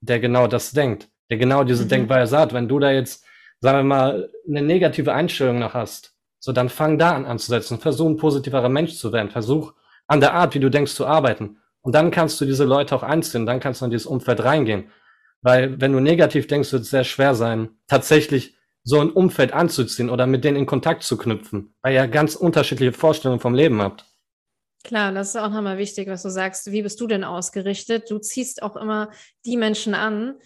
der 0.00 0.20
genau 0.20 0.46
das 0.46 0.72
denkt, 0.72 1.08
der 1.30 1.38
genau 1.38 1.64
diese 1.64 1.84
mhm. 1.84 1.88
Denkweise 1.88 2.38
hat. 2.38 2.52
Wenn 2.52 2.68
du 2.68 2.78
da 2.78 2.90
jetzt, 2.90 3.24
sagen 3.60 3.78
wir 3.78 3.84
mal, 3.84 4.30
eine 4.46 4.62
negative 4.62 5.12
Einstellung 5.12 5.58
noch 5.58 5.74
hast, 5.74 6.14
so 6.38 6.52
dann 6.52 6.68
fang 6.68 6.98
da 6.98 7.12
an 7.12 7.26
anzusetzen. 7.26 7.78
Versuch 7.78 8.08
ein 8.08 8.16
positiverer 8.16 8.68
Mensch 8.68 8.94
zu 8.94 9.12
werden. 9.12 9.30
Versuch 9.30 9.72
an 10.06 10.20
der 10.20 10.34
Art, 10.34 10.54
wie 10.54 10.60
du 10.60 10.70
denkst, 10.70 10.94
zu 10.94 11.06
arbeiten. 11.06 11.58
Und 11.80 11.94
dann 11.94 12.10
kannst 12.10 12.40
du 12.40 12.44
diese 12.44 12.64
Leute 12.64 12.94
auch 12.94 13.02
einziehen. 13.02 13.46
Dann 13.46 13.60
kannst 13.60 13.80
du 13.80 13.86
in 13.86 13.90
dieses 13.90 14.06
Umfeld 14.06 14.44
reingehen. 14.44 14.90
Weil 15.42 15.80
wenn 15.80 15.92
du 15.92 16.00
negativ 16.00 16.46
denkst, 16.46 16.72
wird 16.72 16.82
es 16.82 16.90
sehr 16.90 17.04
schwer 17.04 17.34
sein, 17.34 17.70
tatsächlich 17.86 18.56
so 18.84 19.00
ein 19.00 19.10
Umfeld 19.10 19.52
anzuziehen 19.52 20.10
oder 20.10 20.26
mit 20.26 20.44
denen 20.44 20.56
in 20.56 20.66
Kontakt 20.66 21.02
zu 21.02 21.16
knüpfen, 21.16 21.74
weil 21.82 21.94
ihr 21.94 22.08
ganz 22.08 22.34
unterschiedliche 22.34 22.92
Vorstellungen 22.92 23.40
vom 23.40 23.54
Leben 23.54 23.82
habt. 23.82 24.06
Klar, 24.88 25.12
das 25.12 25.28
ist 25.28 25.36
auch 25.36 25.50
nochmal 25.50 25.76
wichtig, 25.76 26.08
was 26.08 26.22
du 26.22 26.30
sagst. 26.30 26.72
Wie 26.72 26.80
bist 26.80 26.98
du 26.98 27.06
denn 27.06 27.22
ausgerichtet? 27.22 28.10
Du 28.10 28.18
ziehst 28.18 28.62
auch 28.62 28.74
immer 28.74 29.10
die 29.44 29.58
Menschen 29.58 29.92
an, 29.92 30.36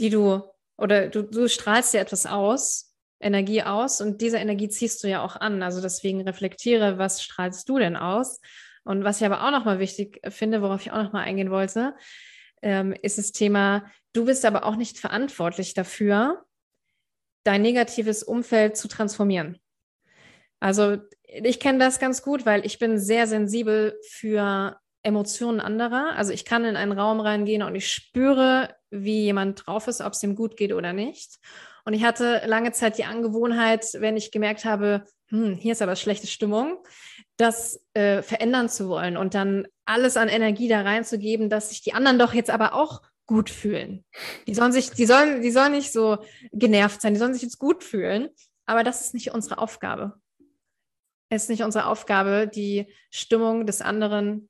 die 0.00 0.08
du, 0.08 0.42
oder 0.78 1.08
du, 1.08 1.20
du 1.20 1.50
strahlst 1.50 1.92
dir 1.92 2.00
etwas 2.00 2.24
aus, 2.24 2.94
Energie 3.20 3.62
aus 3.62 4.00
und 4.00 4.22
diese 4.22 4.38
Energie 4.38 4.70
ziehst 4.70 5.04
du 5.04 5.08
ja 5.08 5.22
auch 5.22 5.36
an. 5.36 5.62
Also 5.62 5.82
deswegen 5.82 6.22
reflektiere, 6.22 6.96
was 6.96 7.22
strahlst 7.22 7.68
du 7.68 7.78
denn 7.78 7.94
aus? 7.94 8.40
Und 8.84 9.04
was 9.04 9.20
ich 9.20 9.26
aber 9.26 9.46
auch 9.46 9.50
nochmal 9.50 9.80
wichtig 9.80 10.18
finde, 10.30 10.62
worauf 10.62 10.80
ich 10.80 10.90
auch 10.90 11.02
nochmal 11.02 11.24
eingehen 11.24 11.50
wollte, 11.50 11.94
ähm, 12.62 12.94
ist 13.02 13.18
das 13.18 13.32
Thema, 13.32 13.84
du 14.14 14.24
bist 14.24 14.46
aber 14.46 14.64
auch 14.64 14.76
nicht 14.76 14.98
verantwortlich 14.98 15.74
dafür, 15.74 16.42
dein 17.44 17.60
negatives 17.60 18.22
Umfeld 18.22 18.78
zu 18.78 18.88
transformieren. 18.88 19.58
Also 20.58 20.96
ich 21.28 21.60
kenne 21.60 21.78
das 21.78 21.98
ganz 21.98 22.22
gut, 22.22 22.46
weil 22.46 22.64
ich 22.64 22.78
bin 22.78 22.98
sehr 22.98 23.26
sensibel 23.26 23.98
für 24.08 24.78
Emotionen 25.02 25.60
anderer. 25.60 26.14
Also 26.16 26.32
ich 26.32 26.44
kann 26.44 26.64
in 26.64 26.76
einen 26.76 26.92
Raum 26.92 27.20
reingehen 27.20 27.62
und 27.62 27.74
ich 27.74 27.92
spüre, 27.92 28.74
wie 28.90 29.22
jemand 29.24 29.66
drauf 29.66 29.86
ist, 29.88 30.00
ob 30.00 30.14
es 30.14 30.22
ihm 30.22 30.34
gut 30.34 30.56
geht 30.56 30.72
oder 30.72 30.92
nicht. 30.92 31.38
Und 31.84 31.94
ich 31.94 32.04
hatte 32.04 32.42
lange 32.46 32.72
Zeit 32.72 32.98
die 32.98 33.04
Angewohnheit, 33.04 33.86
wenn 33.94 34.16
ich 34.16 34.30
gemerkt 34.30 34.64
habe, 34.64 35.04
hm, 35.28 35.54
hier 35.54 35.72
ist 35.72 35.82
aber 35.82 35.96
schlechte 35.96 36.26
Stimmung, 36.26 36.78
das 37.36 37.82
äh, 37.94 38.22
verändern 38.22 38.68
zu 38.68 38.88
wollen 38.88 39.16
und 39.16 39.34
dann 39.34 39.68
alles 39.84 40.16
an 40.16 40.28
Energie 40.28 40.68
da 40.68 40.82
reinzugeben, 40.82 41.48
dass 41.48 41.70
sich 41.70 41.82
die 41.82 41.94
anderen 41.94 42.18
doch 42.18 42.34
jetzt 42.34 42.50
aber 42.50 42.74
auch 42.74 43.02
gut 43.26 43.50
fühlen. 43.50 44.04
Die 44.46 44.54
sollen 44.54 44.72
sich, 44.72 44.90
die 44.90 45.06
sollen, 45.06 45.42
die 45.42 45.50
sollen 45.50 45.72
nicht 45.72 45.92
so 45.92 46.18
genervt 46.52 47.00
sein, 47.00 47.12
die 47.12 47.20
sollen 47.20 47.34
sich 47.34 47.42
jetzt 47.42 47.58
gut 47.58 47.84
fühlen. 47.84 48.30
Aber 48.66 48.84
das 48.84 49.02
ist 49.02 49.14
nicht 49.14 49.32
unsere 49.32 49.58
Aufgabe. 49.58 50.14
Es 51.28 51.44
ist 51.44 51.48
nicht 51.50 51.62
unsere 51.62 51.86
Aufgabe, 51.86 52.48
die 52.52 52.86
Stimmung 53.10 53.66
des 53.66 53.82
anderen 53.82 54.48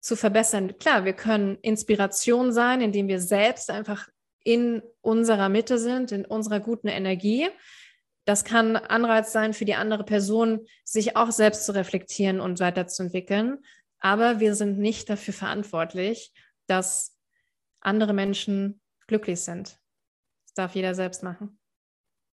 zu 0.00 0.16
verbessern. 0.16 0.76
Klar, 0.78 1.04
wir 1.04 1.12
können 1.12 1.58
Inspiration 1.62 2.52
sein, 2.52 2.80
indem 2.80 3.08
wir 3.08 3.20
selbst 3.20 3.70
einfach 3.70 4.08
in 4.44 4.82
unserer 5.00 5.48
Mitte 5.48 5.78
sind, 5.78 6.12
in 6.12 6.24
unserer 6.24 6.60
guten 6.60 6.88
Energie. 6.88 7.48
Das 8.24 8.44
kann 8.44 8.76
Anreiz 8.76 9.32
sein 9.32 9.54
für 9.54 9.64
die 9.64 9.74
andere 9.74 10.04
Person, 10.04 10.66
sich 10.84 11.16
auch 11.16 11.30
selbst 11.30 11.66
zu 11.66 11.74
reflektieren 11.74 12.40
und 12.40 12.60
weiterzuentwickeln. 12.60 13.58
Aber 13.98 14.40
wir 14.40 14.54
sind 14.54 14.78
nicht 14.78 15.10
dafür 15.10 15.34
verantwortlich, 15.34 16.32
dass 16.66 17.16
andere 17.80 18.12
Menschen 18.12 18.80
glücklich 19.06 19.40
sind. 19.40 19.78
Das 20.46 20.54
darf 20.54 20.74
jeder 20.74 20.94
selbst 20.94 21.22
machen. 21.22 21.58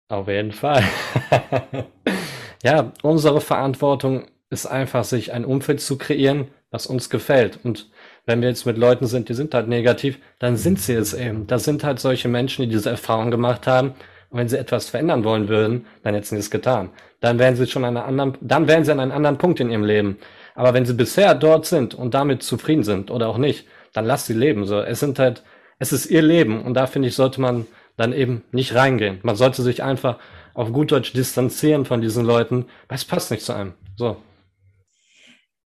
Auf 0.09 0.27
jeden 0.27 0.51
Fall. 0.51 0.83
ja, 2.63 2.91
unsere 3.01 3.41
Verantwortung 3.41 4.25
ist 4.49 4.65
einfach, 4.65 5.03
sich 5.03 5.33
ein 5.33 5.45
Umfeld 5.45 5.81
zu 5.81 5.97
kreieren, 5.97 6.47
was 6.69 6.87
uns 6.87 7.09
gefällt. 7.09 7.59
Und 7.63 7.89
wenn 8.25 8.41
wir 8.41 8.49
jetzt 8.49 8.65
mit 8.65 8.77
Leuten 8.77 9.07
sind, 9.07 9.29
die 9.29 9.33
sind 9.33 9.53
halt 9.53 9.67
negativ, 9.67 10.19
dann 10.39 10.57
sind 10.57 10.79
sie 10.79 10.93
es 10.93 11.13
eben. 11.13 11.47
Das 11.47 11.63
sind 11.63 11.83
halt 11.83 11.99
solche 11.99 12.27
Menschen, 12.27 12.63
die 12.63 12.69
diese 12.69 12.89
Erfahrung 12.89 13.31
gemacht 13.31 13.67
haben. 13.67 13.89
Und 14.29 14.39
wenn 14.39 14.47
sie 14.47 14.57
etwas 14.57 14.89
verändern 14.89 15.23
wollen 15.23 15.49
würden, 15.49 15.85
dann 16.03 16.13
hätten 16.13 16.27
sie 16.27 16.37
es 16.37 16.51
getan. 16.51 16.89
Dann 17.19 17.39
wären 17.39 17.55
sie 17.55 17.67
schon 17.67 17.83
an 17.83 17.97
einer 17.97 18.05
anderen, 18.05 18.37
dann 18.41 18.67
wären 18.67 18.83
sie 18.83 18.91
an 18.91 18.99
einem 18.99 19.11
anderen 19.11 19.37
Punkt 19.37 19.59
in 19.59 19.69
ihrem 19.69 19.83
Leben. 19.83 20.17
Aber 20.55 20.73
wenn 20.73 20.85
sie 20.85 20.93
bisher 20.93 21.35
dort 21.35 21.65
sind 21.65 21.93
und 21.93 22.13
damit 22.13 22.43
zufrieden 22.43 22.83
sind 22.83 23.11
oder 23.11 23.27
auch 23.27 23.37
nicht, 23.37 23.67
dann 23.93 24.05
lass 24.05 24.25
sie 24.25 24.33
leben. 24.33 24.65
So, 24.65 24.79
es 24.79 24.99
sind 24.99 25.19
halt, 25.19 25.43
es 25.79 25.91
ist 25.91 26.05
ihr 26.05 26.21
Leben 26.21 26.61
und 26.61 26.73
da 26.73 26.87
finde 26.87 27.07
ich, 27.07 27.15
sollte 27.15 27.41
man 27.41 27.65
dann 27.97 28.13
eben 28.13 28.43
nicht 28.51 28.75
reingehen. 28.75 29.19
Man 29.23 29.35
sollte 29.35 29.61
sich 29.61 29.83
einfach 29.83 30.17
auf 30.53 30.71
gut 30.71 30.91
Deutsch 30.91 31.13
distanzieren 31.13 31.85
von 31.85 32.01
diesen 32.01 32.25
Leuten, 32.25 32.67
weil 32.87 32.97
es 32.97 33.05
passt 33.05 33.31
nicht 33.31 33.43
zu 33.43 33.53
einem. 33.53 33.73
So. 33.95 34.17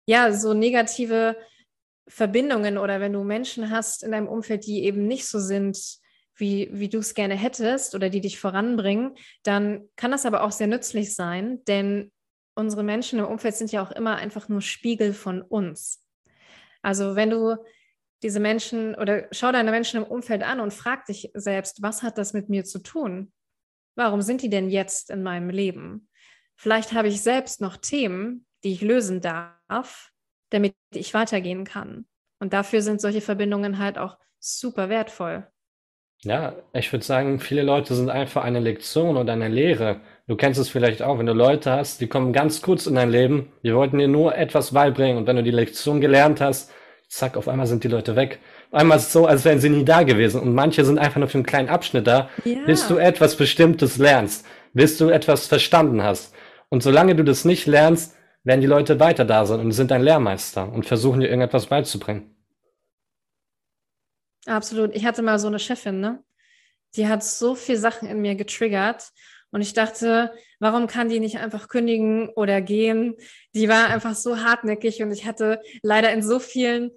Ja, 0.07 0.33
so 0.33 0.55
negative 0.55 1.37
Verbindungen 2.09 2.79
oder 2.79 3.01
wenn 3.01 3.12
du 3.12 3.24
Menschen 3.24 3.70
hast 3.70 4.05
in 4.05 4.12
deinem 4.12 4.29
Umfeld, 4.29 4.66
die 4.66 4.85
eben 4.85 5.07
nicht 5.07 5.27
so 5.27 5.41
sind, 5.41 5.79
wie, 6.37 6.68
wie 6.72 6.89
du 6.89 6.99
es 6.99 7.14
gerne 7.14 7.35
hättest 7.35 7.95
oder 7.95 8.11
die 8.11 8.20
dich 8.20 8.39
voranbringen, 8.39 9.14
dann 9.43 9.89
kann 9.97 10.11
das 10.11 10.27
aber 10.27 10.43
auch 10.43 10.53
sehr 10.53 10.66
nützlich 10.66 11.14
sein, 11.14 11.64
denn 11.66 12.12
unsere 12.55 12.83
Menschen 12.83 13.18
im 13.18 13.27
Umfeld 13.27 13.57
sind 13.57 13.72
ja 13.72 13.83
auch 13.83 13.91
immer 13.91 14.16
einfach 14.16 14.49
nur 14.49 14.61
Spiegel 14.61 15.12
von 15.12 15.43
uns. 15.43 16.05
Also 16.83 17.16
wenn 17.16 17.31
du 17.31 17.57
diese 18.22 18.41
Menschen 18.41 18.95
oder 18.95 19.29
schau 19.31 19.53
deine 19.53 19.70
Menschen 19.70 20.03
im 20.03 20.09
Umfeld 20.09 20.43
an 20.43 20.61
und 20.61 20.72
frag 20.72 21.05
dich 21.07 21.31
selbst, 21.35 21.83
was 21.83 22.03
hat 22.03 22.18
das 22.18 22.33
mit 22.33 22.49
mir 22.49 22.64
zu 22.64 22.79
tun? 22.79 23.33
Warum 23.97 24.23
sind 24.23 24.43
die 24.43 24.51
denn 24.51 24.71
jetzt 24.71 25.11
in 25.11 25.23
meinem 25.23 25.51
Leben? 25.51 26.09
Vielleicht 26.55 26.93
habe 26.93 27.09
ich 27.09 27.23
selbst 27.23 27.61
noch 27.61 27.77
Themen, 27.77 28.47
die 28.63 28.73
ich 28.73 28.83
lösen 28.83 29.21
darf, 29.21 30.13
damit 30.51 30.75
ich 30.95 31.15
weitergehen 31.15 31.65
kann. 31.65 32.07
Und 32.39 32.53
dafür 32.53 32.83
sind 32.83 33.01
solche 33.01 33.21
Verbindungen 33.21 33.79
halt 33.79 33.99
auch 33.99 34.19
super 34.39 34.89
wertvoll. 34.89 35.47
Ja, 36.23 36.57
ich 36.73 36.93
würde 36.93 37.05
sagen, 37.05 37.41
viele 37.41 37.63
Leute 37.63 37.95
sind 37.95 38.11
einfach 38.11 38.43
eine 38.43 38.61
Lektion 38.61 39.17
oder 39.17 39.35
eine 39.35 39.49
Lehre. 39.49 40.01
Du 40.27 40.37
kennst 40.37 40.59
es 40.59 40.69
vielleicht 40.69 41.03
auch, 41.03 41.19
wenn 41.19 41.27
du 41.27 41.35
Leute 41.35 41.71
hast, 41.71 42.01
die 42.01 42.07
kommen 42.07 42.33
ganz 42.33 42.63
kurz 42.63 42.87
in 42.87 42.95
dein 42.95 43.11
Leben, 43.11 43.53
die 43.63 43.75
wollten 43.75 43.99
dir 43.99 44.09
nur 44.09 44.35
etwas 44.35 44.73
beibringen 44.73 45.19
und 45.19 45.27
wenn 45.27 45.37
du 45.37 45.43
die 45.43 45.51
Lektion 45.51 46.01
gelernt 46.01 46.41
hast, 46.41 46.73
zack, 47.09 47.37
auf 47.37 47.49
einmal 47.49 47.67
sind 47.67 47.85
die 47.85 47.89
Leute 47.89 48.17
weg. 48.17 48.41
Einmal 48.77 48.99
so, 48.99 49.27
als 49.27 49.47
wären 49.47 49.59
sie 49.59 49.70
nie 49.70 49.87
da 49.87 50.03
gewesen. 50.03 50.39
Und 50.41 50.55
manche 50.55 50.85
sind 50.85 50.99
einfach 50.99 51.18
nur 51.18 51.29
für 51.29 51.39
einen 51.39 51.47
kleinen 51.47 51.70
Abschnitt 51.70 52.07
da, 52.07 52.29
ja. 52.45 52.62
bis 52.66 52.87
du 52.87 52.99
etwas 52.99 53.35
Bestimmtes 53.35 53.97
lernst, 53.97 54.45
bis 54.74 54.99
du 54.99 55.09
etwas 55.09 55.47
verstanden 55.47 56.03
hast. 56.03 56.35
Und 56.68 56.83
solange 56.83 57.16
du 57.16 57.24
das 57.24 57.47
nicht 57.47 57.66
lernst, 57.66 58.14
werden 58.45 58.61
die 58.61 58.66
Leute 58.66 59.01
weiter 59.01 59.24
da 59.24 59.47
sein 59.47 59.61
und 59.61 59.72
sind 59.72 59.91
dein 59.91 60.03
Lehrmeister 60.03 60.70
und 60.70 60.85
versuchen 60.85 61.20
dir 61.20 61.29
irgendetwas 61.29 61.66
beizubringen. 61.66 62.37
Absolut. 64.45 64.95
Ich 64.95 65.07
hatte 65.07 65.22
mal 65.22 65.39
so 65.39 65.49
eine 65.49 65.59
Chefin, 65.59 66.01
ne? 66.01 66.22
Die 66.97 67.09
hat 67.09 67.24
so 67.24 67.55
viel 67.55 67.79
Sachen 67.79 68.07
in 68.07 68.20
mir 68.20 68.35
getriggert. 68.35 69.11
Und 69.53 69.62
ich 69.62 69.72
dachte, 69.72 70.33
warum 70.61 70.87
kann 70.87 71.09
die 71.09 71.20
nicht 71.20 71.39
einfach 71.39 71.68
kündigen 71.68 72.29
oder 72.29 72.61
gehen? 72.61 73.16
Die 73.55 73.70
war 73.70 73.89
einfach 73.89 74.14
so 74.14 74.39
hartnäckig 74.39 75.03
und 75.03 75.12
ich 75.12 75.24
hatte 75.24 75.62
leider 75.83 76.12
in 76.12 76.22
so 76.22 76.39
vielen 76.39 76.91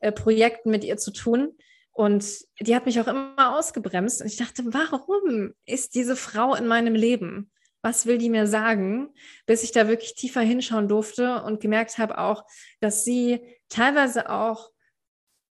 äh, 0.00 0.12
Projekten 0.12 0.70
mit 0.70 0.84
ihr 0.84 0.96
zu 0.96 1.12
tun. 1.12 1.56
Und 1.92 2.24
die 2.60 2.74
hat 2.74 2.86
mich 2.86 3.00
auch 3.00 3.08
immer 3.08 3.56
ausgebremst. 3.58 4.20
Und 4.20 4.26
ich 4.26 4.36
dachte, 4.36 4.62
warum 4.66 5.54
ist 5.66 5.94
diese 5.94 6.16
Frau 6.16 6.54
in 6.54 6.66
meinem 6.66 6.94
Leben? 6.94 7.50
Was 7.82 8.06
will 8.06 8.18
die 8.18 8.30
mir 8.30 8.46
sagen? 8.46 9.14
Bis 9.46 9.62
ich 9.62 9.72
da 9.72 9.88
wirklich 9.88 10.14
tiefer 10.14 10.40
hinschauen 10.40 10.88
durfte 10.88 11.42
und 11.42 11.60
gemerkt 11.60 11.98
habe 11.98 12.18
auch, 12.18 12.44
dass 12.80 13.04
sie 13.04 13.40
teilweise 13.68 14.30
auch 14.30 14.70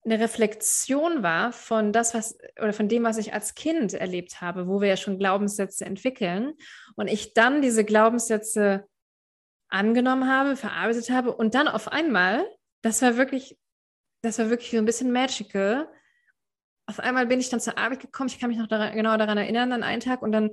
eine 0.06 0.20
Reflexion 0.20 1.24
war 1.24 1.52
von 1.52 1.91
das, 1.91 2.14
was 2.14 2.38
oder 2.62 2.74
von 2.74 2.88
dem, 2.88 3.04
was 3.04 3.18
ich 3.18 3.34
als 3.34 3.56
Kind 3.56 3.93
erlebt 3.93 4.39
habe, 4.39 4.68
wo 4.68 4.80
wir 4.80 4.88
ja 4.88 4.98
schon 4.98 5.18
Glaubenssätze 5.18 5.84
entwickeln 5.86 6.54
und 6.96 7.08
ich 7.08 7.34
dann 7.34 7.62
diese 7.62 7.84
Glaubenssätze 7.84 8.88
angenommen 9.68 10.30
habe, 10.30 10.56
verarbeitet 10.56 11.10
habe 11.10 11.36
und 11.36 11.56
dann 11.56 11.68
auf 11.68 11.88
einmal, 11.88 12.46
das 12.84 13.02
war 13.02 13.18
wirklich, 13.18 13.58
das 14.26 14.39
war 14.39 14.49
wirklich 14.49 14.71
so 14.71 14.78
ein 14.78 14.86
bisschen 14.86 15.11
magical. 15.11 15.88
Auf 16.88 16.99
einmal 16.99 17.28
bin 17.28 17.39
ich 17.39 17.49
dann 17.49 17.59
zur 17.59 17.78
Arbeit 17.78 18.01
gekommen, 18.01 18.30
ich 18.30 18.39
kann 18.39 18.49
mich 18.49 18.59
noch 18.59 18.67
daran, 18.67 18.93
genau 18.95 19.17
daran 19.17 19.38
erinnern, 19.38 19.71
an 19.71 19.84
einen 19.84 20.01
Tag 20.01 20.21
und 20.21 20.32
dann 20.32 20.51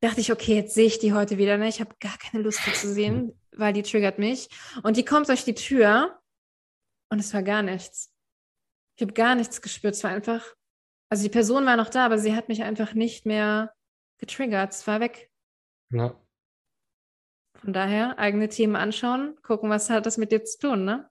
dachte 0.00 0.20
ich, 0.20 0.32
okay, 0.32 0.54
jetzt 0.54 0.74
sehe 0.74 0.86
ich 0.86 0.98
die 0.98 1.12
heute 1.12 1.38
wieder, 1.38 1.56
ne? 1.56 1.68
ich 1.68 1.80
habe 1.80 1.94
gar 2.00 2.16
keine 2.18 2.42
Lust, 2.42 2.60
die 2.66 2.72
zu 2.72 2.92
sehen, 2.92 3.38
weil 3.52 3.72
die 3.72 3.82
triggert 3.82 4.18
mich 4.18 4.48
und 4.82 4.96
die 4.96 5.04
kommt 5.04 5.28
durch 5.28 5.44
die 5.44 5.54
Tür 5.54 6.18
und 7.10 7.18
es 7.18 7.32
war 7.34 7.42
gar 7.42 7.62
nichts 7.62 8.12
ich 8.98 9.02
habe 9.02 9.12
gar 9.12 9.36
nichts 9.36 9.62
gespürt. 9.62 9.94
Es 9.94 10.02
war 10.02 10.10
einfach, 10.10 10.44
also 11.08 11.22
die 11.22 11.28
Person 11.28 11.64
war 11.66 11.76
noch 11.76 11.88
da, 11.88 12.04
aber 12.04 12.18
sie 12.18 12.34
hat 12.34 12.48
mich 12.48 12.64
einfach 12.64 12.94
nicht 12.94 13.26
mehr 13.26 13.72
getriggert. 14.18 14.72
Es 14.72 14.88
war 14.88 14.98
weg. 14.98 15.30
Ja. 15.90 16.20
Von 17.60 17.72
daher 17.72 18.18
eigene 18.18 18.48
Themen 18.48 18.74
anschauen, 18.74 19.38
gucken, 19.42 19.70
was 19.70 19.88
hat 19.88 20.04
das 20.04 20.18
mit 20.18 20.32
dir 20.32 20.44
zu 20.44 20.58
tun, 20.58 20.84
ne? 20.84 21.08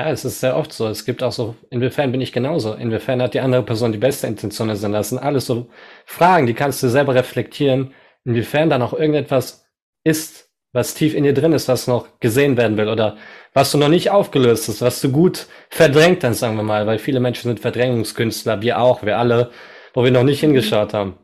Ja, 0.00 0.10
es 0.10 0.24
ist 0.24 0.40
sehr 0.40 0.56
oft 0.56 0.72
so. 0.72 0.88
Es 0.88 1.04
gibt 1.04 1.22
auch 1.22 1.32
so, 1.32 1.56
inwiefern 1.68 2.10
bin 2.10 2.22
ich 2.22 2.32
genauso? 2.32 2.72
Inwiefern 2.72 3.20
hat 3.20 3.34
die 3.34 3.40
andere 3.40 3.62
Person 3.62 3.92
die 3.92 3.98
beste 3.98 4.26
Intention 4.26 4.74
sein 4.74 4.92
lassen? 4.92 5.18
Alles 5.18 5.44
so 5.44 5.68
Fragen, 6.06 6.46
die 6.46 6.54
kannst 6.54 6.82
du 6.82 6.88
selber 6.88 7.14
reflektieren. 7.14 7.92
Inwiefern 8.24 8.70
da 8.70 8.78
noch 8.78 8.94
irgendetwas 8.94 9.66
ist, 10.02 10.48
was 10.72 10.94
tief 10.94 11.14
in 11.14 11.24
dir 11.24 11.34
drin 11.34 11.52
ist, 11.52 11.68
was 11.68 11.86
noch 11.86 12.18
gesehen 12.18 12.56
werden 12.56 12.78
will 12.78 12.88
oder 12.88 13.18
was 13.52 13.72
du 13.72 13.76
noch 13.76 13.90
nicht 13.90 14.10
aufgelöst 14.10 14.68
hast, 14.68 14.80
was 14.80 15.02
du 15.02 15.12
gut 15.12 15.48
verdrängt 15.68 16.24
hast, 16.24 16.38
sagen 16.38 16.56
wir 16.56 16.62
mal, 16.62 16.86
weil 16.86 16.98
viele 16.98 17.20
Menschen 17.20 17.50
sind 17.50 17.60
Verdrängungskünstler, 17.60 18.62
wir 18.62 18.80
auch, 18.80 19.02
wir 19.02 19.18
alle, 19.18 19.50
wo 19.92 20.02
wir 20.02 20.12
noch 20.12 20.24
nicht 20.24 20.40
hingeschaut 20.40 20.94
haben. 20.94 21.18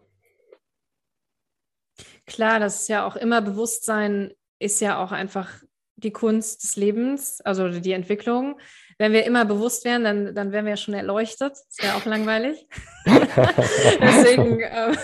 Klar, 2.26 2.60
das 2.60 2.82
ist 2.82 2.88
ja 2.88 3.06
auch 3.06 3.16
immer 3.16 3.40
Bewusstsein, 3.40 4.34
ist 4.58 4.82
ja 4.82 5.02
auch 5.02 5.12
einfach 5.12 5.62
die 5.96 6.12
Kunst 6.12 6.62
des 6.62 6.76
Lebens, 6.76 7.40
also 7.40 7.68
die 7.68 7.92
Entwicklung. 7.92 8.60
Wenn 8.98 9.12
wir 9.12 9.24
immer 9.24 9.44
bewusst 9.44 9.84
wären, 9.84 10.04
dann, 10.04 10.34
dann 10.34 10.52
wären 10.52 10.64
wir 10.64 10.70
ja 10.70 10.76
schon 10.76 10.94
erleuchtet. 10.94 11.52
Das 11.52 11.76
wäre 11.80 11.94
auch 11.96 12.04
langweilig. 12.04 12.66
Deswegen 13.06 14.60
äh, 14.60 14.96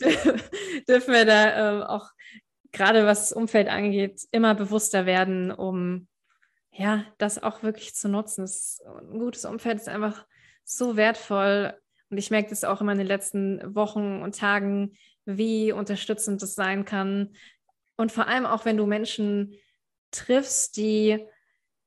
dürfen 0.88 1.14
wir 1.14 1.24
da 1.24 1.80
äh, 1.80 1.84
auch 1.84 2.10
gerade 2.74 3.06
was 3.06 3.28
das 3.28 3.32
Umfeld 3.32 3.68
angeht, 3.68 4.22
immer 4.32 4.54
bewusster 4.54 5.06
werden, 5.06 5.50
um 5.50 6.08
ja, 6.72 7.04
das 7.18 7.42
auch 7.42 7.62
wirklich 7.62 7.94
zu 7.94 8.08
nutzen. 8.08 8.42
Das, 8.42 8.82
ein 8.84 9.18
gutes 9.18 9.44
Umfeld 9.44 9.76
ist 9.76 9.88
einfach 9.88 10.26
so 10.64 10.96
wertvoll. 10.96 11.74
Und 12.10 12.18
ich 12.18 12.30
merke 12.30 12.50
das 12.50 12.64
auch 12.64 12.80
immer 12.80 12.92
in 12.92 12.98
den 12.98 13.06
letzten 13.06 13.74
Wochen 13.74 14.22
und 14.22 14.36
Tagen, 14.36 14.96
wie 15.24 15.72
unterstützend 15.72 16.42
das 16.42 16.54
sein 16.54 16.84
kann. 16.84 17.34
Und 17.96 18.12
vor 18.12 18.26
allem 18.26 18.44
auch, 18.44 18.64
wenn 18.64 18.76
du 18.76 18.86
Menschen 18.86 19.54
triffst, 20.14 20.76
die 20.76 21.24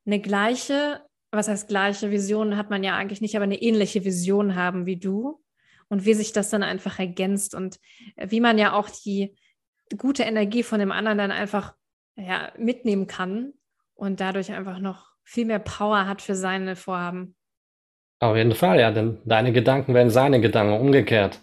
eine 0.05 0.19
gleiche, 0.19 1.01
was 1.31 1.47
heißt 1.47 1.67
gleiche 1.67 2.11
Visionen 2.11 2.57
hat 2.57 2.69
man 2.69 2.83
ja 2.83 2.95
eigentlich 2.95 3.21
nicht, 3.21 3.35
aber 3.35 3.43
eine 3.43 3.61
ähnliche 3.61 4.05
Vision 4.05 4.55
haben 4.55 4.85
wie 4.85 4.97
du 4.97 5.41
und 5.89 6.05
wie 6.05 6.13
sich 6.13 6.33
das 6.33 6.49
dann 6.49 6.63
einfach 6.63 6.99
ergänzt 6.99 7.55
und 7.55 7.79
wie 8.17 8.39
man 8.39 8.57
ja 8.57 8.73
auch 8.73 8.89
die 8.89 9.35
gute 9.97 10.23
Energie 10.23 10.63
von 10.63 10.79
dem 10.79 10.91
anderen 10.91 11.17
dann 11.17 11.31
einfach 11.31 11.73
ja, 12.15 12.51
mitnehmen 12.57 13.07
kann 13.07 13.53
und 13.93 14.19
dadurch 14.19 14.51
einfach 14.51 14.79
noch 14.79 15.11
viel 15.23 15.45
mehr 15.45 15.59
Power 15.59 16.07
hat 16.07 16.21
für 16.21 16.35
seine 16.35 16.75
Vorhaben. 16.75 17.35
Auf 18.19 18.35
jeden 18.35 18.53
Fall, 18.53 18.79
ja, 18.79 18.91
denn 18.91 19.19
deine 19.25 19.51
Gedanken 19.51 19.93
werden 19.93 20.09
seine 20.09 20.41
Gedanken 20.41 20.79
umgekehrt. 20.79 21.39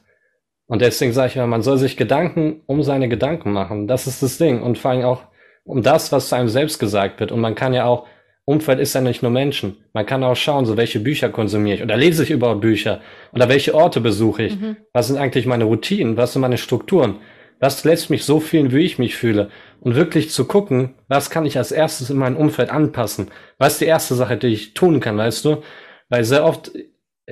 Und 0.66 0.80
deswegen 0.80 1.12
sage 1.12 1.28
ich 1.28 1.36
immer, 1.36 1.46
man 1.46 1.62
soll 1.62 1.78
sich 1.78 1.96
Gedanken 1.96 2.62
um 2.66 2.82
seine 2.82 3.08
Gedanken 3.08 3.52
machen. 3.52 3.86
Das 3.86 4.06
ist 4.06 4.22
das 4.22 4.38
Ding. 4.38 4.62
Und 4.62 4.78
vor 4.78 4.90
allem 4.90 5.04
auch 5.04 5.24
um 5.64 5.82
das, 5.82 6.12
was 6.12 6.28
zu 6.28 6.36
einem 6.36 6.48
selbst 6.48 6.78
gesagt 6.78 7.20
wird. 7.20 7.32
Und 7.32 7.40
man 7.40 7.54
kann 7.54 7.74
ja 7.74 7.86
auch, 7.86 8.06
Umfeld 8.46 8.78
ist 8.78 8.94
ja 8.94 9.00
nicht 9.00 9.22
nur 9.22 9.30
Menschen. 9.30 9.78
Man 9.94 10.04
kann 10.04 10.22
auch 10.22 10.36
schauen, 10.36 10.66
so 10.66 10.76
welche 10.76 11.00
Bücher 11.00 11.30
konsumiere 11.30 11.76
ich 11.76 11.82
oder 11.82 11.96
lese 11.96 12.22
ich 12.24 12.30
überhaupt 12.30 12.60
Bücher 12.60 13.00
oder 13.32 13.48
welche 13.48 13.74
Orte 13.74 14.00
besuche 14.00 14.42
ich. 14.42 14.60
Mhm. 14.60 14.76
Was 14.92 15.06
sind 15.06 15.16
eigentlich 15.16 15.46
meine 15.46 15.64
Routinen? 15.64 16.18
Was 16.18 16.34
sind 16.34 16.42
meine 16.42 16.58
Strukturen? 16.58 17.16
Was 17.60 17.84
lässt 17.84 18.10
mich 18.10 18.24
so 18.24 18.40
fühlen, 18.40 18.72
wie 18.72 18.84
ich 18.84 18.98
mich 18.98 19.16
fühle? 19.16 19.48
Und 19.80 19.94
wirklich 19.94 20.30
zu 20.30 20.44
gucken, 20.44 20.94
was 21.08 21.30
kann 21.30 21.46
ich 21.46 21.56
als 21.56 21.72
erstes 21.72 22.10
in 22.10 22.18
meinem 22.18 22.36
Umfeld 22.36 22.68
anpassen? 22.68 23.30
Was 23.58 23.74
ist 23.74 23.80
die 23.80 23.86
erste 23.86 24.14
Sache, 24.14 24.36
die 24.36 24.48
ich 24.48 24.74
tun 24.74 25.00
kann, 25.00 25.16
weißt 25.16 25.44
du? 25.46 25.62
Weil 26.10 26.24
sehr 26.24 26.44
oft 26.44 26.72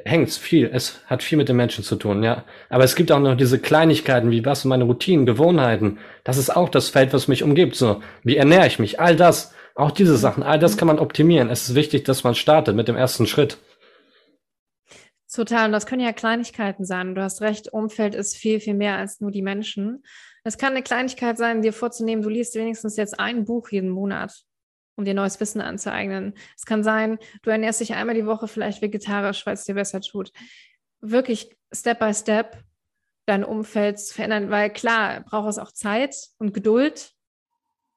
hängt's 0.05 0.39
viel. 0.39 0.71
Es 0.73 1.01
hat 1.07 1.23
viel 1.23 1.39
mit 1.39 1.49
den 1.49 1.57
Menschen 1.57 1.85
zu 1.85 1.97
tun, 1.97 2.23
ja. 2.23 2.45
Aber 2.71 2.85
es 2.85 2.97
gibt 2.97 3.13
auch 3.13 3.21
noch 3.21 3.37
diese 3.37 3.59
Kleinigkeiten, 3.59 4.31
wie 4.31 4.45
was 4.45 4.63
sind 4.63 4.71
meine 4.71 4.85
Routinen, 4.85 5.27
Gewohnheiten. 5.27 5.99
Das 6.25 6.39
ist 6.39 6.51
auch 6.51 6.69
das 6.69 6.89
Feld, 6.89 7.13
was 7.13 7.29
mich 7.29 7.43
umgibt, 7.43 7.77
so. 7.77 8.03
Wie 8.23 8.37
ernähre 8.37 8.67
ich 8.67 8.79
mich? 8.79 9.01
All 9.01 9.17
das, 9.17 9.55
auch 9.75 9.91
diese 9.91 10.17
Sachen, 10.17 10.43
all 10.43 10.59
das 10.59 10.77
kann 10.77 10.89
man 10.89 10.99
optimieren. 10.99 11.51
Es 11.51 11.69
ist 11.69 11.75
wichtig, 11.75 12.05
dass 12.05 12.25
man 12.25 12.35
startet 12.35 12.75
mit 12.77 12.89
dem 12.89 12.97
ersten 12.97 13.27
Schritt. 13.27 13.59
Total. 15.33 15.67
Und 15.67 15.73
das 15.73 15.87
können 15.87 16.03
ja 16.03 16.13
Kleinigkeiten 16.13 16.85
sein. 16.85 17.15
Du 17.15 17.23
hast 17.23 17.41
recht, 17.41 17.73
Umfeld 17.73 18.15
ist 18.15 18.37
viel, 18.37 18.61
viel 18.61 18.75
mehr 18.75 18.99
als 18.99 19.21
nur 19.21 19.31
die 19.31 19.43
Menschen. 19.43 20.03
Es 20.45 20.59
kann 20.59 20.73
eine 20.73 20.83
Kleinigkeit 20.83 21.39
sein, 21.39 21.63
dir 21.63 21.73
vorzunehmen, 21.73 22.23
du 22.23 22.29
liest 22.29 22.55
wenigstens 22.57 22.97
jetzt 22.97 23.19
ein 23.21 23.45
Buch 23.45 23.71
jeden 23.71 23.91
Monat, 23.91 24.43
um 24.97 25.05
dir 25.05 25.15
neues 25.15 25.41
Wissen 25.41 25.61
anzueignen. 25.61 26.35
Es 26.57 26.67
kann 26.67 26.85
sein, 26.85 27.19
du 27.43 27.51
ernährst 27.51 27.81
dich 27.81 27.95
einmal 27.95 28.15
die 28.15 28.27
Woche 28.27 28.49
vielleicht 28.49 28.83
vegetarisch, 28.83 29.47
weil 29.47 29.55
es 29.55 29.65
dir 29.65 29.75
besser 29.75 30.01
tut. 30.01 30.33
Wirklich 31.01 31.57
Step 31.73 31.99
by 31.99 32.13
Step 32.15 32.63
dein 33.27 33.45
Umfeld 33.45 33.99
zu 34.01 34.15
verändern, 34.15 34.51
weil 34.51 34.73
klar, 34.73 35.21
braucht 35.21 35.49
es 35.49 35.59
auch 35.59 35.73
Zeit 35.73 36.17
und 36.39 36.53
Geduld. 36.53 37.13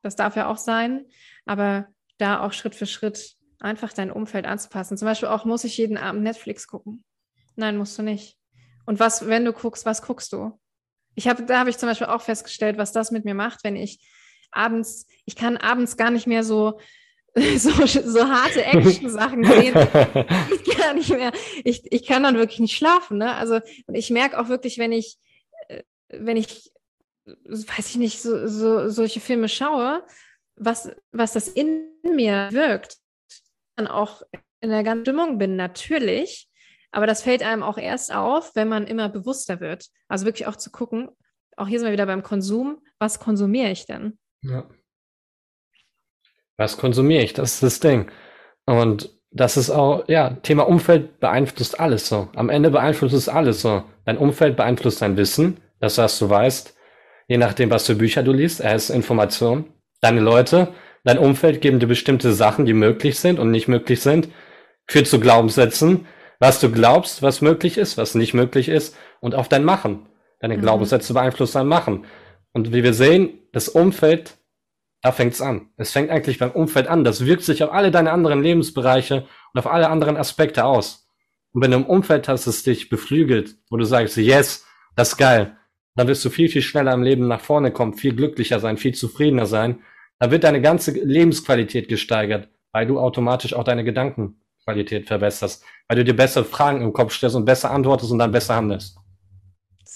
Das 0.02 0.16
darf 0.16 0.36
ja 0.36 0.48
auch 0.50 0.58
sein. 0.58 1.06
Aber 1.46 1.88
da 2.18 2.42
auch 2.42 2.54
Schritt 2.54 2.76
für 2.76 2.86
Schritt 2.86 3.36
einfach 3.60 3.94
dein 3.94 4.12
Umfeld 4.12 4.46
anzupassen. 4.46 4.98
Zum 4.98 5.08
Beispiel 5.08 5.30
auch, 5.30 5.46
muss 5.46 5.64
ich 5.64 5.78
jeden 5.78 5.98
Abend 5.98 6.24
Netflix 6.24 6.68
gucken? 6.68 7.04
Nein, 7.56 7.78
musst 7.78 7.98
du 7.98 8.04
nicht. 8.04 8.38
Und 8.86 9.00
was, 9.00 9.28
wenn 9.28 9.46
du 9.46 9.54
guckst, 9.54 9.86
was 9.86 10.02
guckst 10.02 10.32
du? 10.34 10.60
Ich 11.16 11.28
habe, 11.28 11.44
da 11.44 11.60
habe 11.60 11.70
ich 11.70 11.78
zum 11.78 11.90
Beispiel 11.90 12.08
auch 12.08 12.22
festgestellt, 12.22 12.78
was 12.78 12.92
das 12.92 13.12
mit 13.12 13.26
mir 13.26 13.34
macht, 13.34 13.64
wenn 13.64 13.76
ich 13.76 14.06
abends, 14.56 15.08
ich 15.26 15.36
kann 15.36 15.58
abends 15.58 15.98
gar 15.98 16.12
nicht 16.12 16.28
mehr 16.28 16.44
so, 16.44 16.80
so, 17.58 17.70
so 17.86 18.28
harte 18.28 18.64
Action-Sachen 18.64 19.44
sehen. 19.44 19.74
Ich 20.66 20.82
kann 20.82 20.98
nicht 20.98 21.10
mehr, 21.10 21.32
ich, 21.64 21.92
ich 21.92 22.06
kann 22.06 22.24
dann 22.24 22.38
wirklich 22.38 22.60
nicht 22.60 22.78
schlafen. 22.78 23.18
Ne? 23.18 23.34
Also, 23.34 23.60
ich 23.92 24.12
merke 24.12 24.40
auch 24.40 24.50
wirklich, 24.50 24.78
wenn 24.78 24.92
ich, 24.92 25.18
äh, 25.68 25.82
wenn 26.10 26.38
ich, 26.38 26.72
weiß 27.26 27.90
ich 27.90 27.96
nicht, 27.96 28.22
so, 28.22 28.48
so, 28.48 28.90
solche 28.90 29.20
Filme 29.20 29.50
schaue, 29.50 30.04
was, 30.56 30.92
was 31.12 31.34
das 31.34 31.48
in 31.48 31.86
mir 32.04 32.50
wirkt, 32.52 32.98
dann 33.76 33.88
auch 33.88 34.22
in 34.62 34.70
der 34.70 34.84
ganzen 34.84 35.06
Stimmung 35.06 35.38
bin, 35.38 35.56
natürlich. 35.56 36.48
Aber 36.92 37.08
das 37.08 37.24
fällt 37.24 37.44
einem 37.44 37.64
auch 37.64 37.78
erst 37.78 38.14
auf, 38.14 38.56
wenn 38.56 38.70
man 38.70 38.88
immer 38.88 39.10
bewusster 39.10 39.60
wird. 39.60 39.88
Also 40.08 40.26
wirklich 40.26 40.48
auch 40.48 40.56
zu 40.56 40.72
gucken, 40.72 41.10
auch 41.58 41.68
hier 41.68 41.80
sind 41.80 41.88
wir 41.88 41.94
wieder 41.94 42.06
beim 42.06 42.24
Konsum, 42.24 42.82
was 43.00 43.20
konsumiere 43.20 43.72
ich 43.72 43.86
denn? 43.86 44.18
Ja. 44.42 44.70
Was 46.58 46.78
konsumiere 46.78 47.24
ich? 47.24 47.34
Das 47.34 47.56
ist 47.56 47.64
das 47.64 47.80
Ding. 47.80 48.10
Und 48.66 49.10
das 49.32 49.58
ist 49.58 49.70
auch, 49.70 50.08
ja, 50.08 50.30
Thema 50.44 50.68
Umfeld 50.68 51.20
beeinflusst 51.20 51.80
alles 51.80 52.08
so. 52.08 52.30
Am 52.36 52.50
Ende 52.50 52.72
beeinflusst 52.72 53.14
es 53.14 53.28
alles 53.28 53.62
so. 53.62 53.84
Dein 54.06 54.18
Umfeld 54.18 54.56
beeinflusst 54.56 55.02
dein 55.02 55.18
Wissen, 55.18 55.58
das 55.80 55.98
was 55.98 56.18
du 56.20 56.30
weißt, 56.30 56.76
je 57.28 57.38
nachdem, 57.38 57.70
was 57.70 57.86
für 57.86 57.96
Bücher 57.96 58.24
du 58.24 58.32
liest, 58.32 58.62
er 58.62 58.76
ist 58.76 58.90
Information. 58.90 59.66
Deine 60.00 60.22
Leute, 60.22 60.70
dein 61.04 61.18
Umfeld 61.18 61.60
geben 61.62 61.80
dir 61.80 61.88
bestimmte 61.88 62.32
Sachen, 62.34 62.66
die 62.66 62.74
möglich 62.74 63.20
sind 63.20 63.40
und 63.40 63.52
nicht 63.52 63.68
möglich 63.68 64.02
sind, 64.02 64.30
führt 64.88 65.08
zu 65.08 65.20
Glaubenssätzen, 65.20 66.06
was 66.40 66.60
du 66.60 66.72
glaubst, 66.72 67.22
was 67.22 67.42
möglich 67.42 67.78
ist, 67.78 67.98
was 67.98 68.16
nicht 68.16 68.34
möglich 68.34 68.70
ist 68.70 68.96
und 69.20 69.36
auf 69.36 69.50
dein 69.50 69.64
Machen. 69.66 70.08
Deine 70.40 70.58
mhm. 70.58 70.62
Glaubenssätze 70.62 71.14
beeinflussen 71.14 71.58
dein 71.58 71.68
Machen. 71.68 72.06
Und 72.56 72.72
wie 72.72 72.84
wir 72.84 72.94
sehen, 72.94 73.42
das 73.52 73.68
Umfeld, 73.68 74.38
da 75.02 75.12
fängt's 75.12 75.42
an. 75.42 75.72
Es 75.76 75.92
fängt 75.92 76.10
eigentlich 76.10 76.40
beim 76.40 76.52
Umfeld 76.52 76.88
an. 76.88 77.04
Das 77.04 77.26
wirkt 77.26 77.44
sich 77.44 77.62
auf 77.66 77.74
alle 77.74 77.92
deine 77.92 78.14
anderen 78.14 78.42
Lebensbereiche 78.42 79.28
und 79.54 79.60
auf 79.60 79.68
alle 79.68 79.90
anderen 79.90 80.16
Aspekte 80.16 80.64
aus. 80.64 81.10
Und 81.52 81.62
wenn 81.62 81.72
du 81.72 81.78
im 81.78 81.86
Umfeld 81.86 82.30
hast, 82.30 82.48
es 82.48 82.64
dich 82.64 82.88
beflügelt, 82.88 83.58
wo 83.70 83.76
du 83.76 83.84
sagst, 83.84 84.16
yes, 84.16 84.66
das 84.96 85.10
ist 85.10 85.18
geil, 85.18 85.58
dann 85.96 86.08
wirst 86.08 86.24
du 86.24 86.30
viel, 86.30 86.48
viel 86.48 86.62
schneller 86.62 86.94
im 86.94 87.04
Leben 87.04 87.28
nach 87.28 87.42
vorne 87.42 87.72
kommen, 87.72 87.96
viel 87.96 88.16
glücklicher 88.16 88.62
sein, 88.62 88.78
viel 88.78 88.96
zufriedener 88.96 89.48
sein. 89.48 89.82
Da 90.20 90.32
wird 90.32 90.46
deine 90.46 90.62
ganze 90.62 90.92
Lebensqualität 90.92 91.90
gesteigert, 91.90 92.48
weil 92.72 92.88
du 92.88 93.02
automatisch 93.02 93.54
auch 93.54 93.66
deine 93.66 93.84
Gedanken 93.84 94.40
Qualität 94.64 95.08
verbesserst, 95.08 95.62
weil 95.90 95.98
du 95.98 96.06
dir 96.06 96.16
bessere 96.16 96.46
Fragen 96.46 96.82
im 96.82 96.94
Kopf 96.94 97.12
stellst 97.12 97.36
und 97.36 97.44
besser 97.44 97.70
antwortest 97.72 98.14
und 98.14 98.20
dann 98.20 98.32
besser 98.32 98.56
handelst. 98.56 98.98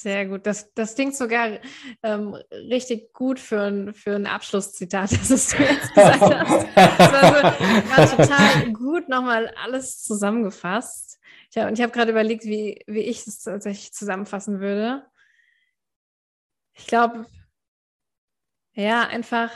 Sehr 0.02 0.28
gut. 0.28 0.46
Das, 0.46 0.74
das 0.76 0.96
klingt 0.96 1.14
sogar 1.14 1.60
ähm, 2.04 2.34
richtig 2.52 3.12
gut 3.12 3.38
für 3.38 3.64
ein, 3.64 3.94
für 3.94 4.16
ein 4.16 4.28
Abschlusszitat, 4.28 5.12
das 5.30 5.50
du 5.50 5.62
jetzt 5.62 5.94
gesagt 5.94 6.22
hast. 6.22 6.68
Das 6.78 7.12
war, 7.12 7.58
so, 7.58 7.90
war 7.90 8.18
total 8.18 8.72
gut 8.72 9.10
nochmal 9.10 9.54
alles 9.62 10.02
zusammengefasst. 10.02 11.20
Ich 11.52 11.58
und 11.58 11.74
ich 11.74 11.82
habe 11.82 11.92
gerade 11.92 12.12
überlegt, 12.12 12.46
wie, 12.46 12.82
wie 12.88 13.02
ich 13.02 13.28
es 13.28 13.44
tatsächlich 13.44 13.92
zusammenfassen 13.92 14.62
würde. 14.62 15.06
Ich 16.76 16.88
glaube, 16.88 17.26
ja, 18.76 19.06
einfach 19.06 19.52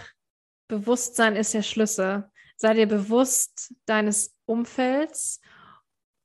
Bewusstsein 0.68 1.38
ist 1.38 1.54
der 1.54 1.64
Schlüssel. 1.64 2.30
Sei 2.58 2.74
dir 2.74 2.88
bewusst 2.88 3.74
deines 3.86 4.36
Umfelds 4.44 5.40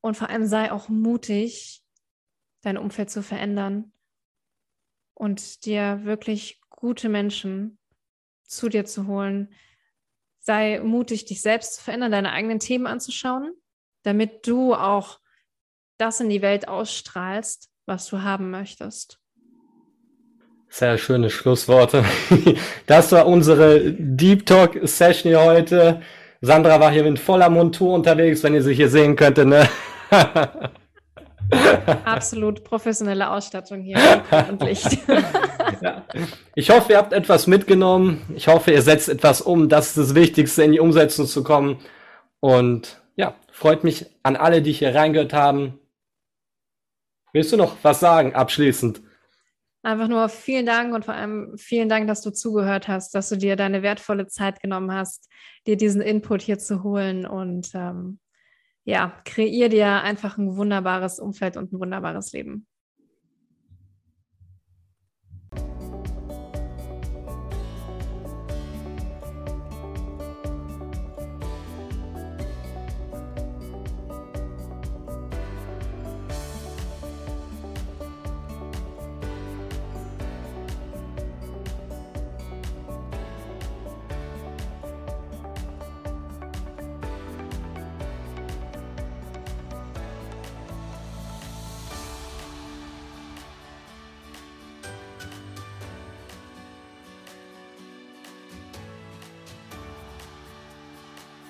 und 0.00 0.16
vor 0.16 0.28
allem 0.28 0.46
sei 0.46 0.72
auch 0.72 0.88
mutig, 0.88 1.84
dein 2.62 2.78
Umfeld 2.78 3.10
zu 3.10 3.22
verändern 3.22 3.92
und 5.18 5.66
dir 5.66 6.00
wirklich 6.04 6.60
gute 6.70 7.08
Menschen 7.08 7.78
zu 8.44 8.68
dir 8.68 8.84
zu 8.84 9.08
holen. 9.08 9.52
Sei 10.38 10.80
mutig, 10.82 11.24
dich 11.24 11.42
selbst 11.42 11.74
zu 11.74 11.82
verändern, 11.82 12.12
deine 12.12 12.32
eigenen 12.32 12.60
Themen 12.60 12.86
anzuschauen, 12.86 13.52
damit 14.04 14.46
du 14.46 14.74
auch 14.74 15.18
das 15.98 16.20
in 16.20 16.30
die 16.30 16.40
Welt 16.40 16.68
ausstrahlst, 16.68 17.68
was 17.84 18.06
du 18.06 18.22
haben 18.22 18.50
möchtest. 18.50 19.18
Sehr 20.70 20.98
schöne 20.98 21.30
Schlussworte. 21.30 22.04
Das 22.86 23.12
war 23.12 23.26
unsere 23.26 23.92
Deep 23.92 24.46
Talk 24.46 24.78
Session 24.84 25.30
hier 25.30 25.42
heute. 25.42 26.00
Sandra 26.40 26.78
war 26.80 26.92
hier 26.92 27.04
in 27.04 27.16
voller 27.16 27.50
Montur 27.50 27.92
unterwegs, 27.92 28.42
wenn 28.44 28.54
ihr 28.54 28.62
sie 28.62 28.74
hier 28.74 28.88
sehen 28.88 29.16
könntet. 29.16 29.48
Ne? 29.48 29.68
Absolut 32.04 32.64
professionelle 32.64 33.30
Ausstattung 33.30 33.80
hier 33.80 33.98
und 34.48 34.62
Licht. 34.62 34.98
Ja. 35.80 36.04
Ich 36.54 36.70
hoffe, 36.70 36.92
ihr 36.92 36.98
habt 36.98 37.12
etwas 37.12 37.46
mitgenommen. 37.46 38.22
Ich 38.34 38.48
hoffe, 38.48 38.72
ihr 38.72 38.82
setzt 38.82 39.08
etwas 39.08 39.40
um. 39.40 39.68
Das 39.68 39.88
ist 39.88 39.98
das 39.98 40.14
Wichtigste, 40.14 40.62
in 40.64 40.72
die 40.72 40.80
Umsetzung 40.80 41.26
zu 41.26 41.44
kommen. 41.44 41.78
Und 42.40 43.00
ja, 43.16 43.34
freut 43.52 43.84
mich 43.84 44.06
an 44.22 44.36
alle, 44.36 44.62
die 44.62 44.72
hier 44.72 44.94
reingehört 44.94 45.32
haben. 45.32 45.78
Willst 47.32 47.52
du 47.52 47.56
noch 47.56 47.76
was 47.82 48.00
sagen 48.00 48.34
abschließend? 48.34 49.02
Einfach 49.82 50.08
nur 50.08 50.28
vielen 50.28 50.66
Dank 50.66 50.94
und 50.94 51.04
vor 51.04 51.14
allem 51.14 51.56
vielen 51.56 51.88
Dank, 51.88 52.08
dass 52.08 52.22
du 52.22 52.30
zugehört 52.30 52.88
hast, 52.88 53.14
dass 53.14 53.28
du 53.28 53.36
dir 53.36 53.54
deine 53.54 53.82
wertvolle 53.82 54.26
Zeit 54.26 54.60
genommen 54.60 54.92
hast, 54.92 55.28
dir 55.66 55.76
diesen 55.76 56.00
Input 56.00 56.42
hier 56.42 56.58
zu 56.58 56.82
holen 56.82 57.26
und 57.26 57.70
ähm, 57.74 58.18
ja, 58.88 59.12
kreier 59.26 59.68
dir 59.68 60.02
einfach 60.02 60.38
ein 60.38 60.56
wunderbares 60.56 61.20
Umfeld 61.20 61.58
und 61.58 61.72
ein 61.72 61.80
wunderbares 61.80 62.32
Leben. 62.32 62.67